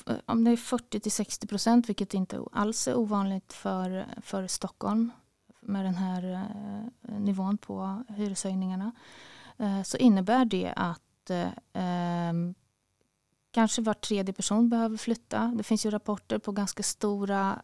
eh, 0.06 0.16
om 0.26 0.44
det 0.44 0.50
är 0.50 0.56
40 0.56 1.00
till 1.00 1.12
60 1.12 1.46
procent, 1.46 1.88
vilket 1.88 2.14
inte 2.14 2.44
alls 2.52 2.88
är 2.88 2.96
ovanligt 2.96 3.52
för, 3.52 4.06
för 4.22 4.46
Stockholm 4.46 5.10
med 5.60 5.84
den 5.84 5.94
här 5.94 6.32
eh, 6.32 7.18
nivån 7.18 7.58
på 7.58 8.04
hyreshöjningarna, 8.08 8.92
så 9.84 9.96
innebär 9.96 10.44
det 10.44 10.72
att 10.76 11.30
ehm, 11.72 12.54
kanske 13.50 13.82
var 13.82 13.94
tredje 13.94 14.34
person 14.34 14.68
behöver 14.68 14.96
flytta. 14.96 15.52
Det 15.56 15.62
finns 15.62 15.86
ju 15.86 15.90
rapporter 15.90 16.38
på 16.38 16.52
ganska 16.52 16.82
stora 16.82 17.62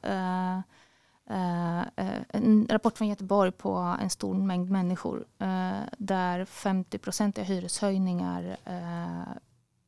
en 2.28 2.66
rapport 2.70 2.98
från 2.98 3.08
Göteborg 3.08 3.52
på 3.52 3.96
en 4.00 4.10
stor 4.10 4.34
mängd 4.34 4.70
människor 4.70 5.24
där 5.98 6.44
50 6.44 6.98
procent 6.98 7.38
är 7.38 7.44
hyreshöjningar 7.44 8.56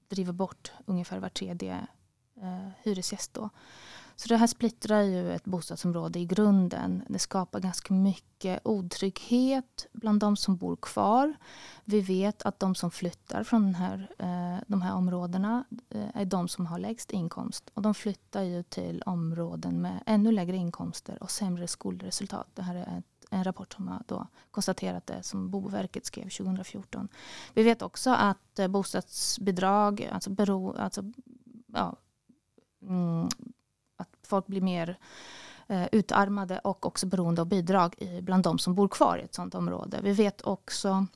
driver 0.09 0.33
bort 0.33 0.73
ungefär 0.87 1.19
var 1.19 1.29
tredje 1.29 1.87
eh, 2.43 2.69
hyresgäst. 2.83 3.35
Då. 3.35 3.51
Så 4.17 4.29
det 4.29 4.37
här 4.37 4.47
splittrar 4.47 5.03
ju 5.03 5.33
ett 5.33 5.45
bostadsområde 5.45 6.19
i 6.19 6.25
grunden. 6.25 7.03
Det 7.09 7.19
skapar 7.19 7.61
ganska 7.61 7.95
mycket 7.95 8.61
otrygghet 8.65 9.87
bland 9.93 10.21
de 10.21 10.37
som 10.37 10.57
bor 10.57 10.77
kvar. 10.77 11.35
Vi 11.85 12.01
vet 12.01 12.43
att 12.43 12.61
de 12.61 12.75
som 12.75 12.91
flyttar 12.91 13.45
från 13.45 13.63
den 13.63 13.75
här, 13.75 14.11
eh, 14.19 14.63
de 14.67 14.83
här 14.83 14.95
områdena 14.95 15.65
eh, 15.91 16.09
är 16.15 16.25
de 16.25 16.49
som 16.49 16.67
har 16.67 16.79
lägst 16.79 17.11
inkomst. 17.11 17.71
Och 17.75 17.83
de 17.83 17.95
flyttar 17.95 18.43
ju 18.43 18.63
till 18.63 19.03
områden 19.07 19.83
med 19.83 20.03
ännu 20.07 20.33
lägre 20.33 20.57
inkomster 20.57 21.23
och 21.23 21.31
sämre 21.31 21.69
skolresultat. 21.69 22.49
Det 22.55 22.63
här 22.63 22.75
är 22.75 22.99
ett, 22.99 23.16
en 23.31 23.45
rapport 23.45 23.73
som 23.73 23.89
har 23.89 24.03
då 24.07 24.27
konstaterat 24.51 25.07
det 25.07 25.23
som 25.23 25.51
Boverket 25.51 26.07
skrev 26.07 26.29
2014. 26.29 27.09
Vi 27.55 27.63
vet 27.63 27.83
också 27.83 28.11
att 28.11 28.59
eh, 28.59 28.69
bostadsbidrag, 28.69 30.09
alltså, 30.13 30.31
bero, 30.31 30.77
alltså 30.77 31.03
ja, 31.67 31.97
mm, 32.83 33.29
att 33.97 34.09
folk 34.23 34.47
blir 34.47 34.61
mer 34.61 34.99
eh, 35.67 35.87
utarmade 35.93 36.59
och 36.59 36.87
också 36.87 37.07
beroende 37.07 37.41
av 37.41 37.49
bidrag 37.49 37.95
i, 37.99 38.21
bland 38.23 38.45
de 38.45 38.59
som 38.59 38.75
bor 38.75 38.89
kvar 38.89 39.19
i 39.19 39.23
ett 39.23 39.35
sådant 39.35 39.55
område. 39.55 40.01
Vi 40.03 40.13
vet 40.13 40.43
också 40.43 41.07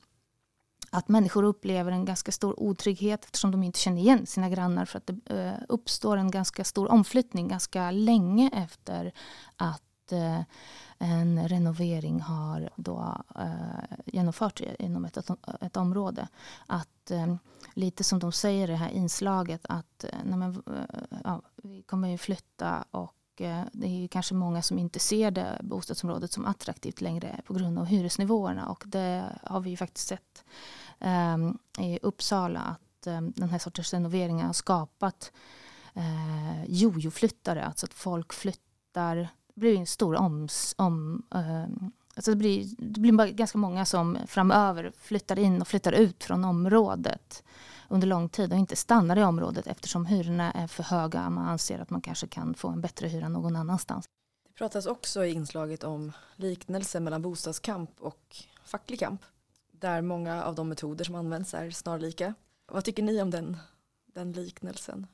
att 0.89 1.09
människor 1.09 1.43
upplever 1.43 1.91
en 1.91 2.05
ganska 2.05 2.31
stor 2.31 2.59
otrygghet 2.59 3.25
eftersom 3.25 3.51
de 3.51 3.63
inte 3.63 3.79
känner 3.79 4.01
igen 4.01 4.25
sina 4.25 4.49
grannar 4.49 4.85
för 4.85 4.97
att 4.97 5.07
det 5.07 5.35
eh, 5.35 5.63
uppstår 5.69 6.17
en 6.17 6.31
ganska 6.31 6.63
stor 6.63 6.91
omflyttning 6.91 7.47
ganska 7.47 7.91
länge 7.91 8.49
efter 8.53 9.11
att 9.55 9.83
att 10.01 10.11
eh, 10.11 10.41
en 10.97 11.47
renovering 11.47 12.21
har 12.21 12.69
då, 12.75 13.23
eh, 13.35 13.97
genomförts 14.05 14.61
inom 14.79 15.05
ett, 15.05 15.17
ett 15.61 15.77
område. 15.77 16.27
Att 16.67 17.11
eh, 17.11 17.35
lite 17.73 18.03
som 18.03 18.19
de 18.19 18.31
säger 18.31 18.67
i 18.67 18.71
det 18.71 18.77
här 18.77 18.89
inslaget 18.89 19.61
att 19.63 20.05
nej 20.23 20.37
men, 20.37 20.63
ja, 21.23 21.41
vi 21.55 21.81
kommer 21.81 22.07
ju 22.07 22.17
flytta 22.17 22.85
och 22.91 23.15
det 23.71 23.87
är 23.87 24.01
ju 24.01 24.07
kanske 24.07 24.33
många 24.33 24.61
som 24.61 24.79
inte 24.79 24.99
ser 24.99 25.31
det 25.31 25.61
bostadsområdet 25.63 26.31
som 26.31 26.45
attraktivt 26.45 27.01
längre 27.01 27.41
på 27.45 27.53
grund 27.53 27.79
av 27.79 27.85
hyresnivåerna 27.85 28.69
och 28.69 28.83
det 28.85 29.25
har 29.43 29.59
vi 29.59 29.69
ju 29.69 29.77
faktiskt 29.77 30.07
sett 30.07 30.43
um, 30.99 31.57
i 31.79 31.99
Uppsala 32.01 32.59
att 32.59 33.07
um, 33.07 33.31
den 33.31 33.49
här 33.49 33.59
sortens 33.59 33.93
renoveringar 33.93 34.45
har 34.45 34.53
skapat 34.53 35.31
uh, 35.97 36.65
jojo-flyttare, 36.65 37.65
alltså 37.65 37.85
att 37.85 37.93
folk 37.93 38.33
flyttar, 38.33 39.29
blir 39.61 39.77
en 39.77 39.85
stor 39.85 40.15
oms, 40.15 40.75
om, 40.77 41.23
uh, 41.35 41.65
alltså 42.15 42.31
det 42.31 42.37
blir, 42.37 42.67
det 42.77 42.99
blir 42.99 43.27
ganska 43.27 43.57
många 43.57 43.85
som 43.85 44.17
framöver 44.27 44.91
flyttar 44.97 45.39
in 45.39 45.61
och 45.61 45.67
flyttar 45.67 45.91
ut 45.91 46.23
från 46.23 46.45
området 46.45 47.43
under 47.89 48.07
lång 48.07 48.29
tid 48.29 48.53
och 48.53 48.59
inte 48.59 48.75
stannar 48.75 49.17
i 49.17 49.23
området 49.23 49.67
eftersom 49.67 50.05
hyrorna 50.05 50.51
är 50.51 50.67
för 50.67 50.83
höga. 50.83 51.29
Man 51.29 51.47
anser 51.47 51.79
att 51.79 51.89
man 51.89 52.01
kanske 52.01 52.27
kan 52.27 52.53
få 52.53 52.67
en 52.69 52.81
bättre 52.81 53.07
hyra 53.07 53.29
någon 53.29 53.55
annanstans. 53.55 54.05
Det 54.47 54.53
pratas 54.53 54.85
också 54.85 55.25
i 55.25 55.31
inslaget 55.31 55.83
om 55.83 56.11
liknelsen 56.35 57.03
mellan 57.03 57.21
bostadskamp 57.21 57.89
och 57.99 58.35
facklig 58.65 58.99
kamp 58.99 59.21
där 59.71 60.01
många 60.01 60.43
av 60.43 60.55
de 60.55 60.69
metoder 60.69 61.05
som 61.05 61.15
används 61.15 61.53
är 61.53 61.71
snarlika. 61.71 62.33
Vad 62.71 62.83
tycker 62.83 63.03
ni 63.03 63.21
om 63.21 63.31
den, 63.31 63.57
den 64.05 64.31
liknelsen? 64.31 65.07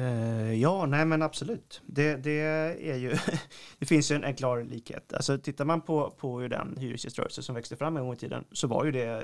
Uh, 0.00 0.54
ja, 0.54 0.86
nej 0.86 1.04
men 1.06 1.22
absolut. 1.22 1.82
Det, 1.86 2.16
det, 2.16 2.40
är 2.40 2.96
ju, 2.96 3.16
det 3.78 3.86
finns 3.86 4.10
ju 4.10 4.16
en, 4.16 4.24
en, 4.24 4.34
klar 4.34 4.62
likhet. 4.62 5.12
Alltså 5.12 5.38
tittar 5.38 5.64
man 5.64 5.80
på, 5.80 6.10
på 6.10 6.40
den 6.40 6.76
hyresgäströrelse 6.78 7.42
som 7.42 7.54
växte 7.54 7.76
fram 7.76 7.96
en 7.96 8.04
gång 8.04 8.12
i 8.12 8.16
tiden 8.16 8.44
så 8.52 8.66
var 8.66 8.84
ju 8.84 8.92
det 8.92 9.22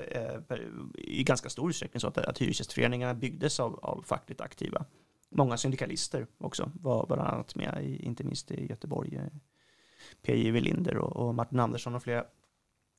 eh, 0.50 0.58
i 0.94 1.24
ganska 1.24 1.48
stor 1.48 1.70
utsträckning 1.70 2.00
så 2.00 2.08
att, 2.08 2.18
att 2.18 2.38
hyresgästföreningarna 2.38 3.14
byggdes 3.14 3.60
av, 3.60 3.78
av 3.82 4.02
fackligt 4.06 4.40
aktiva. 4.40 4.84
Många 5.30 5.56
syndikalister 5.56 6.26
också 6.38 6.70
var 6.74 7.06
bland 7.06 7.22
annat 7.22 7.54
med, 7.54 7.84
i, 7.84 8.04
inte 8.04 8.24
minst 8.24 8.50
i 8.50 8.66
Göteborg. 8.66 9.16
Eh, 9.16 9.22
P.J. 10.22 10.50
Welinder 10.50 10.96
och, 10.96 11.16
och 11.16 11.34
Martin 11.34 11.60
Andersson 11.60 11.94
och 11.94 12.02
flera 12.02 12.24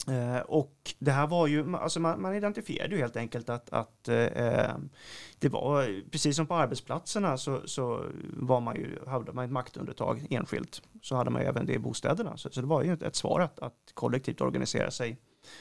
Eh, 0.07 0.39
och 0.39 0.73
det 0.99 1.11
här 1.11 1.27
var 1.27 1.47
ju, 1.47 1.75
alltså 1.75 1.99
man, 1.99 2.21
man 2.21 2.35
identifierade 2.35 2.95
ju 2.95 3.01
helt 3.01 3.15
enkelt 3.15 3.49
att, 3.49 3.69
att 3.69 4.07
eh, 4.07 4.75
det 5.39 5.49
var, 5.49 6.09
precis 6.11 6.35
som 6.35 6.47
på 6.47 6.55
arbetsplatserna 6.55 7.37
så, 7.37 7.61
så 7.65 8.05
var 8.33 8.61
man 8.61 8.75
ju, 8.75 8.99
hade 9.07 9.33
man 9.33 9.45
ett 9.45 9.51
maktundertag 9.51 10.27
enskilt, 10.29 10.81
så 11.01 11.15
hade 11.15 11.29
man 11.29 11.41
ju 11.41 11.47
även 11.47 11.65
det 11.65 11.73
i 11.73 11.79
bostäderna. 11.79 12.37
Så, 12.37 12.49
så 12.49 12.61
det 12.61 12.67
var 12.67 12.83
ju 12.83 12.93
ett 12.93 13.15
svar 13.15 13.39
att, 13.39 13.59
att 13.59 13.91
kollektivt 13.93 14.41
organisera 14.41 14.91
sig 14.91 15.17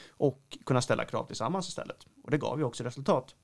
och 0.09 0.57
kunna 0.65 0.81
ställa 0.81 1.05
krav 1.05 1.25
tillsammans 1.25 1.67
istället. 1.67 2.07
Och 2.23 2.31
det 2.31 2.37
gav 2.37 2.59
ju 2.59 2.63
också 2.63 2.83
resultat. 2.83 3.35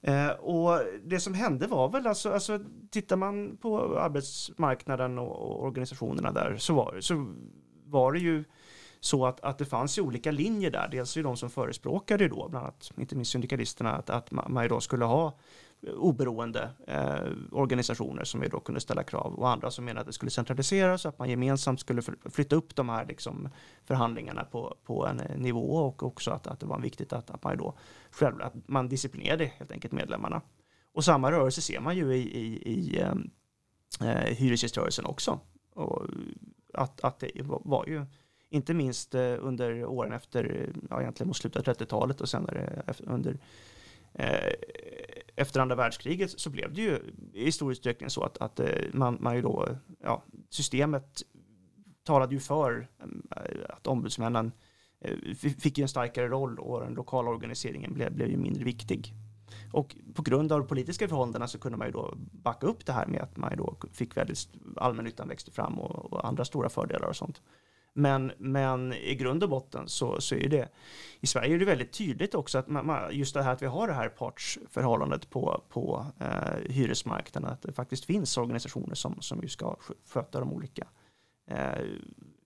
Eh, 0.00 0.28
och 0.28 0.80
det 1.04 1.20
som 1.20 1.34
hände 1.34 1.66
var 1.66 1.88
väl 1.88 2.06
alltså, 2.06 2.32
alltså 2.32 2.60
tittar 2.90 3.16
man 3.16 3.56
på 3.56 3.98
arbetsmarknaden 3.98 5.18
och, 5.18 5.36
och 5.36 5.64
organisationerna 5.64 6.32
där 6.32 6.56
så 6.56 6.74
var, 6.74 7.00
så 7.00 7.34
var 7.84 8.12
det 8.12 8.18
ju 8.18 8.44
så 9.04 9.26
att, 9.26 9.40
att 9.40 9.58
det 9.58 9.64
fanns 9.64 9.98
ju 9.98 10.02
olika 10.02 10.30
linjer 10.30 10.70
där. 10.70 10.88
Dels 10.90 11.16
är 11.16 11.22
det 11.22 11.28
de 11.28 11.36
som 11.36 11.50
förespråkade 11.50 12.28
då, 12.28 12.48
bland 12.48 12.64
annat 12.64 12.92
inte 12.98 13.16
minst 13.16 13.30
syndikalisterna, 13.30 13.92
att, 13.92 14.10
att 14.10 14.30
man 14.30 14.68
då 14.68 14.80
skulle 14.80 15.04
ha 15.04 15.38
eh, 15.82 15.92
oberoende 15.92 16.70
eh, 16.86 17.32
organisationer 17.52 18.24
som 18.24 18.42
ju 18.42 18.48
då 18.48 18.60
kunde 18.60 18.80
ställa 18.80 19.02
krav 19.02 19.34
och 19.34 19.50
andra 19.50 19.70
som 19.70 19.84
menade 19.84 20.00
att 20.00 20.06
det 20.06 20.12
skulle 20.12 20.30
centraliseras, 20.30 21.06
att 21.06 21.18
man 21.18 21.30
gemensamt 21.30 21.80
skulle 21.80 22.02
flytta 22.30 22.56
upp 22.56 22.76
de 22.76 22.88
här 22.88 23.06
liksom, 23.06 23.48
förhandlingarna 23.84 24.44
på, 24.44 24.76
på 24.84 25.06
en 25.06 25.20
eh, 25.20 25.36
nivå 25.36 25.76
och 25.76 26.02
också 26.02 26.30
att, 26.30 26.46
att 26.46 26.60
det 26.60 26.66
var 26.66 26.80
viktigt 26.80 27.12
att, 27.12 27.30
att 27.30 27.44
man 27.44 27.56
då 27.56 27.74
själv, 28.10 28.42
att 28.42 28.54
man 28.66 28.88
disciplinerade 28.88 29.44
helt 29.44 29.72
enkelt 29.72 29.92
medlemmarna. 29.92 30.40
Och 30.92 31.04
samma 31.04 31.32
rörelse 31.32 31.60
ser 31.60 31.80
man 31.80 31.96
ju 31.96 32.14
i, 32.14 32.38
i, 32.38 32.72
i 32.72 33.00
eh, 33.00 33.12
eh 34.08 34.34
hyresgäströrelsen 34.36 35.04
också. 35.04 35.40
Och 35.74 36.02
att, 36.74 37.04
att 37.04 37.18
det 37.18 37.30
var 37.44 37.86
ju 37.86 38.06
inte 38.50 38.74
minst 38.74 39.14
eh, 39.14 39.34
under 39.40 39.84
åren 39.84 40.12
efter, 40.12 40.44
eh, 40.44 40.82
ja, 40.90 41.00
egentligen 41.00 41.28
mot 41.28 41.36
slutet 41.36 41.68
av 41.68 41.74
30-talet 41.74 42.20
och 42.20 42.28
senare 42.28 42.82
under 43.00 43.38
eh, 44.12 44.52
efter 45.36 45.60
andra 45.60 45.76
världskriget 45.76 46.40
så 46.40 46.50
blev 46.50 46.74
det 46.74 46.80
ju 46.80 46.98
i 47.32 47.52
stor 47.52 47.72
utsträckning 47.72 48.10
så 48.10 48.22
att, 48.22 48.38
att 48.38 48.60
man, 48.92 49.18
man 49.20 49.36
ju 49.36 49.42
då, 49.42 49.68
ja, 50.02 50.22
systemet 50.50 51.22
talade 52.04 52.34
ju 52.34 52.40
för 52.40 52.88
att 53.68 53.86
ombudsmännen 53.86 54.52
fick 55.58 55.78
en 55.78 55.88
starkare 55.88 56.28
roll 56.28 56.58
och 56.58 56.80
den 56.80 56.94
lokala 56.94 57.30
organiseringen 57.30 57.94
blev, 57.94 58.14
blev 58.14 58.30
ju 58.30 58.36
mindre 58.36 58.64
viktig. 58.64 59.14
Och 59.72 59.96
på 60.14 60.22
grund 60.22 60.52
av 60.52 60.58
de 60.58 60.68
politiska 60.68 61.08
förhållandena 61.08 61.48
så 61.48 61.58
kunde 61.58 61.78
man 61.78 61.86
ju 61.86 61.92
då 61.92 62.14
backa 62.16 62.66
upp 62.66 62.86
det 62.86 62.92
här 62.92 63.06
med 63.06 63.20
att 63.20 63.36
man 63.36 63.50
ju 63.50 63.56
då 63.56 63.76
fick 63.92 64.16
väldigt 64.16 64.48
allmännyttan 64.76 65.28
växte 65.28 65.50
fram 65.50 65.78
och, 65.78 66.12
och 66.12 66.26
andra 66.26 66.44
stora 66.44 66.68
fördelar 66.68 67.08
och 67.08 67.16
sånt. 67.16 67.42
Men, 67.96 68.32
men 68.38 68.92
i 68.92 69.14
grund 69.14 69.42
och 69.42 69.48
botten 69.48 69.88
så, 69.88 70.20
så 70.20 70.34
är 70.34 70.48
det, 70.48 70.68
i 71.20 71.26
Sverige 71.26 71.54
är 71.54 71.58
det 71.58 71.64
väldigt 71.64 71.92
tydligt 71.92 72.34
också 72.34 72.58
att 72.58 72.68
man, 72.68 73.16
just 73.16 73.34
det 73.34 73.42
här 73.42 73.52
att 73.52 73.62
vi 73.62 73.66
har 73.66 73.88
det 73.88 73.92
här 73.92 74.08
partsförhållandet 74.08 75.30
på, 75.30 75.62
på 75.68 76.06
eh, 76.20 76.70
hyresmarknaden, 76.70 77.50
att 77.50 77.62
det 77.62 77.72
faktiskt 77.72 78.04
finns 78.04 78.36
organisationer 78.36 78.94
som, 78.94 79.20
som 79.20 79.42
ju 79.42 79.48
ska 79.48 79.76
sköta 80.08 80.40
de 80.40 80.52
olika 80.52 80.86
eh, 81.46 81.84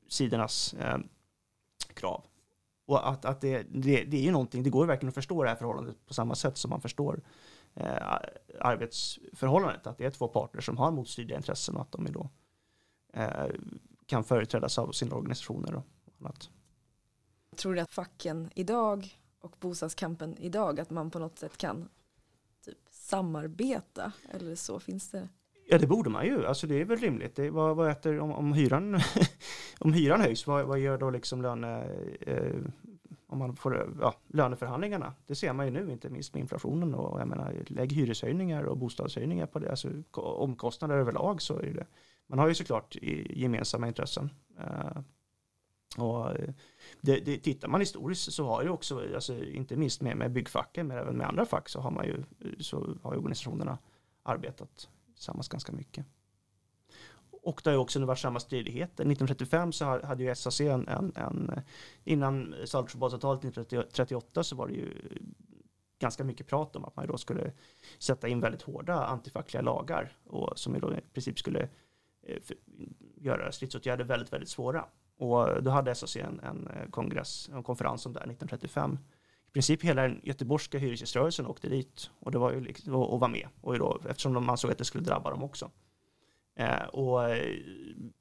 sidornas 0.09 0.75
eh, 0.75 0.99
krav. 1.95 2.25
Och 2.87 3.09
att, 3.09 3.25
att 3.25 3.41
det, 3.41 3.67
det, 3.71 4.05
det 4.05 4.17
är 4.17 4.23
ju 4.23 4.31
någonting, 4.31 4.63
det 4.63 4.71
går 4.71 4.85
ju 4.85 4.87
verkligen 4.87 5.09
att 5.09 5.15
förstå 5.15 5.43
det 5.43 5.49
här 5.49 5.57
förhållandet 5.57 6.07
på 6.07 6.15
samma 6.15 6.35
sätt 6.35 6.57
som 6.57 6.71
man 6.71 6.81
förstår 6.81 7.21
eh, 7.75 8.19
arbetsförhållandet, 8.61 9.87
att 9.87 9.99
det 9.99 10.05
är 10.05 10.11
två 10.11 10.29
parter 10.29 10.61
som 10.61 10.77
har 10.77 10.91
motstridiga 10.91 11.37
intressen 11.37 11.77
och 11.77 11.83
att 11.83 11.93
de 11.93 12.07
är 12.07 12.11
då 12.11 12.31
eh, 13.13 13.47
kan 14.09 14.25
företrädas 14.25 14.79
av 14.79 14.93
sina 14.93 15.17
organisationer 15.17 15.75
och 15.75 15.85
annat. 16.21 16.51
Tror 17.57 17.75
du 17.75 17.81
att 17.81 17.93
facken 17.93 18.51
idag 18.55 19.21
och 19.41 19.57
bostadskampen 19.61 20.37
idag, 20.39 20.81
att 20.81 20.91
man 20.91 21.11
på 21.11 21.19
något 21.19 21.39
sätt 21.39 21.57
kan 21.57 21.89
typ 22.65 22.79
samarbeta 22.91 24.13
eller 24.31 24.55
så? 24.55 24.81
Finns 24.81 25.11
det? 25.11 25.29
Ja, 25.71 25.79
det 25.79 25.87
borde 25.87 26.11
man 26.11 26.27
ju. 26.27 26.47
Alltså 26.47 26.67
det 26.67 26.81
är 26.81 26.85
väl 26.85 26.99
rimligt. 26.99 27.37
Det, 27.37 27.51
vad, 27.51 27.77
vad 27.77 27.91
äter, 27.91 28.21
om, 28.21 28.33
om, 28.33 28.53
hyran, 28.53 29.01
om 29.79 29.93
hyran 29.93 30.21
höjs, 30.21 30.47
vad, 30.47 30.67
vad 30.67 30.79
gör 30.79 30.99
då 30.99 31.11
liksom 31.11 31.43
löne, 31.43 31.85
eh, 32.21 32.57
om 33.27 33.39
man 33.39 33.57
får, 33.57 33.97
ja, 34.01 34.15
löneförhandlingarna? 34.27 35.15
Det 35.27 35.35
ser 35.35 35.53
man 35.53 35.67
ju 35.67 35.73
nu, 35.73 35.93
inte 35.93 36.11
minst 36.11 36.35
med 36.35 36.41
inflationen 36.41 36.95
och 36.95 37.21
jag 37.21 37.29
menar, 37.29 37.65
lägg 37.67 37.93
hyreshöjningar 37.93 38.63
och 38.63 38.79
bostadshöjningar 38.79 39.47
på 39.47 39.59
det, 39.59 39.71
alltså 39.71 39.89
omkostnader 40.13 40.99
överlag 40.99 41.43
så 41.43 41.59
är 41.59 41.75
det 41.75 41.87
man 42.29 42.39
har 42.39 42.49
ju 42.49 42.55
såklart 42.55 42.97
gemensamma 43.31 43.89
intressen. 43.89 44.31
Eh, 44.61 45.01
och 45.97 46.31
eh, 46.31 46.51
det, 47.01 47.21
det, 47.21 47.39
tittar 47.39 47.69
man 47.69 47.81
historiskt 47.81 48.33
så 48.33 48.47
har 48.47 48.63
ju 48.63 48.69
också, 48.69 49.15
alltså, 49.15 49.45
inte 49.45 49.77
minst 49.77 50.01
med, 50.01 50.17
med 50.17 50.33
byggfacken 50.33 50.87
men 50.87 50.99
även 50.99 51.17
med 51.17 51.29
andra 51.29 51.47
fack 51.47 51.69
så 51.69 51.81
har 51.81 51.91
man 51.91 52.07
ju, 52.07 52.25
så 52.59 52.97
har 53.03 53.13
ju 53.13 53.19
organisationerna 53.19 53.79
arbetat 54.23 54.89
tillsammans 55.15 55.49
ganska 55.49 55.73
mycket. 55.73 56.07
Och 57.43 57.61
det 57.65 57.71
har 57.71 57.75
ju 57.75 57.81
också 57.81 58.05
varit 58.05 58.19
samma 58.19 58.41
stridigheter. 58.41 59.05
1935 59.05 59.73
så 59.73 59.85
hade 59.85 60.25
ju 60.25 60.35
SAC 60.35 60.61
en, 60.61 60.89
en, 60.89 61.13
en 61.17 61.61
innan 62.05 62.55
Saltsjöbadsavtalet 62.65 63.45
1938 63.45 64.45
så 64.45 64.57
var 64.57 64.69
det 64.69 64.75
ju 64.75 64.93
ganska 65.99 66.25
mycket 66.25 66.47
prat 66.47 66.77
om 66.77 66.85
att 66.85 66.97
man 66.97 67.07
då 67.07 67.19
skulle 67.19 67.53
sätta 67.99 68.29
in 68.29 68.41
väldigt 68.41 68.63
hårda 68.63 68.95
antifackliga 68.95 69.63
lagar 69.63 70.17
och 70.27 70.59
som 70.59 70.75
ju 70.75 70.81
då 70.81 70.95
i 70.95 71.01
princip 71.13 71.39
skulle 71.39 71.69
Eh, 72.29 72.57
göra 73.17 73.53
stridsåtgärder 73.53 74.05
väldigt, 74.05 74.33
väldigt 74.33 74.49
svåra. 74.49 74.85
Och 75.19 75.49
eh, 75.49 75.63
då 75.63 75.71
hade 75.71 75.95
SAC 75.95 76.17
en, 76.17 76.41
en 76.41 76.67
eh, 76.67 76.91
kongress, 76.91 77.51
en 77.53 77.63
konferens 77.63 78.07
om 78.07 78.13
det 78.13 78.21
här 78.21 78.27
1935 78.27 78.99
i 79.49 79.51
princip 79.53 79.83
hela 79.83 80.03
den 80.03 80.21
göteborgska 80.23 80.79
hyresgäströrelsen 80.79 81.47
åkte 81.47 81.69
dit 81.69 82.11
och, 82.21 82.33
det 82.33 82.39
var 82.39 82.53
ju, 82.53 82.61
liksom, 82.61 82.95
och, 82.95 83.13
och 83.13 83.21
var 83.21 83.29
med. 83.29 83.49
Och 83.61 83.79
då, 83.79 84.01
eftersom 84.09 84.33
de 84.33 84.49
ansåg 84.49 84.71
att 84.71 84.79
det 84.79 84.85
skulle 84.85 85.05
drabba 85.05 85.31
dem 85.31 85.43
också. 85.43 85.71
Eh, 86.57 86.83
och 86.83 87.21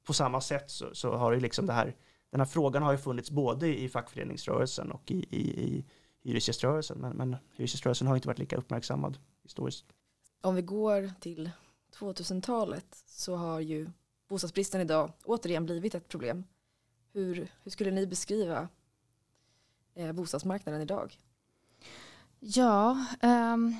på 0.03 0.13
samma 0.13 0.41
sätt 0.41 0.71
så, 0.71 0.95
så, 0.95 1.15
har 1.15 1.31
det 1.31 1.39
liksom 1.39 1.65
det 1.65 1.73
här, 1.73 1.95
den 2.31 2.39
här 2.39 2.45
frågan 2.45 2.83
har 2.83 2.91
ju 2.91 2.97
funnits 2.97 3.31
både 3.31 3.79
i 3.79 3.89
fackföreningsrörelsen 3.89 4.91
och 4.91 5.11
i, 5.11 5.25
i, 5.29 5.61
i 5.61 5.85
hyresgäströrelsen. 6.23 6.97
Men, 6.97 7.17
men 7.17 7.35
hyresgäströrelsen 7.55 8.07
har 8.07 8.15
inte 8.15 8.27
varit 8.27 8.39
lika 8.39 8.57
uppmärksammad 8.57 9.17
historiskt. 9.43 9.85
Om 10.41 10.55
vi 10.55 10.61
går 10.61 11.11
till 11.19 11.51
2000-talet 11.95 13.03
så 13.05 13.35
har 13.35 13.59
ju 13.59 13.89
bostadsbristen 14.27 14.81
idag 14.81 15.11
återigen 15.25 15.65
blivit 15.65 15.95
ett 15.95 16.07
problem. 16.07 16.43
Hur, 17.13 17.51
hur 17.63 17.71
skulle 17.71 17.91
ni 17.91 18.07
beskriva 18.07 18.67
eh, 19.95 20.11
bostadsmarknaden 20.11 20.81
idag? 20.81 21.17
Ja, 22.39 23.05
um, 23.21 23.75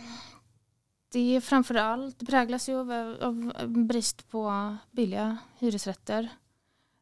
det 1.12 1.36
är 1.36 1.42
framförallt, 1.42 2.20
det 2.20 2.26
präglas 2.26 2.70
ju 2.70 2.80
av, 2.80 2.92
av 3.22 3.68
brist 3.68 4.30
på 4.30 4.76
billiga 4.92 5.38
hyresrätter. 5.58 6.30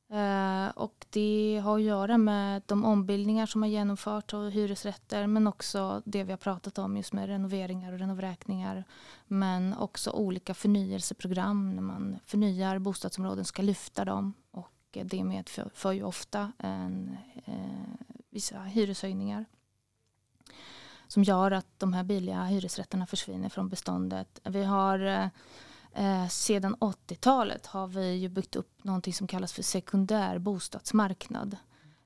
Eh, 0.09 0.67
och 0.75 1.05
det 1.09 1.61
har 1.63 1.75
att 1.75 1.83
göra 1.83 2.17
med 2.17 2.61
de 2.65 2.85
ombildningar 2.85 3.45
som 3.45 3.61
har 3.61 3.69
genomförts 3.69 4.33
av 4.33 4.49
hyresrätter 4.49 5.27
men 5.27 5.47
också 5.47 6.01
det 6.05 6.23
vi 6.23 6.31
har 6.31 6.37
pratat 6.37 6.77
om 6.77 6.97
just 6.97 7.13
med 7.13 7.27
renoveringar 7.27 7.93
och 7.93 7.99
renovräkningar. 7.99 8.83
Men 9.27 9.73
också 9.73 10.11
olika 10.11 10.53
förnyelseprogram 10.53 11.75
när 11.75 11.81
man 11.81 12.19
förnyar 12.25 12.79
bostadsområden 12.79 13.45
ska 13.45 13.61
lyfta 13.61 14.05
dem 14.05 14.33
och 14.51 14.97
det 15.03 15.23
medför 15.23 15.91
ju 15.91 16.03
ofta 16.03 16.51
en, 16.57 17.17
eh, 17.45 18.05
vissa 18.29 18.59
hyreshöjningar 18.59 19.45
som 21.07 21.23
gör 21.23 21.51
att 21.51 21.79
de 21.79 21.93
här 21.93 22.03
billiga 22.03 22.43
hyresrätterna 22.43 23.05
försvinner 23.05 23.49
från 23.49 23.69
beståndet. 23.69 24.39
Vi 24.43 24.63
har 24.63 24.99
eh, 24.99 25.27
eh, 25.95 26.27
sedan 26.27 26.75
80-talet 26.75 27.65
har 27.65 27.87
vi 27.87 28.13
ju 28.13 28.29
byggt 28.29 28.55
upp 28.55 28.83
någonting 28.83 29.13
som 29.13 29.27
kallas 29.27 29.53
för 29.53 29.63
sekundär 29.63 30.37
bostadsmarknad. 30.37 31.57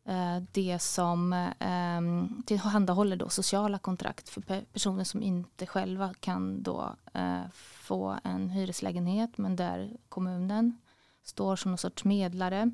Eh, 0.06 0.44
det 0.52 0.80
som 0.80 1.34
eh, 1.34 2.42
tillhandahåller 2.46 3.16
då 3.16 3.30
sociala 3.30 3.80
kontrakt 3.80 4.30
för 4.30 4.42
pe 4.42 4.62
personer 4.74 5.04
som 5.04 5.24
inte 5.24 5.66
själva 5.66 6.14
kan 6.20 6.64
då 6.64 6.96
eh, 7.14 7.42
få 7.54 8.20
en 8.24 8.50
hyreslägenhet 8.50 9.38
men 9.38 9.56
där 9.56 9.98
kommunen 10.10 10.78
står 11.24 11.56
som 11.56 11.72
någon 11.72 11.78
sorts 11.78 12.04
medlare. 12.04 12.72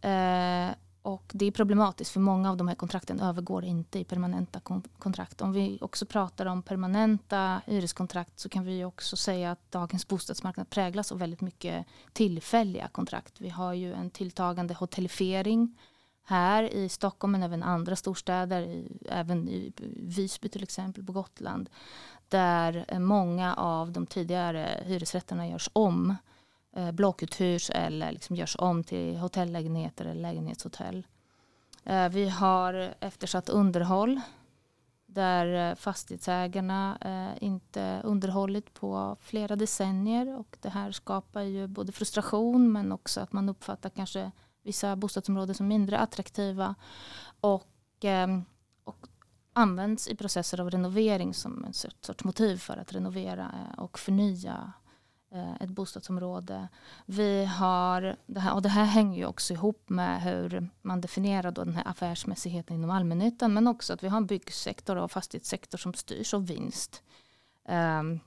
Eh, 0.00 0.74
och 1.06 1.30
det 1.34 1.46
är 1.46 1.50
problematiskt 1.50 2.10
för 2.10 2.20
många 2.20 2.50
av 2.50 2.56
de 2.56 2.68
här 2.68 2.74
kontrakten 2.74 3.20
övergår 3.20 3.64
inte 3.64 3.98
i 3.98 4.04
permanenta 4.04 4.60
kontrakt. 4.98 5.40
Om 5.40 5.52
vi 5.52 5.78
också 5.80 6.06
pratar 6.06 6.46
om 6.46 6.62
permanenta 6.62 7.62
hyreskontrakt 7.66 8.40
så 8.40 8.48
kan 8.48 8.64
vi 8.64 8.84
också 8.84 9.16
säga 9.16 9.50
att 9.50 9.72
dagens 9.72 10.08
bostadsmarknad 10.08 10.70
präglas 10.70 11.12
av 11.12 11.18
väldigt 11.18 11.40
mycket 11.40 11.86
tillfälliga 12.12 12.88
kontrakt. 12.88 13.40
Vi 13.40 13.48
har 13.48 13.72
ju 13.72 13.94
en 13.94 14.10
tilltagande 14.10 14.74
hotellifiering 14.74 15.78
här 16.24 16.62
i 16.62 16.88
Stockholm 16.88 17.32
men 17.32 17.42
även 17.42 17.62
andra 17.62 17.96
storstäder, 17.96 18.84
även 19.08 19.48
i 19.48 19.72
Visby 19.96 20.48
till 20.48 20.62
exempel 20.62 21.04
på 21.04 21.12
Gotland. 21.12 21.70
Där 22.28 22.98
många 22.98 23.54
av 23.54 23.92
de 23.92 24.06
tidigare 24.06 24.82
hyresrätterna 24.86 25.48
görs 25.48 25.70
om 25.72 26.16
eh, 26.76 26.92
blockuthyrs 26.92 27.70
eller 27.70 28.12
liksom 28.12 28.36
görs 28.36 28.56
om 28.58 28.84
till 28.84 29.16
hotellägenheter 29.16 30.04
eller 30.04 30.20
lägenhetshotell. 30.20 31.06
Eh, 31.84 32.08
vi 32.08 32.28
har 32.28 32.94
eftersatt 33.00 33.48
underhåll 33.48 34.20
där 35.06 35.70
eh, 35.70 35.74
fastighetsägarna 35.74 36.98
eh, 37.00 37.44
inte 37.44 38.00
underhållit 38.04 38.74
på 38.74 39.16
flera 39.20 39.56
decennier 39.56 40.38
och 40.38 40.56
det 40.60 40.68
här 40.68 40.92
skapar 40.92 41.42
ju 41.42 41.66
både 41.66 41.92
frustration 41.92 42.72
men 42.72 42.92
också 42.92 43.20
att 43.20 43.32
man 43.32 43.48
uppfattar 43.48 43.90
kanske 43.90 44.30
vissa 44.62 44.96
bostadsområden 44.96 45.54
som 45.54 45.68
mindre 45.68 45.98
attraktiva 45.98 46.74
och, 47.40 48.04
eh, 48.04 48.40
och 48.84 49.06
används 49.52 50.08
i 50.08 50.16
processer 50.16 50.60
av 50.60 50.70
renovering 50.70 51.34
som 51.34 51.64
en 51.64 51.72
sorts 51.72 52.24
motiv 52.24 52.56
för 52.56 52.76
att 52.76 52.92
renovera 52.92 53.42
eh, 53.42 53.78
och 53.78 53.98
förnya 53.98 54.72
Eh, 55.30 55.54
ett 55.60 55.70
bostadsområde. 55.70 56.68
Vi 57.06 57.44
har, 57.44 58.16
det 58.26 58.40
här, 58.40 58.54
och 58.54 58.62
det 58.62 58.68
här 58.68 58.84
hänger 58.84 59.18
ju 59.18 59.26
också 59.26 59.52
ihop 59.52 59.88
med 59.88 60.22
hur 60.22 60.68
man 60.82 61.00
definierar 61.00 61.50
då 61.50 61.64
den 61.64 61.74
här 61.74 61.88
affärsmässigheten 61.88 62.76
inom 62.76 62.90
allmännyttan 62.90 63.54
men 63.54 63.66
också 63.66 63.92
att 63.92 64.02
vi 64.02 64.08
har 64.08 64.16
en 64.16 64.26
byggsektor 64.26 64.96
och 64.96 65.10
fastighetssektor 65.10 65.78
som 65.78 65.94
styrs 65.94 66.34
av 66.34 66.46
vinst. 66.46 67.02
Um, 67.68 68.20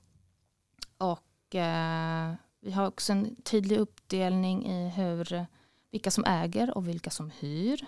och 0.98 1.54
uh, 1.54 2.34
vi 2.60 2.72
har 2.72 2.86
också 2.86 3.12
en 3.12 3.36
tydlig 3.42 3.78
uppdelning 3.78 4.66
i 4.66 4.88
hur, 4.88 5.46
vilka 5.90 6.10
som 6.10 6.24
äger 6.24 6.76
och 6.76 6.88
vilka 6.88 7.10
som 7.10 7.30
hyr. 7.30 7.86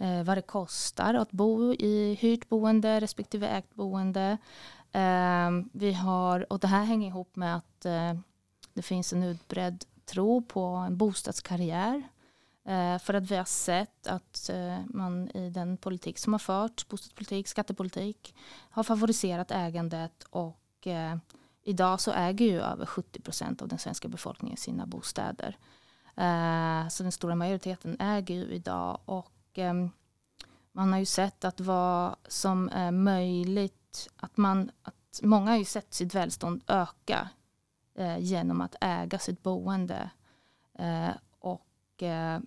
Uh, 0.00 0.22
vad 0.22 0.36
det 0.38 0.42
kostar 0.42 1.14
att 1.14 1.30
bo 1.30 1.72
i 1.72 2.18
hyrt 2.20 2.48
boende 2.48 3.00
respektive 3.00 3.48
ägt 3.48 3.74
boende. 3.74 4.38
Uh, 4.96 5.64
vi 5.72 5.92
har, 5.92 6.52
och 6.52 6.58
det 6.58 6.66
här 6.66 6.84
hänger 6.84 7.08
ihop 7.08 7.36
med 7.36 7.56
att 7.56 7.86
uh, 7.86 8.20
det 8.78 8.82
finns 8.82 9.12
en 9.12 9.22
utbredd 9.22 9.84
tro 10.04 10.42
på 10.42 10.64
en 10.64 10.96
bostadskarriär. 10.96 12.02
Eh, 12.64 12.98
för 12.98 13.14
att 13.14 13.30
vi 13.30 13.36
har 13.36 13.44
sett 13.44 14.06
att 14.06 14.50
eh, 14.52 14.78
man 14.86 15.30
i 15.30 15.50
den 15.50 15.76
politik 15.76 16.18
som 16.18 16.32
har 16.32 16.38
förts, 16.38 16.88
bostadspolitik, 16.88 17.48
skattepolitik, 17.48 18.34
har 18.70 18.82
favoriserat 18.82 19.50
ägandet 19.50 20.24
och 20.30 20.86
eh, 20.86 21.16
idag 21.62 22.00
så 22.00 22.12
äger 22.12 22.46
ju 22.46 22.60
över 22.60 22.86
70 22.86 23.20
procent 23.20 23.62
av 23.62 23.68
den 23.68 23.78
svenska 23.78 24.08
befolkningen 24.08 24.56
sina 24.56 24.86
bostäder. 24.86 25.58
Så 26.90 27.02
den 27.02 27.12
stora 27.12 27.34
majoriteten 27.34 27.96
äger 28.00 28.34
ju 28.34 28.44
idag 28.44 28.98
och 29.04 29.34
ehm, 29.54 29.90
man 30.72 30.92
har 30.92 30.98
ju 30.98 31.04
sett 31.04 31.44
att 31.44 31.60
vad 31.60 32.16
som 32.28 32.68
är 32.72 32.90
möjligt, 32.90 34.08
att 34.16 34.36
man, 34.36 34.70
att 34.82 35.20
många 35.22 35.50
har 35.50 35.58
ju 35.58 35.64
sett 35.64 35.94
sitt 35.94 36.14
välstånd 36.14 36.64
öka 36.66 37.28
eh, 37.98 38.18
genom 38.18 38.60
att 38.60 38.76
äga 38.80 39.18
sitt 39.18 39.42
boende. 39.42 40.10
Eh, 40.74 41.10
och 41.38 42.02
eh, 42.02 42.40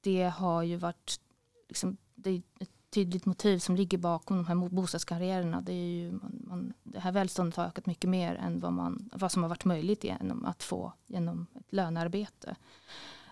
det 0.00 0.22
har 0.22 0.62
ju 0.62 0.76
varit 0.76 1.20
liksom, 1.68 1.96
det 2.14 2.30
är 2.30 2.42
ett 2.60 2.70
tydligt 2.90 3.26
motiv 3.26 3.58
som 3.58 3.76
ligger 3.76 3.98
bakom 3.98 4.36
de 4.36 4.46
här 4.46 4.68
bostadskarriärerna. 4.68 5.60
Det, 5.60 5.72
är 5.72 5.86
ju, 5.86 6.12
man, 6.12 6.42
man, 6.46 6.72
det 6.82 7.00
här 7.00 7.12
välståndet 7.12 7.56
har 7.56 7.64
ökat 7.64 7.86
mycket 7.86 8.10
mer 8.10 8.34
än 8.34 8.60
vad, 8.60 8.72
man, 8.72 9.10
vad 9.12 9.32
som 9.32 9.42
har 9.42 9.48
varit 9.48 9.64
möjligt 9.64 10.04
genom 10.04 10.44
att 10.44 10.62
få 10.62 10.92
genom 11.06 11.46
ett 11.54 11.72
lönearbete. 11.72 12.56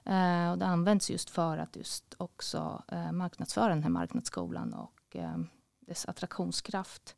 Eh, 0.05 0.51
och 0.51 0.59
det 0.59 0.67
används 0.67 1.11
just 1.11 1.31
för 1.31 1.59
att 1.59 1.77
just 1.77 2.15
också 2.17 2.83
eh, 2.89 3.13
marknadsföra 3.13 3.69
den 3.69 3.83
här 3.83 3.91
marknadsskolan 3.91 4.75
och 4.75 5.17
eh, 5.17 5.39
dess 5.81 6.07
attraktionskraft. 6.07 7.17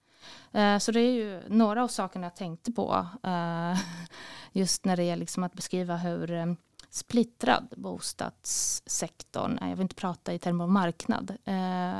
Eh, 0.57 0.79
så 0.79 0.93
det 0.93 1.01
är 1.01 1.12
ju 1.12 1.43
några 1.49 1.83
av 1.83 1.89
sakerna 1.89 2.27
jag 2.27 2.37
tänkte 2.37 2.72
på. 2.72 3.07
Eh, 3.22 3.79
just 4.53 4.85
när 4.85 4.97
det 4.97 5.05
gäller 5.05 5.20
liksom 5.20 5.45
att 5.45 5.53
beskriva 5.53 5.97
hur 5.97 6.31
eh, 6.31 6.47
splittrad 6.91 7.74
bostadssektorn 7.77 9.59
är. 9.59 9.68
Jag 9.68 9.77
vill 9.77 9.83
inte 9.83 9.95
prata 9.95 10.33
i 10.33 10.39
termer 10.39 10.64
av 10.64 10.70
marknad 10.70 11.37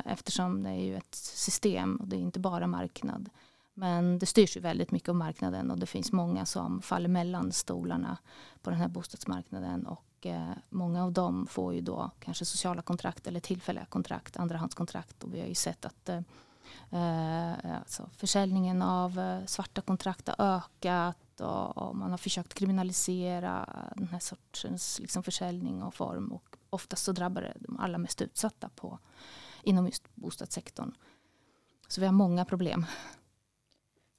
eftersom 0.05 0.63
det 0.63 0.71
är 0.71 0.85
ju 0.85 0.97
ett 0.97 1.15
system 1.15 1.97
och 1.97 2.09
det 2.09 2.17
är 2.17 2.21
inte 2.21 2.41
bara 2.41 2.67
marknad. 2.67 3.31
Men 3.75 4.19
det 4.19 4.27
styrs 4.27 4.57
ju 4.57 4.61
väldigt 4.61 4.91
mycket 4.91 5.09
av 5.09 5.15
marknaden 5.15 5.71
och 5.71 5.79
det 5.79 5.87
finns 5.87 6.13
många 6.13 6.47
som 6.47 6.83
faller 6.83 7.09
mellan 7.09 7.53
stolarna 7.53 8.19
på 8.63 8.71
den 8.71 8.79
här 8.79 8.89
bostadsmarknaden 8.89 9.87
och 9.87 10.27
många 10.69 11.05
av 11.05 11.13
dem 11.13 11.47
får 11.47 11.75
ju 11.75 11.81
då 11.81 12.11
kanske 12.21 12.45
sociala 12.45 12.83
kontrakt 12.83 13.27
eller 13.27 13.41
tillfälliga 13.41 13.85
kontrakt, 13.85 14.37
andrahandskontrakt 14.37 15.25
och 15.25 15.35
vi 15.35 15.41
har 15.41 15.47
ju 15.47 15.55
sett 15.55 15.85
att 15.85 16.11
Eh, 16.91 17.77
alltså 17.79 18.11
försäljningen 18.17 18.83
av 18.83 19.19
eh, 19.19 19.47
svarta 19.47 19.81
kontrakt 19.81 20.29
har 20.29 20.57
ökat 20.57 21.41
och, 21.41 21.79
och, 21.79 21.97
man 21.97 22.11
har 22.11 22.19
försökt 22.19 22.55
kriminalisera 22.55 23.69
den 23.97 24.09
här 24.09 24.19
sortens 24.19 25.01
liksom 25.01 25.23
försäljning 25.23 25.83
och 25.83 25.95
form 25.95 26.33
och 26.33 26.57
oftast 26.71 27.05
så 27.05 27.13
drabbar 27.13 27.43
det 27.43 27.57
de 27.61 27.81
allra 27.81 27.99
mest 27.99 28.23
utsatta 28.23 28.69
på, 28.69 28.99
inom 29.63 29.87
just 29.87 30.15
bostadssektorn. 30.15 30.95
Så 31.89 32.01
vi 32.01 32.07
har 32.07 32.13
många 32.13 32.45
problem. 32.45 32.87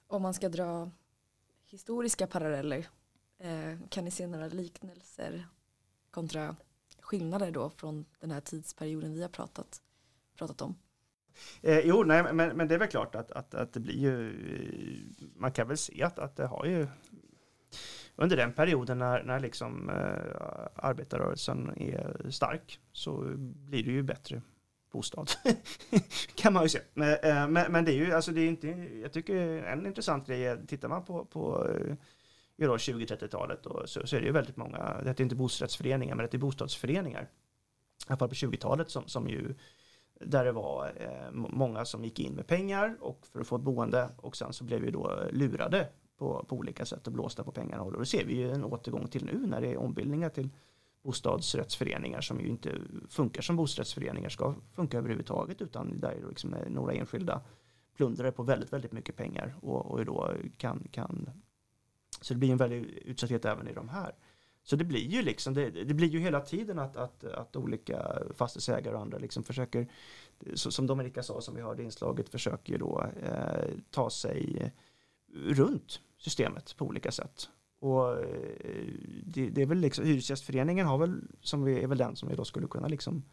Om 0.08 0.22
man 0.22 0.34
ska 0.34 0.50
dra 0.50 0.92
historiska 1.66 2.28
paralleller 2.28 2.88
eh, 3.38 3.80
kan 3.90 4.06
ni 4.06 4.12
se 4.12 4.28
några 4.28 4.48
liknelser 4.48 5.48
kontra 6.12 6.56
skillnader 7.00 7.52
då 7.52 7.70
från 7.70 8.06
den 8.20 8.32
här 8.32 8.42
tidsperioden 8.42 9.14
vi 9.14 9.22
har 9.22 9.30
pratat, 9.30 9.82
pratat 10.36 10.62
om? 10.62 10.76
Eh, 11.62 11.80
jo, 11.80 12.04
nej, 12.04 12.34
men, 12.34 12.58
men 12.58 12.68
det 12.68 12.76
är 12.76 12.80
väl 12.80 12.88
klart 12.88 13.16
att, 13.16 13.32
att, 13.32 13.54
att 13.54 13.74
det 13.74 13.80
blir 13.80 14.00
ju, 14.00 14.30
eh, 14.30 15.28
man 15.36 15.52
kan 15.52 15.68
väl 15.68 15.78
se 15.78 16.04
att, 16.04 16.20
att 16.20 16.36
det 16.36 16.46
har 16.46 16.66
ju 16.66 16.88
under 18.16 18.38
den 18.38 18.54
perioden 18.54 19.00
när, 19.00 19.24
när 19.24 19.40
liksom, 19.40 19.90
eh, 19.90 20.76
arbetarrörelsen 20.76 21.74
är 21.78 22.30
stark 22.30 22.80
så 22.92 23.34
blir 23.38 23.84
det 23.84 23.92
ju 23.92 24.04
bättre 24.04 24.42
bostad. 24.92 25.32
kan 26.36 26.54
man 26.54 26.64
ju 26.64 26.70
se. 26.70 26.80
Men, 26.94 27.18
eh, 27.24 27.48
men, 27.48 27.72
men, 27.72 27.86
det 27.86 27.92
är 27.92 27.96
ju, 27.96 28.14
alltså 28.14 28.32
det 28.32 28.42
är 28.42 28.48
inte, 28.48 28.68
jag 29.02 29.14
tycker 29.14 29.36
en 29.64 29.86
intressant 29.86 30.28
grej 30.28 30.46
är, 30.46 30.66
tittar 30.68 30.90
man 30.90 31.06
på, 31.06 31.26
på 31.26 31.68
eh, 31.70 31.96
20-30-talet 32.58 33.60
så, 33.86 34.08
så 34.08 34.16
är 34.16 34.20
det 34.20 34.26
ju 34.26 34.32
väldigt 34.32 34.58
många, 34.58 35.02
det 35.02 35.10
heter 35.10 35.24
inte 35.24 35.36
bostadsrättsföreningar 35.36 36.16
men 36.16 36.28
det 36.32 36.38
är 36.38 36.40
bostadsföreningar. 36.40 37.22
I 37.22 38.06
alla 38.08 38.18
fall 38.18 38.30
på 38.30 38.36
20-talet 38.36 38.90
som, 38.90 39.08
som 39.08 39.30
ju 39.30 39.56
där 40.20 40.46
det 40.46 40.52
var 40.52 40.92
eh, 40.96 41.32
många 41.34 41.86
som 41.86 42.04
gick 42.04 42.20
in 42.20 42.34
med 42.34 42.48
pengar 42.48 42.98
och 43.02 43.28
för 43.32 43.40
att 43.40 43.48
få 43.48 43.56
ett 43.56 43.62
boende 43.62 44.10
och 44.18 44.38
sen 44.38 44.54
så 44.54 44.64
blev 44.64 44.82
vi 44.82 44.92
då 44.92 45.20
lurade 45.32 45.90
på, 46.18 46.46
på 46.48 46.56
olika 46.56 46.86
sätt 46.86 47.08
och 47.08 47.14
blåsta 47.14 47.44
på 47.44 47.52
pengarna. 47.52 47.84
Och 47.84 47.92
då 47.92 48.06
ser 48.06 48.26
vi 48.26 48.36
ju 48.36 48.52
en 48.52 48.64
återgång 48.64 49.08
till 49.08 49.26
nu 49.26 49.48
när 49.48 49.62
det 49.62 49.72
är 49.72 49.78
ombildningar 49.78 50.30
till 50.30 50.50
bostadsrättsföreningar 51.04 52.22
som 52.22 52.40
ju 52.40 52.48
inte 52.48 52.72
funkar 53.10 53.42
som 53.42 53.56
bostadsrättsföreningar 53.56 54.30
ska 54.30 54.56
funka 54.74 54.98
överhuvudtaget 54.98 55.62
utan 55.62 56.00
där 56.00 56.12
är 56.12 56.28
liksom 56.30 56.54
eh, 56.54 56.70
några 56.70 56.94
enskilda 56.94 57.42
plundrare 57.96 58.32
på 58.32 58.44
väldigt, 58.44 58.74
väldigt 58.74 58.92
mycket 58.92 59.16
pengar 59.16 59.56
och, 59.62 59.86
och 59.86 60.06
då 60.06 60.34
kan, 60.58 60.88
kan 60.92 61.30
så 62.22 62.34
det 62.34 62.38
blir 62.38 62.52
en 62.52 62.58
väldig 62.58 62.84
utsatthet 63.06 63.46
även 63.46 63.68
i 63.68 63.74
de 63.74 63.90
här. 63.90 64.16
Så 64.70 64.76
det 64.76 64.84
blir 64.84 65.08
ju 65.08 65.22
liksom, 65.22 65.54
det, 65.54 65.70
det, 65.70 65.94
blir 65.94 66.08
ju 66.08 66.20
hela 66.20 66.42
tiden 66.42 66.80
att, 66.80 66.98
att, 66.98 67.24
att 67.24 67.56
olika 67.56 68.22
fastighetsägare 68.36 68.96
och 68.96 69.02
andra 69.02 69.18
liksom 69.18 69.44
försöker, 69.44 69.88
så, 70.54 70.72
som 70.72 70.88
Dominika 70.88 71.24
sa 71.24 71.42
som 71.42 71.56
vi 71.56 71.62
hörde 71.62 71.82
i 71.82 71.86
inslaget, 71.86 72.30
försöker 72.30 72.78
då 72.78 73.06
eh, 73.24 73.70
ta 73.90 74.10
sig 74.10 74.72
runt 75.34 76.02
systemet 76.18 76.78
på 76.78 76.86
olika 76.86 77.12
sätt. 77.12 77.50
Och 77.80 78.20
eh, 78.20 78.88
det, 79.24 79.50
det, 79.50 79.62
är 79.62 79.66
väl 79.66 79.78
liksom, 79.78 80.06
Hyresgästföreningen 80.06 80.88
har 80.88 80.98
väl, 80.98 81.22
som 81.42 81.64
vi, 81.64 81.84
är 81.84 81.88
väl 81.88 81.98
den 81.98 82.16
som 82.16 82.30
vi 82.30 82.36
då 82.36 82.46
skulle 82.46 82.68
kunna 82.68 82.88
liksom 82.88 83.24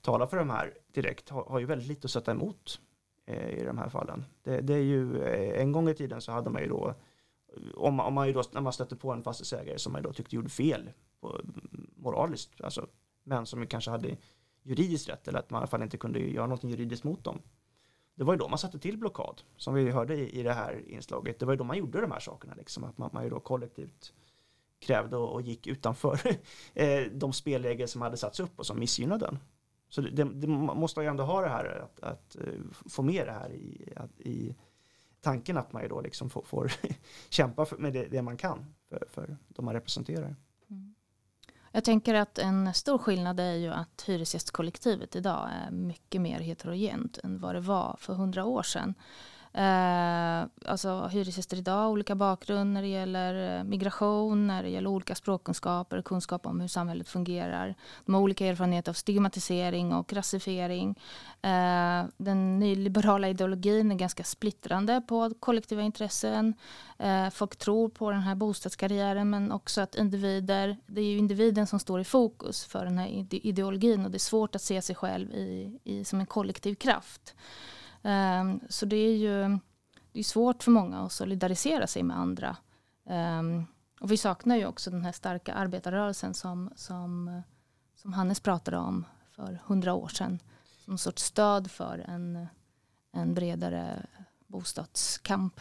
tala 0.00 0.26
för 0.26 0.36
de 0.36 0.50
här 0.50 0.74
direkt, 0.92 1.28
har, 1.28 1.44
har 1.44 1.58
ju 1.58 1.66
väldigt 1.66 1.88
lite 1.88 2.04
att 2.04 2.10
sätta 2.10 2.32
emot 2.32 2.80
eh, 3.26 3.58
i 3.58 3.64
de 3.64 3.78
här 3.78 3.88
fallen. 3.88 4.24
Det, 4.42 4.60
det, 4.60 4.74
är 4.74 4.82
ju, 4.82 5.22
eh, 5.22 5.62
en 5.62 5.72
gång 5.72 5.88
i 5.88 5.94
tiden 5.94 6.20
så 6.20 6.32
hade 6.32 6.50
man 6.50 6.62
ju 6.62 6.68
då 6.68 6.94
om, 7.74 8.00
om 8.00 8.14
man 8.14 8.26
ju 8.26 8.32
då, 8.32 8.42
när 8.52 8.60
man 8.60 8.72
stötte 8.72 8.96
på 8.96 9.12
en 9.12 9.22
fastighetsägare 9.22 9.78
som 9.78 9.92
man 9.92 10.02
då 10.02 10.12
tyckte 10.12 10.36
gjorde 10.36 10.48
fel 10.48 10.90
på, 11.20 11.40
moraliskt, 11.96 12.60
alltså, 12.60 12.86
men 13.24 13.46
som 13.46 13.66
kanske 13.66 13.90
hade 13.90 14.16
juridiskt 14.62 15.08
rätt 15.08 15.28
eller 15.28 15.38
att 15.38 15.50
man 15.50 15.58
i 15.58 15.60
alla 15.60 15.66
fall 15.66 15.82
inte 15.82 15.96
kunde 15.96 16.18
göra 16.18 16.46
något 16.46 16.64
juridiskt 16.64 17.04
mot 17.04 17.24
dem. 17.24 17.42
Det 18.14 18.24
var 18.24 18.34
ju 18.34 18.38
då 18.38 18.48
man 18.48 18.58
satte 18.58 18.78
till 18.78 18.98
blockad, 18.98 19.42
som 19.56 19.74
vi 19.74 19.90
hörde 19.90 20.14
i, 20.14 20.40
i 20.40 20.42
det 20.42 20.52
här 20.52 20.88
inslaget. 20.88 21.38
Det 21.38 21.46
var 21.46 21.52
ju 21.52 21.56
då 21.56 21.64
man 21.64 21.78
gjorde 21.78 22.00
de 22.00 22.10
här 22.10 22.20
sakerna, 22.20 22.54
liksom, 22.54 22.84
att 22.84 22.98
man, 22.98 23.10
man 23.12 23.24
ju 23.24 23.30
då 23.30 23.40
kollektivt 23.40 24.12
krävde 24.78 25.16
och, 25.16 25.32
och 25.32 25.42
gick 25.42 25.66
utanför 25.66 26.20
eh, 26.74 27.02
de 27.12 27.32
spelregler 27.32 27.86
som 27.86 28.02
hade 28.02 28.16
satts 28.16 28.40
upp 28.40 28.58
och 28.58 28.66
som 28.66 28.78
missgynnade 28.78 29.26
den. 29.26 29.38
Så 29.88 30.00
det, 30.00 30.24
det, 30.24 30.46
man 30.46 30.80
måste 30.80 31.00
ju 31.00 31.06
ändå 31.06 31.24
ha 31.24 31.40
det 31.40 31.48
här 31.48 31.64
att, 31.64 32.00
att 32.00 32.36
eh, 32.36 32.60
få 32.70 33.02
med 33.02 33.26
det 33.26 33.32
här 33.32 33.52
i, 33.52 33.94
i 34.18 34.54
tanken 35.20 35.56
att 35.56 35.72
man 35.72 35.82
ju 35.82 35.88
då 35.88 36.00
liksom 36.00 36.30
får, 36.30 36.42
får 36.42 36.72
kämpa 37.28 37.66
med 37.78 37.92
det, 37.92 38.04
det, 38.04 38.22
man 38.22 38.36
kan 38.36 38.74
för, 38.88 39.04
för 39.10 39.36
de 39.48 39.64
man 39.64 39.74
representerar. 39.74 40.36
Mm. 40.70 40.94
Jag 41.72 41.84
tänker 41.84 42.14
att 42.14 42.38
en 42.38 42.74
stor 42.74 42.98
skillnad 42.98 43.40
är 43.40 43.54
ju 43.54 43.68
att 43.68 44.02
hyresgästkollektivet 44.06 45.16
idag 45.16 45.48
är 45.52 45.70
mycket 45.70 46.20
mer 46.20 46.38
heterogent 46.38 47.18
än 47.18 47.40
vad 47.40 47.54
det 47.54 47.60
var 47.60 47.96
för 48.00 48.14
hundra 48.14 48.44
år 48.44 48.62
sedan. 48.62 48.94
Eh, 49.58 50.46
alltså 50.64 51.06
hyresgäster 51.06 51.56
idag, 51.56 51.90
olika 51.90 52.14
bakgrund 52.14 52.72
när 52.72 52.82
det 52.82 52.88
gäller 52.88 53.58
eh, 53.58 53.64
migration, 53.64 54.46
när 54.46 54.62
det 54.62 54.68
gäller 54.68 54.90
olika 54.90 55.14
språkkunskaper, 55.14 56.02
kunskap 56.02 56.46
om 56.46 56.60
hur 56.60 56.68
samhället 56.68 57.08
fungerar. 57.08 57.74
De 58.04 58.14
har 58.14 58.22
olika 58.22 58.46
erfarenheter 58.46 58.92
av 58.92 58.94
stigmatisering 58.94 59.92
och 59.92 60.12
rasifiering. 60.12 60.98
Eh, 61.42 62.04
den 62.16 62.58
nyliberala 62.58 63.28
ideologin 63.28 63.92
är 63.92 63.96
ganska 63.96 64.24
splittrande 64.24 65.02
på 65.08 65.34
kollektiva 65.40 65.82
intressen. 65.82 66.54
Eh, 66.98 67.30
folk 67.30 67.56
tror 67.56 67.88
på 67.88 68.10
den 68.10 68.20
här 68.20 68.34
bostadskarriären 68.34 69.30
men 69.30 69.52
också 69.52 69.80
att 69.80 69.94
individer, 69.94 70.76
det 70.86 71.00
är 71.00 71.04
ju 71.04 71.18
individen 71.18 71.66
som 71.66 71.78
står 71.78 72.00
i 72.00 72.04
fokus 72.04 72.64
för 72.64 72.84
den 72.84 72.98
här 72.98 73.26
ideologin 73.30 74.04
och 74.04 74.10
det 74.10 74.16
är 74.16 74.18
svårt 74.18 74.54
att 74.54 74.62
se 74.62 74.82
sig 74.82 74.96
själv 74.96 75.32
i, 75.32 75.78
i 75.84 76.04
som 76.04 76.20
en 76.20 76.26
kollektiv 76.26 76.74
kraft. 76.74 77.34
Ehm, 78.02 78.60
så 78.68 78.86
det 78.86 78.96
är 78.96 79.16
ju 79.16 79.58
det 80.12 80.18
är 80.18 80.24
svårt 80.24 80.62
för 80.62 80.70
många 80.70 81.00
att 81.00 81.12
solidarisera 81.12 81.86
sig 81.86 82.02
med 82.02 82.18
andra. 82.18 82.56
Ehm, 83.06 83.64
och 84.00 84.12
vi 84.12 84.16
saknar 84.16 84.56
ju 84.56 84.66
också 84.66 84.90
den 84.90 85.04
här 85.04 85.12
starka 85.12 85.54
arbetarrörelsen 85.54 86.34
som, 86.34 86.70
som, 86.76 87.42
som 87.96 88.12
Hannes 88.12 88.40
pratade 88.40 88.76
om 88.76 89.04
för 89.30 89.58
hundra 89.64 89.94
år 89.94 90.08
sedan. 90.08 90.38
Som 90.84 90.98
sorts 90.98 91.22
stöd 91.22 91.70
för 91.70 91.98
en, 91.98 92.46
en 93.12 93.34
bredare 93.34 94.06
bostadskamp. 94.46 95.60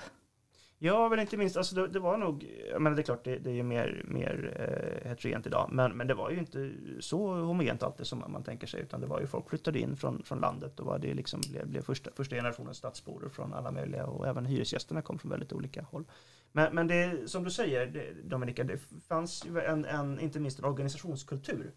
Ja, 0.79 1.09
men 1.09 1.19
inte 1.19 1.37
minst, 1.37 1.57
alltså 1.57 1.75
det, 1.75 1.87
det 1.87 1.99
var 1.99 2.17
nog, 2.17 2.45
men 2.79 2.95
det 2.95 3.01
är 3.01 3.03
klart 3.03 3.23
det, 3.23 3.37
det 3.37 3.49
är 3.49 3.53
ju 3.53 3.63
mer, 3.63 4.03
mer 4.07 4.53
eh, 4.55 5.09
heterogent 5.09 5.47
idag, 5.47 5.69
men, 5.71 5.97
men 5.97 6.07
det 6.07 6.13
var 6.13 6.29
ju 6.29 6.37
inte 6.37 6.71
så 6.99 7.33
homogent 7.33 7.83
alltid 7.83 8.07
som 8.07 8.23
man 8.27 8.43
tänker 8.43 8.67
sig, 8.67 8.81
utan 8.81 9.01
det 9.01 9.07
var 9.07 9.19
ju 9.19 9.27
folk 9.27 9.49
flyttade 9.49 9.79
in 9.79 9.97
från, 9.97 10.23
från 10.23 10.39
landet 10.39 10.79
och 10.79 10.85
var 10.85 10.99
det 10.99 11.13
liksom 11.13 11.41
blev, 11.49 11.67
blev 11.67 11.81
första, 11.81 12.11
första 12.15 12.35
generationens 12.35 12.77
stadsbor 12.77 13.29
från 13.29 13.53
alla 13.53 13.71
möjliga 13.71 14.05
och 14.05 14.27
även 14.27 14.45
hyresgästerna 14.45 15.01
kom 15.01 15.19
från 15.19 15.31
väldigt 15.31 15.53
olika 15.53 15.81
håll. 15.81 16.05
Men, 16.51 16.75
men 16.75 16.87
det 16.87 17.29
som 17.29 17.43
du 17.43 17.51
säger 17.51 17.87
det, 17.87 18.13
Dominika, 18.23 18.63
det 18.63 18.77
fanns 19.07 19.45
ju 19.45 19.59
en, 19.59 19.85
en, 19.85 20.19
inte 20.19 20.39
minst 20.39 20.59
en 20.59 20.65
organisationskultur 20.65 21.71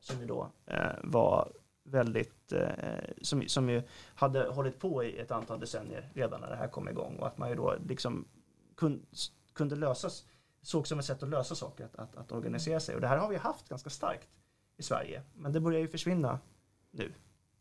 som 0.00 0.20
ju 0.20 0.26
då 0.26 0.52
eh, 0.66 0.92
var 1.02 1.52
väldigt, 1.84 2.52
eh, 2.52 2.68
som, 3.22 3.48
som 3.48 3.68
ju 3.68 3.82
hade 4.14 4.48
hållit 4.48 4.78
på 4.78 5.04
i 5.04 5.18
ett 5.18 5.30
antal 5.30 5.60
decennier 5.60 6.10
redan 6.14 6.40
när 6.40 6.50
det 6.50 6.56
här 6.56 6.68
kom 6.68 6.88
igång 6.88 7.16
och 7.16 7.26
att 7.26 7.38
man 7.38 7.48
ju 7.48 7.54
då 7.54 7.74
liksom 7.88 8.24
kunde 9.52 9.76
lösas, 9.76 10.24
såg 10.62 10.86
som 10.86 10.98
ett 10.98 11.04
sätt 11.04 11.22
att 11.22 11.28
lösa 11.28 11.54
saker, 11.54 11.84
att, 11.84 11.96
att, 11.96 12.16
att, 12.16 12.32
organisera 12.32 12.80
sig. 12.80 12.94
Och 12.94 13.00
det 13.00 13.08
här 13.08 13.18
har 13.18 13.28
vi 13.28 13.36
haft 13.36 13.68
ganska 13.68 13.90
starkt 13.90 14.28
i 14.76 14.82
Sverige, 14.82 15.22
men 15.34 15.52
det 15.52 15.60
börjar 15.60 15.80
ju 15.80 15.88
försvinna 15.88 16.40
nu. 16.90 17.12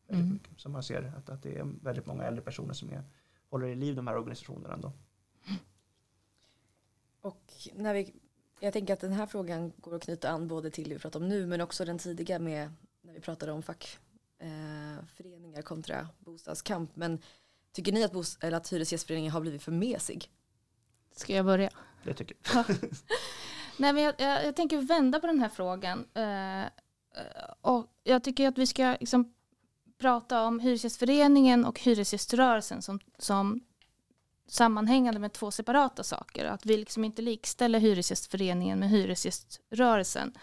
Mm. 0.08 0.40
Så 0.58 0.70
man 0.70 0.84
ser 0.84 1.14
att, 1.18 1.30
att 1.30 1.44
det 1.44 1.58
är 1.58 1.64
väldigt 1.82 2.06
många 2.06 2.24
äldre 2.24 2.44
personer 2.44 2.74
som 2.74 2.90
är, 2.90 3.04
håller 3.50 3.68
i 3.68 3.76
liv 3.76 3.96
de 3.96 4.08
här 4.08 4.18
organisationerna 4.18 4.74
ändå. 4.74 4.94
Och 7.22 7.52
när 7.74 7.94
vi, 7.94 8.14
jag 8.60 8.74
tänker 8.74 8.94
att 8.94 9.00
den 9.00 9.12
här 9.12 9.26
frågan 9.26 9.74
går 9.78 9.96
att 9.96 10.04
knyta 10.04 10.30
an 10.30 10.48
både 10.48 10.72
till 10.72 10.90
det 10.90 10.96
vi 10.96 11.00
pratar 11.00 11.20
om 11.20 11.30
nu 11.30 11.46
men 11.46 11.62
också 11.62 11.86
den 11.86 11.98
tidiga 11.98 12.40
med 12.40 12.72
när 13.02 13.14
vi 13.14 13.20
pratade 13.20 13.52
om 13.52 13.64
fackföreningar 13.64 15.60
eh, 15.60 15.64
kontra 15.64 16.08
bostadskamp. 16.20 16.96
Men 16.96 17.20
tycker 17.72 17.92
ni 17.92 18.04
att, 18.04 18.12
bos, 18.12 18.38
eller 18.42 18.58
att 18.58 18.74
Hyresgästföreningen 18.74 19.32
har 19.32 19.42
blivit 19.42 19.64
för 19.64 19.72
mesig? 19.72 20.30
Ska 21.16 21.36
jag 21.36 21.46
börja? 21.46 21.70
Det 22.04 22.14
tycker 22.14 22.38
jag. 22.54 22.66
Nej, 23.78 23.94
men 23.94 24.04
jag, 24.04 24.14
jag, 24.18 24.46
jag, 24.46 24.56
tänker 24.56 24.78
vända 24.78 25.20
på 25.20 25.28
den 25.28 25.40
här 25.40 25.50
frågan. 25.50 26.00
Uh, 26.18 26.70
och 27.62 27.88
jag 28.04 28.24
tycker 28.24 28.48
att 28.48 28.58
vi 28.58 28.68
ska 28.68 28.98
liksom 29.00 29.34
prata 30.00 30.44
om 30.44 30.60
Hyresgästföreningen 30.60 31.66
och 31.66 31.80
Hyresgäströrelsen 31.80 32.82
som, 32.82 33.00
som 33.18 33.62
sammanhängande 34.48 35.20
med 35.20 35.34
två 35.34 35.52
separata 35.52 36.04
saker. 36.04 36.46
Att 36.46 36.66
vi 36.66 36.78
liksom 36.78 37.04
inte 37.04 37.22
likställer 37.22 37.80
Hyresgästföreningen 37.80 38.80
med 38.80 38.90
Hyresgäströrelsen. 38.90 40.34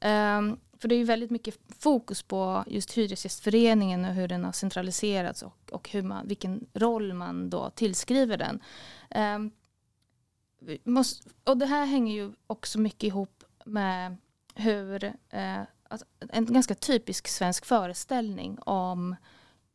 Um, 0.00 0.60
för 0.78 0.88
det 0.88 0.94
är 0.94 0.98
ju 0.98 1.04
väldigt 1.04 1.30
mycket 1.30 1.58
fokus 1.78 2.22
på 2.22 2.64
just 2.66 2.92
Hyresgästföreningen 2.92 4.04
och 4.04 4.14
hur 4.14 4.28
den 4.28 4.44
har 4.44 4.52
centraliserats 4.52 5.42
och, 5.42 5.56
och 5.70 5.90
hur 5.90 6.02
man, 6.02 6.28
vilken 6.28 6.66
roll 6.74 7.14
man 7.14 7.50
då 7.50 7.70
tillskriver 7.70 8.36
den. 8.36 8.62
Um, 9.36 9.50
måste, 10.84 11.30
och 11.44 11.56
det 11.56 11.66
här 11.66 11.86
hänger 11.86 12.14
ju 12.14 12.32
också 12.46 12.80
mycket 12.80 13.02
ihop 13.02 13.44
med 13.64 14.16
hur 14.54 15.04
eh, 15.30 15.60
alltså 15.88 16.06
en 16.18 16.44
ganska 16.44 16.74
typisk 16.74 17.28
svensk 17.28 17.64
föreställning 17.64 18.58
om 18.58 19.16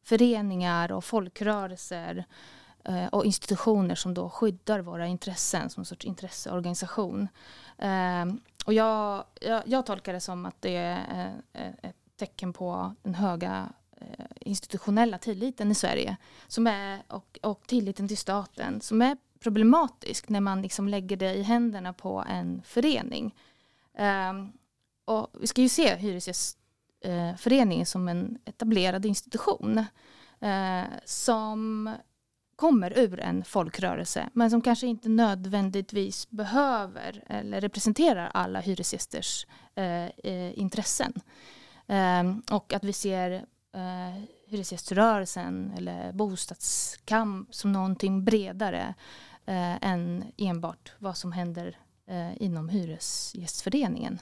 föreningar 0.04 0.92
och 0.92 1.06
folkrörelser 1.06 2.26
eh, 2.84 3.08
och 3.08 3.26
institutioner 3.26 3.96
som 3.96 4.14
då 4.14 4.30
skyddar 4.30 4.80
våra 4.80 5.08
intressen 5.08 5.70
som 5.70 5.82
en 5.82 5.86
sorts 5.86 6.06
intresseorganisation. 6.06 7.28
Eh, 7.78 8.26
och 8.66 8.74
jag, 8.74 9.24
jag, 9.42 9.64
jag, 9.66 9.86
tolkar 9.86 10.14
det 10.14 10.20
som 10.20 10.46
att 10.46 10.62
det 10.62 10.76
är 10.76 11.34
eh, 11.54 11.74
ett 11.82 11.96
tecken 12.16 12.54
på 12.54 12.96
den 13.04 13.16
höga 13.16 13.70
eh, 13.98 14.26
institutionella 14.40 15.18
tilliten 15.18 15.72
i 15.72 15.76
Sverige 15.76 16.18
som 16.48 16.68
är, 16.68 17.04
och, 17.08 17.40
och 17.42 17.62
tilliten 17.68 18.08
till 18.08 18.18
staten 18.18 18.82
som 18.82 19.02
är 19.02 19.18
problematisk 19.40 20.30
när 20.30 20.42
man 20.42 20.62
liksom 20.62 20.88
lägger 20.88 21.18
det 21.18 21.34
i 21.34 21.44
händerna 21.44 21.94
på 21.94 22.24
en 22.30 22.62
förening. 22.66 23.36
Um, 24.30 24.52
och 25.06 25.28
vi 25.42 25.48
ska 25.48 25.62
ju 25.62 25.70
se 25.70 25.96
Hyresgästföreningen 25.96 27.82
eh, 27.82 27.86
som 27.86 28.08
en 28.08 28.38
etablerad 28.46 29.06
institution 29.06 29.78
uh, 30.44 30.84
som 31.06 31.90
kommer 32.56 33.00
ur 33.00 33.20
en 33.20 33.44
folkrörelse 33.44 34.30
men 34.34 34.50
som 34.50 34.62
kanske 34.62 34.88
inte 34.88 35.10
nödvändigtvis 35.10 36.30
behöver 36.30 37.24
eller 37.28 37.62
representerar 37.62 38.32
alla 38.34 38.60
hyresgästers 38.60 39.48
eh, 39.76 40.06
eh 40.06 40.60
intressen. 40.60 41.14
Eh, 41.88 42.24
och 42.52 42.74
att 42.74 42.84
vi 42.84 42.94
ser 42.94 43.32
eh, 43.74 44.24
hyresgäströrelsen 44.48 45.74
eller 45.78 46.12
bostadskamp 46.12 47.56
som 47.56 47.72
någonting 47.72 48.26
bredare 48.26 48.94
eh, 49.46 49.86
än 49.86 50.26
enbart 50.38 50.94
vad 51.00 51.18
som 51.18 51.32
händer 51.32 51.78
eh, 52.08 52.42
inom 52.42 52.70
Hyresgästföreningen. 52.70 54.20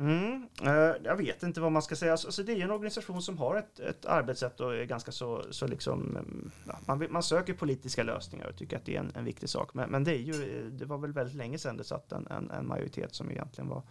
Mm, 0.00 0.48
eh, 0.62 0.96
jag 1.04 1.16
vet 1.16 1.42
inte 1.42 1.60
vad 1.60 1.72
man 1.72 1.82
ska 1.82 1.96
säga. 1.96 2.12
Alltså, 2.12 2.28
alltså 2.28 2.42
det 2.42 2.52
är 2.52 2.64
en 2.64 2.70
organisation 2.70 3.22
som 3.22 3.38
har 3.38 3.56
ett, 3.56 3.80
ett 3.80 4.06
arbetssätt 4.06 4.60
och 4.60 4.74
är 4.74 4.84
ganska 4.84 5.12
så, 5.12 5.44
så 5.50 5.66
liksom, 5.66 6.00
mm, 6.16 6.50
ja, 6.66 6.78
man, 6.86 7.06
man 7.10 7.22
söker 7.22 7.54
politiska 7.54 8.02
lösningar 8.02 8.46
och 8.46 8.56
tycker 8.56 8.76
att 8.76 8.84
det 8.84 8.96
är 8.96 9.00
en, 9.00 9.12
en 9.14 9.24
viktig 9.24 9.48
sak. 9.48 9.74
Men, 9.74 9.90
men, 9.90 10.04
det, 10.04 10.14
är 10.14 10.18
ju, 10.18 10.32
eh, 10.32 10.64
det 10.64 10.84
var 10.84 10.98
väl 10.98 11.12
väldigt 11.12 11.36
länge 11.36 11.58
sedan 11.58 11.76
det 11.76 11.84
satt 11.84 12.12
en, 12.12 12.26
en, 12.26 12.50
en 12.50 12.68
majoritet 12.68 13.14
som 13.14 13.30
egentligen 13.30 13.68
var 13.68 13.82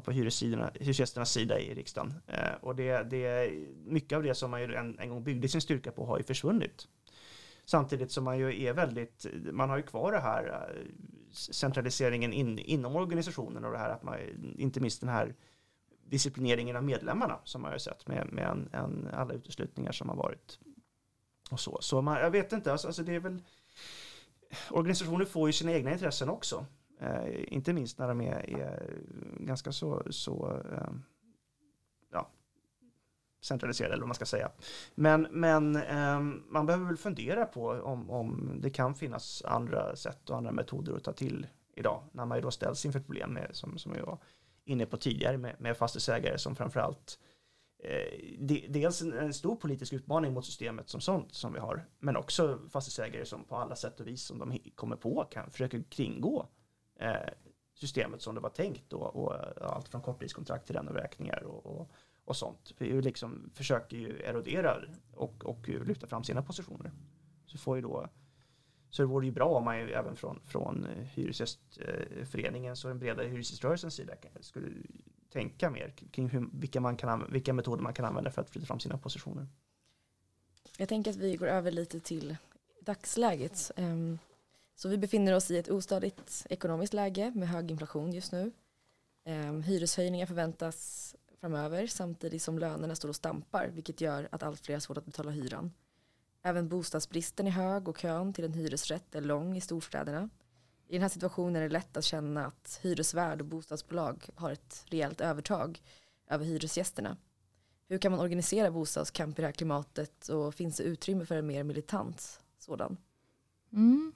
på 0.00 0.10
hyresgästernas 0.10 1.32
sida 1.32 1.60
i 1.60 1.74
riksdagen. 1.74 2.14
Eh, 2.26 2.54
och 2.60 2.76
det, 2.76 3.02
det, 3.10 3.52
mycket 3.84 4.16
av 4.16 4.22
det 4.22 4.34
som 4.34 4.50
man 4.50 4.60
ju 4.60 4.74
en, 4.74 4.98
en 4.98 5.08
gång 5.08 5.24
byggde 5.24 5.48
sin 5.48 5.60
styrka 5.60 5.92
på 5.92 6.06
har 6.06 6.18
ju 6.18 6.24
försvunnit. 6.24 6.88
Samtidigt 7.64 8.12
som 8.12 8.24
man 8.24 8.38
ju 8.38 8.62
är 8.62 8.72
väldigt, 8.72 9.26
man 9.52 9.70
har 9.70 9.76
ju 9.76 9.82
kvar 9.82 10.12
det 10.12 10.20
här 10.20 10.46
eh, 10.46 10.84
centraliseringen 11.32 12.32
in, 12.32 12.58
inom 12.58 12.96
organisationen 12.96 13.64
och 13.64 13.72
det 13.72 13.78
här 13.78 13.90
att 13.90 14.02
man, 14.02 14.18
inte 14.58 14.80
minst 14.80 15.00
den 15.00 15.10
här 15.10 15.34
disciplineringen 16.04 16.76
av 16.76 16.84
medlemmarna 16.84 17.38
som 17.44 17.62
man 17.62 17.70
har 17.70 17.78
sett 17.78 18.08
med, 18.08 18.32
med 18.32 18.46
en, 18.46 18.68
en, 18.72 19.08
alla 19.12 19.34
uteslutningar 19.34 19.92
som 19.92 20.08
har 20.08 20.16
varit. 20.16 20.58
Och 21.50 21.60
så, 21.60 21.78
så 21.80 22.02
man, 22.02 22.20
jag 22.20 22.30
vet 22.30 22.52
inte, 22.52 22.72
alltså, 22.72 22.86
alltså 22.86 23.02
det 23.02 23.14
är 23.14 23.20
väl 23.20 23.42
organisationer 24.70 25.24
får 25.24 25.48
ju 25.48 25.52
sina 25.52 25.72
egna 25.72 25.92
intressen 25.92 26.28
också. 26.28 26.66
Eh, 27.00 27.54
inte 27.54 27.72
minst 27.72 27.98
när 27.98 28.08
de 28.08 28.20
är, 28.20 28.60
är 28.60 29.00
ganska 29.38 29.72
så, 29.72 30.02
så 30.10 30.62
eh, 30.72 30.90
centraliserade 33.46 33.94
eller 33.94 34.02
vad 34.02 34.08
man 34.08 34.14
ska 34.14 34.26
säga. 34.26 34.50
Men, 34.94 35.26
men 35.30 35.76
eh, 35.76 36.20
man 36.48 36.66
behöver 36.66 36.86
väl 36.86 36.96
fundera 36.96 37.46
på 37.46 37.68
om, 37.68 38.10
om 38.10 38.58
det 38.60 38.70
kan 38.70 38.94
finnas 38.94 39.42
andra 39.44 39.96
sätt 39.96 40.30
och 40.30 40.36
andra 40.36 40.52
metoder 40.52 40.96
att 40.96 41.04
ta 41.04 41.12
till 41.12 41.46
idag 41.76 42.02
när 42.12 42.24
man 42.24 42.38
ju 42.38 42.42
då 42.42 42.50
ställs 42.50 42.86
inför 42.86 43.00
problem 43.00 43.32
med, 43.32 43.48
som, 43.52 43.78
som 43.78 43.94
jag 43.94 44.06
var 44.06 44.18
inne 44.64 44.86
på 44.86 44.96
tidigare 44.96 45.38
med, 45.38 45.56
med 45.58 45.76
fastighetsägare 45.76 46.38
som 46.38 46.56
framförallt 46.56 47.18
eh, 47.84 48.38
dels 48.68 49.02
en, 49.02 49.12
en, 49.12 49.34
stor 49.34 49.56
politisk 49.56 49.92
utmaning 49.92 50.32
mot 50.32 50.46
systemet 50.46 50.88
som 50.88 51.00
sånt 51.00 51.34
som 51.34 51.52
vi 51.52 51.58
har 51.58 51.86
men 51.98 52.16
också 52.16 52.58
fastighetsägare 52.70 53.24
som 53.24 53.44
på 53.44 53.56
alla 53.56 53.76
sätt 53.76 54.00
och 54.00 54.06
vis 54.06 54.22
som 54.22 54.38
de 54.38 54.58
kommer 54.74 54.96
på 54.96 55.24
kan 55.30 55.50
försöka 55.50 55.82
kringgå 55.82 56.38
eh, 56.40 56.46
Eh, 56.96 57.28
systemet 57.74 58.22
som 58.22 58.34
det 58.34 58.40
var 58.40 58.50
tänkt 58.50 58.92
och, 58.92 59.16
och 59.16 59.34
allt 59.60 59.88
från 59.88 60.02
kortpriskontrakt 60.02 60.66
till 60.66 60.76
renovräkningar 60.76 61.42
och, 61.42 61.66
och 61.66 61.90
och 62.26 62.36
sånt. 62.36 62.72
Vi 62.78 63.02
liksom 63.02 63.50
försöker 63.54 63.96
ju 63.96 64.22
erodera 64.22 64.82
och, 65.12 65.44
och 65.44 65.68
lyfta 65.68 66.06
fram 66.06 66.24
sina 66.24 66.42
positioner. 66.42 66.92
Så 67.46 67.58
får 67.58 67.76
ju 67.76 67.82
då 67.82 68.08
så 68.90 69.02
det 69.02 69.06
vore 69.06 69.26
ju 69.26 69.32
bra 69.32 69.48
om 69.48 69.64
man 69.64 69.78
ju 69.78 69.92
även 69.92 70.16
från, 70.16 70.40
från 70.46 70.84
eh, 70.84 71.04
Hyresgästföreningens 71.04 72.84
och 72.84 72.88
den 72.88 72.98
bredare 72.98 73.28
hyresgäströrelsens 73.28 73.94
sida 73.94 74.12
skulle 74.40 74.68
tänka 75.32 75.70
mer 75.70 75.90
kring 76.10 76.28
hur, 76.28 76.48
vilka, 76.52 76.80
man 76.80 76.96
kan, 76.96 77.32
vilka 77.32 77.52
metoder 77.52 77.82
man 77.82 77.94
kan 77.94 78.04
använda 78.04 78.30
för 78.30 78.42
att 78.42 78.50
flytta 78.50 78.66
fram 78.66 78.80
sina 78.80 78.98
positioner. 78.98 79.46
Jag 80.78 80.88
tänker 80.88 81.10
att 81.10 81.16
vi 81.16 81.36
går 81.36 81.46
över 81.46 81.70
lite 81.70 82.00
till 82.00 82.36
dagsläget. 82.80 83.70
Ehm, 83.76 84.18
så 84.76 84.88
vi 84.88 84.98
befinner 84.98 85.34
oss 85.34 85.50
i 85.50 85.58
ett 85.58 85.70
ostadigt 85.70 86.46
ekonomiskt 86.50 86.94
läge 86.94 87.32
med 87.34 87.48
hög 87.48 87.70
inflation 87.70 88.12
just 88.12 88.32
nu. 88.32 88.52
Ehm, 89.24 89.62
hyreshöjningar 89.62 90.26
förväntas 90.26 91.14
framöver 91.40 91.86
samtidigt 91.86 92.42
som 92.42 92.58
lönerna 92.58 92.94
står 92.94 93.08
och 93.08 93.16
stampar 93.16 93.68
vilket 93.68 94.00
gör 94.00 94.28
att 94.32 94.42
allt 94.42 94.60
fler 94.60 94.74
har 94.74 94.80
svårt 94.80 94.98
att 94.98 95.04
betala 95.04 95.30
hyran. 95.30 95.72
Även 96.42 96.68
bostadsbristen 96.68 97.46
är 97.46 97.50
hög 97.50 97.88
och 97.88 97.98
kön 97.98 98.32
till 98.32 98.44
en 98.44 98.52
hyresrätt 98.52 99.14
är 99.14 99.20
lång 99.20 99.56
i 99.56 99.60
storstäderna. 99.60 100.28
I 100.88 100.92
den 100.92 101.02
här 101.02 101.08
situationen 101.08 101.56
är 101.56 101.60
det 101.60 101.72
lätt 101.72 101.96
att 101.96 102.04
känna 102.04 102.46
att 102.46 102.78
hyresvärd 102.82 103.40
och 103.40 103.46
bostadsbolag 103.46 104.28
har 104.34 104.50
ett 104.50 104.84
rejält 104.86 105.20
övertag 105.20 105.82
över 106.28 106.44
hyresgästerna. 106.44 107.16
Hur 107.88 107.98
kan 107.98 108.12
man 108.12 108.20
organisera 108.20 108.70
bostadskamp 108.70 109.38
i 109.38 109.42
det 109.42 109.48
här 109.48 109.52
klimatet 109.52 110.28
och 110.28 110.54
finns 110.54 110.76
det 110.76 110.82
utrymme 110.82 111.26
för 111.26 111.36
en 111.36 111.46
mer 111.46 111.64
militant 111.64 112.40
sådan? 112.58 112.96
Mm. 113.72 114.12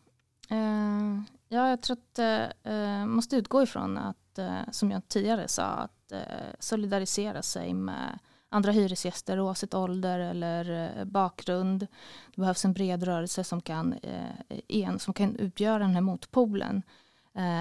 Uh, 0.52 1.22
ja, 1.48 1.68
jag 1.68 1.80
tror 1.80 1.96
att 1.96 2.18
uh, 2.66 3.06
måste 3.06 3.36
utgå 3.36 3.62
ifrån 3.62 3.98
att, 3.98 4.38
uh, 4.38 4.60
som 4.70 4.90
jag 4.90 5.08
tidigare 5.08 5.48
sa, 5.48 5.64
att 5.64 6.12
uh, 6.12 6.18
solidarisera 6.58 7.42
sig 7.42 7.74
med 7.74 8.18
andra 8.48 8.72
hyresgäster 8.72 9.40
oavsett 9.40 9.74
ålder 9.74 10.18
eller 10.18 11.04
bakgrund. 11.04 11.86
Det 12.34 12.40
behövs 12.40 12.64
en 12.64 12.72
bred 12.72 13.02
rörelse 13.02 13.44
som 13.44 13.60
kan, 13.60 13.94
en, 14.68 14.98
som 14.98 15.14
kan 15.14 15.36
utgöra 15.36 15.78
den 15.78 15.94
här 15.94 16.00
motpolen 16.00 16.82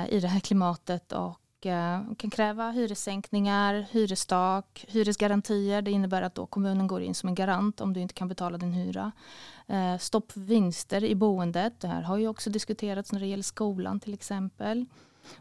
i 0.09 0.19
det 0.19 0.27
här 0.27 0.39
klimatet 0.39 1.11
och 1.11 1.38
och 1.59 1.65
eh, 1.65 2.01
kan 2.17 2.29
kräva 2.29 2.71
hyressänkningar, 2.71 3.87
hyrestak, 3.91 4.85
hyresgarantier. 4.87 5.81
Det 5.81 5.91
innebär 5.91 6.21
att 6.21 6.35
då 6.35 6.45
kommunen 6.45 6.87
går 6.87 7.01
in 7.01 7.15
som 7.15 7.29
en 7.29 7.35
garant 7.35 7.81
om 7.81 7.93
du 7.93 7.99
inte 7.99 8.13
kan 8.13 8.27
betala 8.27 8.57
din 8.57 8.73
hyra. 8.73 9.11
Eh, 9.67 9.97
Stopp 9.97 10.31
för 10.31 10.39
vinster 10.39 11.03
i 11.03 11.15
boendet. 11.15 11.79
Det 11.79 11.87
här 11.87 12.01
har 12.01 12.17
ju 12.17 12.27
också 12.27 12.49
diskuterats 12.49 13.11
när 13.11 13.19
det 13.19 13.25
gäller 13.25 13.43
skolan 13.43 13.99
till 13.99 14.13
exempel. 14.13 14.85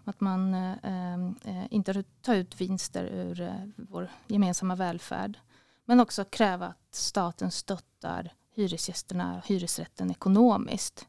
Att 0.05 0.21
man 0.21 0.55
eh, 0.55 1.67
inte 1.71 2.03
tar 2.03 2.35
ut 2.35 2.61
vinster 2.61 3.05
ur 3.05 3.53
vår 3.77 4.11
gemensamma 4.27 4.75
välfärd. 4.75 5.39
Men 5.85 6.01
också 6.01 6.25
kräva 6.25 6.67
att 6.67 6.95
staten 6.95 7.51
stöttar 7.51 8.33
hyresgästerna 8.55 9.39
och 9.39 9.49
hyresrätten 9.49 10.11
ekonomiskt. 10.11 11.07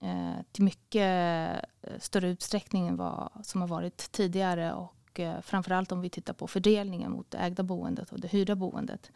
Eh, 0.00 0.42
till 0.52 0.64
mycket 0.64 1.64
eh, 1.82 1.98
större 1.98 2.28
utsträckning 2.28 2.88
än 2.88 2.96
vad 2.96 3.30
som 3.42 3.60
har 3.60 3.68
varit 3.68 4.12
tidigare 4.12 4.72
och 4.72 5.20
eh, 5.20 5.40
framförallt 5.40 5.92
om 5.92 6.00
vi 6.00 6.10
tittar 6.10 6.34
på 6.34 6.46
fördelningen 6.46 7.12
mot 7.12 7.30
det 7.30 7.38
ägda 7.38 7.62
boendet 7.62 8.12
och 8.12 8.20
det 8.20 8.28
hyrda 8.28 8.54
boendet. 8.54 9.10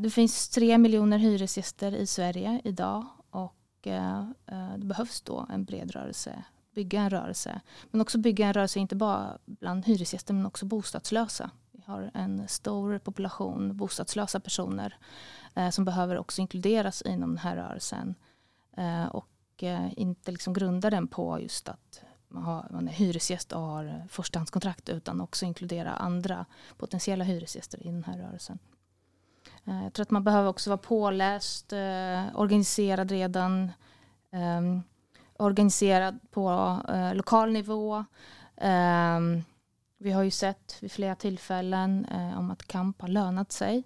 Det 0.00 0.10
finns 0.10 0.48
tre 0.48 0.78
miljoner 0.78 1.18
hyresgäster 1.18 1.92
i 1.94 2.06
Sverige 2.06 2.60
idag 2.64 3.06
och 3.30 3.56
det 4.76 4.84
behövs 4.84 5.20
då 5.20 5.46
en 5.50 5.64
bred 5.64 5.90
rörelse 5.90 6.44
bygga 6.74 7.00
en 7.00 7.10
rörelse. 7.10 7.60
Men 7.90 8.00
också 8.00 8.18
bygga 8.18 8.46
en 8.46 8.52
rörelse 8.52 8.78
inte 8.78 8.96
bara 8.96 9.38
bland 9.46 9.86
hyresgäster 9.86 10.34
men 10.34 10.46
också 10.46 10.66
bostadslösa. 10.66 11.50
Vi 11.72 11.82
har 11.86 12.10
en 12.14 12.48
stor 12.48 12.98
population 12.98 13.76
bostadslösa 13.76 14.40
personer 14.40 14.98
eh, 15.54 15.70
som 15.70 15.84
behöver 15.84 16.18
också 16.18 16.40
inkluderas 16.40 17.02
inom 17.02 17.28
den 17.28 17.38
här 17.38 17.56
rörelsen. 17.56 18.14
Eh, 18.76 19.06
och 19.06 19.28
Eh, 19.66 19.92
inte 19.96 20.30
liksom 20.32 20.52
grunda 20.52 20.90
den 20.90 21.08
på 21.08 21.40
just 21.40 21.68
att 21.68 22.02
man, 22.28 22.42
har, 22.42 22.66
man 22.70 22.88
är 22.88 22.92
hyresgäst 22.92 23.52
och 23.52 23.60
har 23.60 24.06
förstahandskontrakt 24.08 24.88
utan 24.88 25.20
också 25.20 25.44
inkludera 25.44 25.90
andra 25.90 26.46
potentiella 26.76 27.24
hyresgäster 27.24 27.86
i 27.86 27.90
den 27.90 28.04
här 28.04 28.18
rörelsen. 28.18 28.58
Eh, 29.64 29.82
jag 29.82 29.92
tror 29.92 30.02
att 30.02 30.10
man 30.10 30.24
behöver 30.24 30.48
också 30.48 30.70
vara 30.70 30.78
påläst, 30.78 31.72
eh, 31.72 32.24
organiserad 32.34 33.10
redan. 33.10 33.72
Ehm, 34.30 34.82
organiserad 35.36 36.18
på 36.30 36.78
eh, 36.88 37.14
lokal 37.14 37.52
nivå. 37.52 38.04
Eh, 38.56 39.20
vi 39.98 40.12
har 40.12 40.22
ju 40.22 40.30
sett 40.30 40.78
vid 40.80 40.92
flera 40.92 41.14
tillfällen 41.14 42.04
eh, 42.04 42.38
om 42.38 42.50
att 42.50 42.66
kamp 42.66 43.00
har 43.00 43.08
lönat 43.08 43.52
sig. 43.52 43.84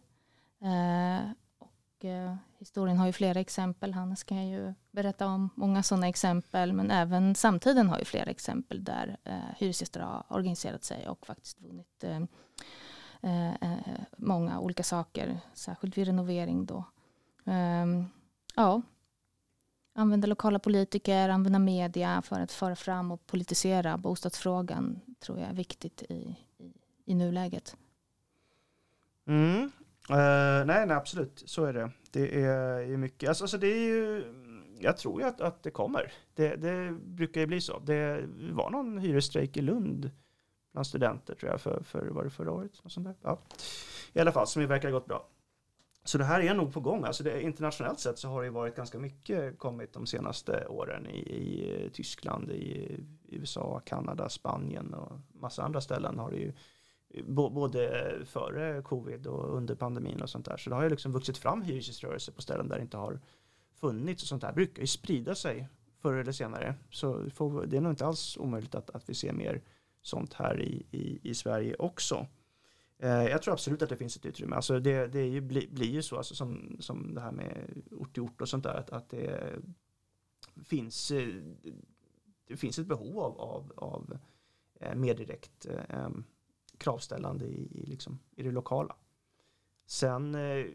Eh, 0.62 1.30
och, 1.58 2.04
eh, 2.04 2.36
historien 2.59 2.98
har 2.98 3.06
ju 3.06 3.12
flera 3.12 3.40
exempel. 3.40 3.94
Hannes 3.94 4.24
kan 4.24 4.48
ju 4.48 4.74
berätta 4.90 5.26
om 5.26 5.50
många 5.54 5.82
sådana 5.82 6.09
exempel. 6.09 6.72
Men 6.72 6.90
även 6.90 7.34
samtiden 7.34 7.88
har 7.88 7.98
ju 7.98 8.04
flera 8.04 8.30
exempel 8.30 8.84
där 8.84 9.16
eh, 9.24 9.34
hyresgäster 9.56 10.00
har 10.00 10.24
organiserat 10.28 10.84
sig 10.84 11.09
och 11.09 11.26
faktiskt 11.26 11.61
vunnit 11.61 12.04
eh, 12.04 12.22
eh, 13.22 13.52
eh, 13.52 14.00
många 14.16 14.61
olika 14.61 14.82
saker. 14.82 15.40
Särskilt 15.54 15.98
vid 15.98 16.06
renovering 16.06 16.66
då. 16.66 16.84
Ehm, 17.44 18.04
ja, 18.54 18.82
använda 19.92 20.26
lokala 20.26 20.59
politiker, 20.59 21.28
använda 21.28 21.59
media 21.59 22.22
för 22.22 22.40
att 22.40 22.52
föra 22.52 22.76
fram 22.76 23.12
och 23.12 23.26
politisera 23.26 23.98
bostadsfrågan 23.98 25.00
tror 25.20 25.38
jag 25.38 25.48
är 25.48 25.54
viktigt 25.54 26.02
i, 26.02 26.36
i, 26.59 26.72
i 27.04 27.14
nuläget. 27.14 27.76
Mm. 29.26 29.70
Uh, 30.11 30.66
nej, 30.66 30.86
nej, 30.86 30.96
absolut, 30.96 31.42
så 31.46 31.64
är 31.64 31.72
det. 31.72 31.90
Det 32.11 32.44
är 32.44 32.80
ju 32.80 32.96
mycket, 32.96 33.28
alltså, 33.28 33.44
alltså 33.44 33.59
det 33.59 33.66
är 33.66 33.88
ju, 33.88 34.24
jag 34.78 34.96
tror 34.96 35.20
ju 35.20 35.26
att, 35.28 35.40
att 35.40 35.62
det 35.62 35.70
kommer. 35.70 36.12
Det, 36.34 36.56
det 36.56 36.92
brukar 36.92 37.40
ju 37.40 37.46
bli 37.46 37.61
så. 37.61 37.78
Det 37.78 38.24
var 38.52 38.70
någon 38.70 38.98
hyresstrejk 38.98 39.56
i 39.56 39.61
Lund 39.62 40.11
bland 40.72 40.86
studenter 40.86 41.34
tror 41.34 41.50
jag, 41.50 41.61
för, 41.61 41.82
för 41.82 42.06
var 42.06 42.24
det 42.24 42.30
förra 42.30 42.52
året? 42.52 42.78
Och 42.82 42.92
sånt 42.92 43.06
där. 43.06 43.16
Ja. 43.22 43.38
I 44.12 44.20
alla 44.20 44.32
fall, 44.32 44.46
som 44.46 44.62
ju 44.62 44.68
verkar 44.68 44.88
ha 44.88 44.98
gått 44.98 45.06
bra. 45.06 45.28
så 46.04 46.18
det 46.18 46.24
här 46.24 46.40
är 46.40 46.54
nog 46.54 46.72
på 46.72 46.80
gång. 46.80 47.04
Alltså 47.04 47.24
det, 47.24 47.42
internationellt 47.42 48.00
sett 48.00 48.18
så 48.18 48.28
har 48.28 48.42
det 48.42 48.50
varit 48.50 48.76
ganska 48.76 48.98
mycket 48.98 49.59
kommit 49.59 49.92
de 49.92 50.06
senaste 50.06 50.66
åren 50.66 51.06
i, 51.06 51.18
i 51.18 51.84
eh, 51.84 51.90
Tyskland, 51.90 52.50
i 52.50 53.00
USA, 53.28 53.80
Kanada, 53.84 54.28
Spanien 54.28 54.94
och 54.94 55.12
massa 55.32 55.62
andra 55.62 55.80
ställen 55.80 56.18
har 56.18 56.30
det 56.30 56.36
ju 56.36 56.52
både 57.24 58.12
före 58.24 58.82
covid 58.82 59.26
och 59.26 59.56
under 59.56 59.74
pandemin 59.74 60.22
och 60.22 60.30
sånt 60.30 60.46
där. 60.46 60.56
Så 60.56 60.70
det 60.70 60.76
har 60.76 60.82
ju 60.82 60.90
liksom 60.90 61.12
vuxit 61.12 61.38
fram 61.38 61.62
hyresgäströrelser 61.62 62.32
på 62.32 62.42
ställen 62.42 62.68
där 62.68 62.76
det 62.76 62.82
inte 62.82 62.96
har 62.96 63.20
funnits 63.74 64.22
och 64.22 64.28
sånt 64.28 64.42
där 64.42 64.52
brukar 64.52 64.80
ju 64.80 64.86
sprida 64.86 65.34
sig 65.34 65.68
förr 65.98 66.14
eller 66.14 66.32
senare. 66.32 66.74
Så 66.90 67.18
det 67.66 67.76
är 67.76 67.80
nog 67.80 67.92
inte 67.92 68.06
alls 68.06 68.36
omöjligt 68.36 68.74
att, 68.74 68.90
att 68.90 69.09
vi 69.09 69.14
ser 69.14 69.32
mer 69.32 69.62
sånt 70.02 70.34
här 70.34 70.61
i, 70.62 70.86
i, 70.90 71.30
i 71.30 71.34
Sverige 71.34 71.76
också. 71.78 72.26
Eh, 72.98 73.11
jag 73.11 73.42
tror 73.42 73.54
absolut 73.54 73.82
att 73.82 73.88
det 73.88 73.96
finns 73.96 74.16
ett 74.16 74.26
utrymme. 74.26 74.56
Alltså 74.56 74.80
det, 74.80 75.06
det 75.06 75.26
ju, 75.26 75.40
bli, 75.40 75.68
blir 75.70 75.90
ju 75.90 76.02
så 76.02 76.16
alltså 76.16 76.34
som, 76.34 76.76
som 76.80 77.14
det 77.14 77.20
här 77.20 77.32
med 77.32 77.82
ort 77.90 78.14
till 78.14 78.22
ort 78.22 78.40
och 78.40 78.48
sånt 78.48 78.64
där 78.64 78.74
att, 78.74 78.90
att 78.90 79.09
det 79.09 79.52
finns 80.64 81.11
eh, 81.11 81.28
det 82.48 82.56
finns 82.56 82.78
ett 82.78 82.86
behov 82.86 83.18
av, 83.18 83.40
av, 83.40 83.72
av 83.76 84.18
eh, 84.80 84.94
mer 84.94 85.14
direkt 85.14 85.66
eh, 85.66 86.09
kravställande 86.78 87.44
i, 87.44 87.82
i, 87.82 87.86
liksom, 87.86 88.18
i 88.36 88.42
det 88.42 88.50
lokala. 88.50 88.96
Sen 89.86 90.34
eh, 90.34 90.66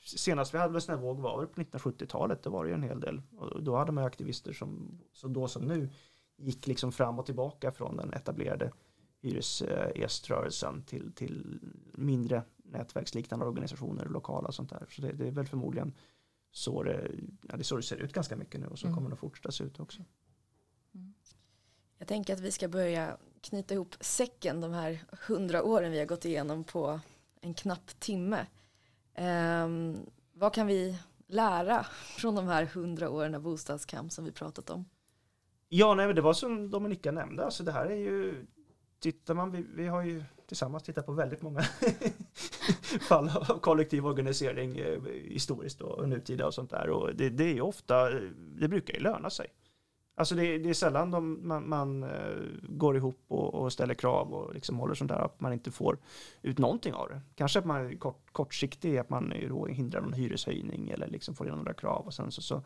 senast 0.00 0.54
vi 0.54 0.58
hade 0.58 0.74
en 0.74 0.80
sån 0.80 0.94
här 0.94 1.02
våg 1.02 1.20
var 1.20 1.46
på 1.46 1.60
1970-talet. 1.60 2.42
Det 2.42 2.50
var 2.50 2.64
det 2.64 2.70
ju 2.70 2.74
en 2.74 2.82
hel 2.82 3.00
del. 3.00 3.22
Och 3.36 3.62
då 3.62 3.76
hade 3.76 3.92
man 3.92 4.04
aktivister 4.04 4.52
som 4.52 5.00
så 5.12 5.28
då 5.28 5.48
som 5.48 5.62
nu 5.62 5.90
gick 6.36 6.66
liksom 6.66 6.92
fram 6.92 7.18
och 7.18 7.26
tillbaka 7.26 7.72
från 7.72 7.96
den 7.96 8.12
etablerade 8.12 8.72
hyresgäströrelsen 9.20 10.82
till, 10.82 11.12
till 11.12 11.60
mindre 11.94 12.42
nätverksliknande 12.56 13.46
organisationer, 13.46 14.04
lokala 14.04 14.48
och 14.48 14.54
sånt 14.54 14.70
där. 14.70 14.86
Så 14.90 15.02
det, 15.02 15.12
det 15.12 15.26
är 15.26 15.30
väl 15.30 15.46
förmodligen 15.46 15.94
så 16.50 16.82
det, 16.82 17.10
ja, 17.48 17.56
det, 17.56 17.64
så 17.64 17.76
det 17.76 17.82
ser 17.82 17.96
ut 17.96 18.12
ganska 18.12 18.36
mycket 18.36 18.60
nu 18.60 18.66
och 18.66 18.78
så 18.78 18.86
mm. 18.86 18.94
kommer 18.94 19.08
det 19.08 19.14
att 19.14 19.20
fortsätta 19.20 19.52
se 19.52 19.64
ut 19.64 19.80
också. 19.80 20.04
Mm. 20.94 21.14
Jag 21.98 22.08
tänker 22.08 22.34
att 22.34 22.40
vi 22.40 22.50
ska 22.50 22.68
börja 22.68 23.16
knyta 23.48 23.74
ihop 23.74 23.94
säcken 24.00 24.60
de 24.60 24.72
här 24.72 25.04
hundra 25.26 25.62
åren 25.62 25.92
vi 25.92 25.98
har 25.98 26.06
gått 26.06 26.24
igenom 26.24 26.64
på 26.64 27.00
en 27.40 27.54
knapp 27.54 28.00
timme. 28.00 28.46
Um, 29.64 29.98
vad 30.32 30.54
kan 30.54 30.66
vi 30.66 30.98
lära 31.26 31.86
från 32.18 32.34
de 32.34 32.46
här 32.46 32.64
hundra 32.64 33.10
åren 33.10 33.34
av 33.34 33.42
bostadskamp 33.42 34.12
som 34.12 34.24
vi 34.24 34.32
pratat 34.32 34.70
om? 34.70 34.84
Ja, 35.68 35.94
nej, 35.94 36.14
det 36.14 36.20
var 36.20 36.32
som 36.32 36.70
Dominika 36.70 37.12
nämnde, 37.12 37.44
alltså 37.44 37.64
det 37.64 37.72
här 37.72 37.86
är 37.86 37.96
ju 37.96 38.46
tittar 38.98 39.34
man, 39.34 39.50
vi, 39.50 39.66
vi 39.74 39.86
har 39.86 40.02
ju 40.02 40.24
tillsammans 40.46 40.82
tittat 40.82 41.06
på 41.06 41.12
väldigt 41.12 41.42
många 41.42 41.62
fall 43.08 43.28
av 43.28 43.60
kollektiv 43.60 44.06
organisering 44.06 44.78
eh, 44.78 45.02
historiskt 45.24 45.80
och 45.80 46.08
nutida 46.08 46.46
och 46.46 46.54
sånt 46.54 46.70
där 46.70 46.90
och 46.90 47.14
det, 47.14 47.30
det 47.30 47.44
är 47.44 47.54
ju 47.54 47.60
ofta, 47.60 48.10
eh, 48.10 48.20
det 48.36 48.68
brukar 48.68 48.94
ju 48.94 49.00
löna 49.00 49.30
sig. 49.30 49.46
Alltså 50.18 50.34
det, 50.34 50.58
det 50.58 50.68
är 50.68 50.74
sällan 50.74 51.10
de, 51.10 51.48
man, 51.48 51.68
man 51.68 52.04
uh, 52.04 52.10
går 52.62 52.96
ihop 52.96 53.24
och, 53.28 53.54
och, 53.54 53.72
ställer 53.72 53.94
krav 53.94 54.34
och 54.34 54.54
liksom 54.54 54.78
håller 54.78 54.94
sånt 54.94 55.10
där 55.10 55.18
att 55.18 55.40
man 55.40 55.52
inte 55.52 55.70
får 55.70 55.98
ut 56.42 56.58
någonting 56.58 56.94
av 56.94 57.08
det. 57.08 57.20
Kanske 57.34 57.58
att 57.58 57.64
man 57.64 57.86
är 57.86 57.96
kort, 57.96 58.32
kortsiktig, 58.32 58.98
att 58.98 59.10
man 59.10 59.32
då 59.48 59.66
hindrar 59.66 60.00
någon 60.00 60.12
hyreshöjning 60.12 60.90
eller 60.90 61.06
liksom 61.06 61.34
får 61.34 61.48
in 61.48 61.54
några 61.54 61.74
krav 61.74 62.06
och 62.06 62.14
sen 62.14 62.32
så, 62.32 62.42
så, 62.42 62.62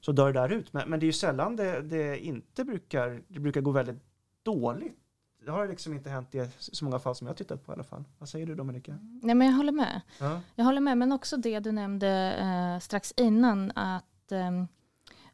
så 0.00 0.12
dör 0.12 0.32
det 0.32 0.40
där 0.40 0.52
ut. 0.52 0.72
Men, 0.72 0.90
men 0.90 1.00
det 1.00 1.04
är 1.04 1.08
ju 1.08 1.12
sällan 1.12 1.56
det, 1.56 1.80
det 1.80 2.18
inte 2.18 2.64
brukar, 2.64 3.22
det 3.28 3.40
brukar 3.40 3.60
gå 3.60 3.70
väldigt 3.70 4.02
dåligt 4.42 4.98
det 5.44 5.50
har 5.50 5.68
liksom 5.68 5.94
inte 5.94 6.10
hänt 6.10 6.34
i 6.34 6.48
så 6.58 6.84
många 6.84 6.98
fall 6.98 7.14
som 7.14 7.26
jag 7.26 7.36
tittat 7.36 7.66
på 7.66 7.72
i 7.72 7.74
alla 7.74 7.84
fall. 7.84 8.04
Vad 8.18 8.28
säger 8.28 8.46
du 8.46 8.54
Dominika? 8.54 8.98
Nej 9.22 9.34
men 9.34 9.46
jag 9.46 9.54
håller 9.54 9.72
med. 9.72 10.00
Ja. 10.20 10.40
Jag 10.54 10.64
håller 10.64 10.80
med, 10.80 10.98
men 10.98 11.12
också 11.12 11.36
det 11.36 11.60
du 11.60 11.72
nämnde 11.72 12.36
eh, 12.38 12.80
strax 12.80 13.14
innan 13.16 13.72
att 13.74 14.32
eh, 14.32 14.58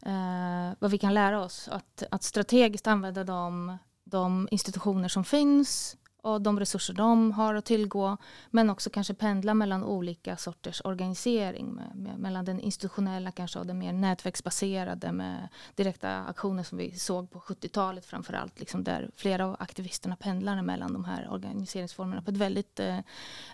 eh, 0.03 0.50
vad 0.79 0.91
vi 0.91 0.99
kan 0.99 1.15
lära 1.15 1.45
oss. 1.45 1.69
Att, 1.69 2.03
att 2.11 2.23
strategiskt 2.23 2.87
använda 2.87 3.25
de, 3.25 3.79
de 4.05 4.49
institutioner 4.51 5.09
som 5.09 5.25
finns 5.25 5.97
och 6.23 6.43
de 6.43 6.61
resurser 6.61 6.95
de 6.95 7.33
har 7.33 7.55
att 7.55 7.65
tillgå. 7.65 8.17
Men 8.51 8.71
också 8.71 8.91
kanske 8.91 9.15
pendla 9.15 9.55
mellan 9.55 9.85
olika 9.85 10.37
sorters 10.37 10.83
organisering. 10.85 11.67
Med, 11.67 11.97
med, 11.97 12.19
mellan 12.19 12.45
den 12.45 12.61
institutionella 12.61 13.33
kanske 13.33 13.59
och 13.59 13.67
den 13.67 13.79
mer 13.79 13.93
nätverksbaserade 13.93 15.13
med 15.13 15.49
direkta 15.75 16.25
aktioner 16.25 16.63
som 16.63 16.79
vi 16.79 16.99
såg 16.99 17.31
på 17.31 17.41
70-talet 17.41 18.07
framförallt. 18.07 18.61
Liksom 18.61 18.85
där 18.85 19.11
flera 19.17 19.47
av 19.47 19.57
aktivisterna 19.59 20.17
pendlar 20.17 20.63
mellan 20.63 20.93
de 20.93 21.05
här 21.05 21.31
organiseringsformerna 21.31 22.23
på 22.23 22.31
ett 22.31 22.37
väldigt 22.37 22.81
eh, 22.81 22.99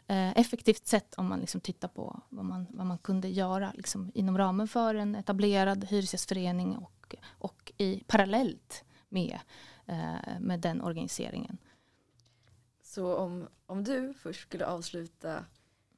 eh, 0.07 0.39
effektivt 0.39 0.87
sätt 0.87 1.15
om 1.17 1.27
man 1.27 1.41
liksom 1.41 1.61
tittar 1.61 1.89
på 1.89 2.21
vad 2.29 2.45
man, 2.45 2.67
vad 2.71 2.87
man 2.87 2.99
kunde 2.99 3.29
göra 3.29 3.73
liksom 3.75 4.11
inom 4.15 4.39
ramen 4.39 4.69
för 4.69 4.95
en 4.95 5.15
etablerad 5.15 5.85
hyresgästförening 5.85 6.77
och, 6.77 7.15
och 7.39 7.73
i 7.79 8.03
parallellt 8.07 8.85
med, 9.09 9.39
eh, 9.87 10.41
med 10.41 10.61
den 10.61 10.81
organiseringen. 10.81 11.59
Så 12.97 13.17
om, 13.17 13.49
om 13.67 13.85
du 13.85 14.15
först 14.15 14.41
skulle 14.41 14.67
avsluta 14.67 15.45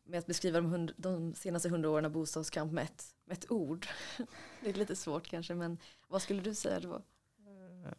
med 0.05 0.19
att 0.19 0.27
beskriva 0.27 0.61
de, 0.61 0.67
hund, 0.67 0.93
de 0.97 1.35
senaste 1.35 1.69
hundra 1.69 1.91
åren 1.91 2.05
av 2.05 2.11
bostadskamp 2.11 2.73
med 2.73 2.85
ett, 2.85 3.15
med 3.25 3.39
ett 3.39 3.51
ord. 3.51 3.87
Det 4.61 4.71
är 4.71 4.75
lite 4.75 4.97
svårt 4.97 5.29
kanske, 5.29 5.55
men 5.55 5.79
vad 6.09 6.23
skulle 6.23 6.43
du 6.43 6.55
säga 6.55 6.81
då? 6.81 7.03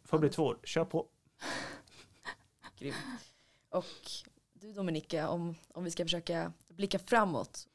Får 0.04 0.18
bli 0.18 0.28
två 0.28 0.46
ord, 0.46 0.66
kör 0.66 0.84
på. 0.84 1.06
Grym. 2.78 2.94
Och 3.68 4.10
du 4.52 4.72
Dominika, 4.72 5.28
om, 5.28 5.54
om 5.68 5.84
vi 5.84 5.90
ska 5.90 6.04
försöka 6.04 6.52
blicka 6.68 6.98
framåt, 6.98 7.68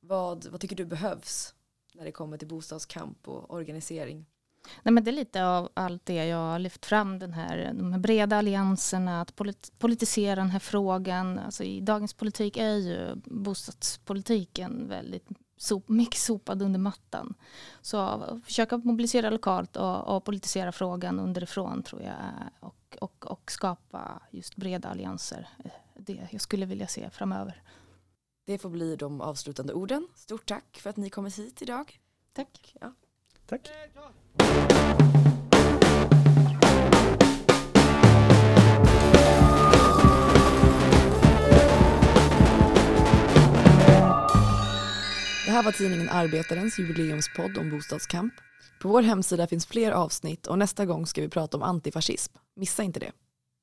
vad, 0.00 0.46
vad 0.46 0.60
tycker 0.60 0.76
du 0.76 0.84
behövs 0.84 1.54
när 1.92 2.04
det 2.04 2.12
kommer 2.12 2.38
till 2.38 2.48
bostadskamp 2.48 3.28
och 3.28 3.54
organisering? 3.54 4.26
Nej, 4.82 4.92
men 4.92 5.04
det 5.04 5.10
är 5.10 5.12
lite 5.12 5.46
av 5.46 5.68
allt 5.74 6.06
det 6.06 6.26
jag 6.26 6.36
har 6.36 6.58
lyft 6.58 6.86
fram, 6.86 7.18
den 7.18 7.32
här, 7.32 7.72
de 7.74 7.92
här 7.92 7.98
breda 8.00 8.36
allianserna, 8.36 9.20
att 9.20 9.36
polit 9.36 9.72
politisera 9.78 10.40
den 10.40 10.50
här 10.50 10.58
frågan. 10.58 11.38
Alltså 11.38 11.64
I 11.64 11.80
dagens 11.80 12.14
politik 12.14 12.56
är 12.56 12.74
ju 12.74 13.14
bostadspolitiken 13.24 14.88
väldigt 14.88 15.28
sop, 15.56 15.88
mycket 15.88 16.20
sopad 16.20 16.62
under 16.62 16.78
mattan. 16.80 17.34
Så 17.80 18.22
försöka 18.44 18.76
mobilisera 18.78 19.30
lokalt 19.30 19.76
och, 19.76 20.16
och 20.16 20.24
politisera 20.24 20.72
frågan 20.72 21.20
underifrån 21.20 21.82
tror 21.82 22.02
jag 22.02 22.14
och, 22.60 22.96
och, 23.00 23.26
och 23.26 23.52
skapa 23.52 24.22
just 24.30 24.56
breda 24.56 24.88
allianser. 24.88 25.48
Det 25.94 26.28
jag 26.30 26.40
skulle 26.40 26.66
vilja 26.66 26.86
se 26.86 27.10
framöver. 27.10 27.62
Det 28.46 28.58
får 28.58 28.70
bli 28.70 28.96
de 28.96 29.20
avslutande 29.20 29.72
orden. 29.72 30.08
Stort 30.14 30.46
tack 30.46 30.78
för 30.82 30.90
att 30.90 30.96
ni 30.96 31.10
kommit 31.10 31.38
hit 31.38 31.62
idag. 31.62 32.00
Tack. 32.32 32.74
Ja. 32.80 32.92
Tack. 33.46 33.70
Det 45.44 45.52
här 45.52 45.62
var 45.62 45.72
tidningen 45.72 46.08
Arbetarens 46.08 46.78
jubileumspodd 46.78 47.58
om 47.58 47.70
bostadskamp. 47.70 48.34
På 48.82 48.88
vår 48.88 49.02
hemsida 49.02 49.46
finns 49.46 49.66
fler 49.66 49.92
avsnitt 49.92 50.46
och 50.46 50.58
nästa 50.58 50.86
gång 50.86 51.06
ska 51.06 51.20
vi 51.20 51.28
prata 51.28 51.56
om 51.56 51.62
antifascism. 51.62 52.34
Missa 52.56 52.82
inte 52.82 53.00
det. 53.00 53.12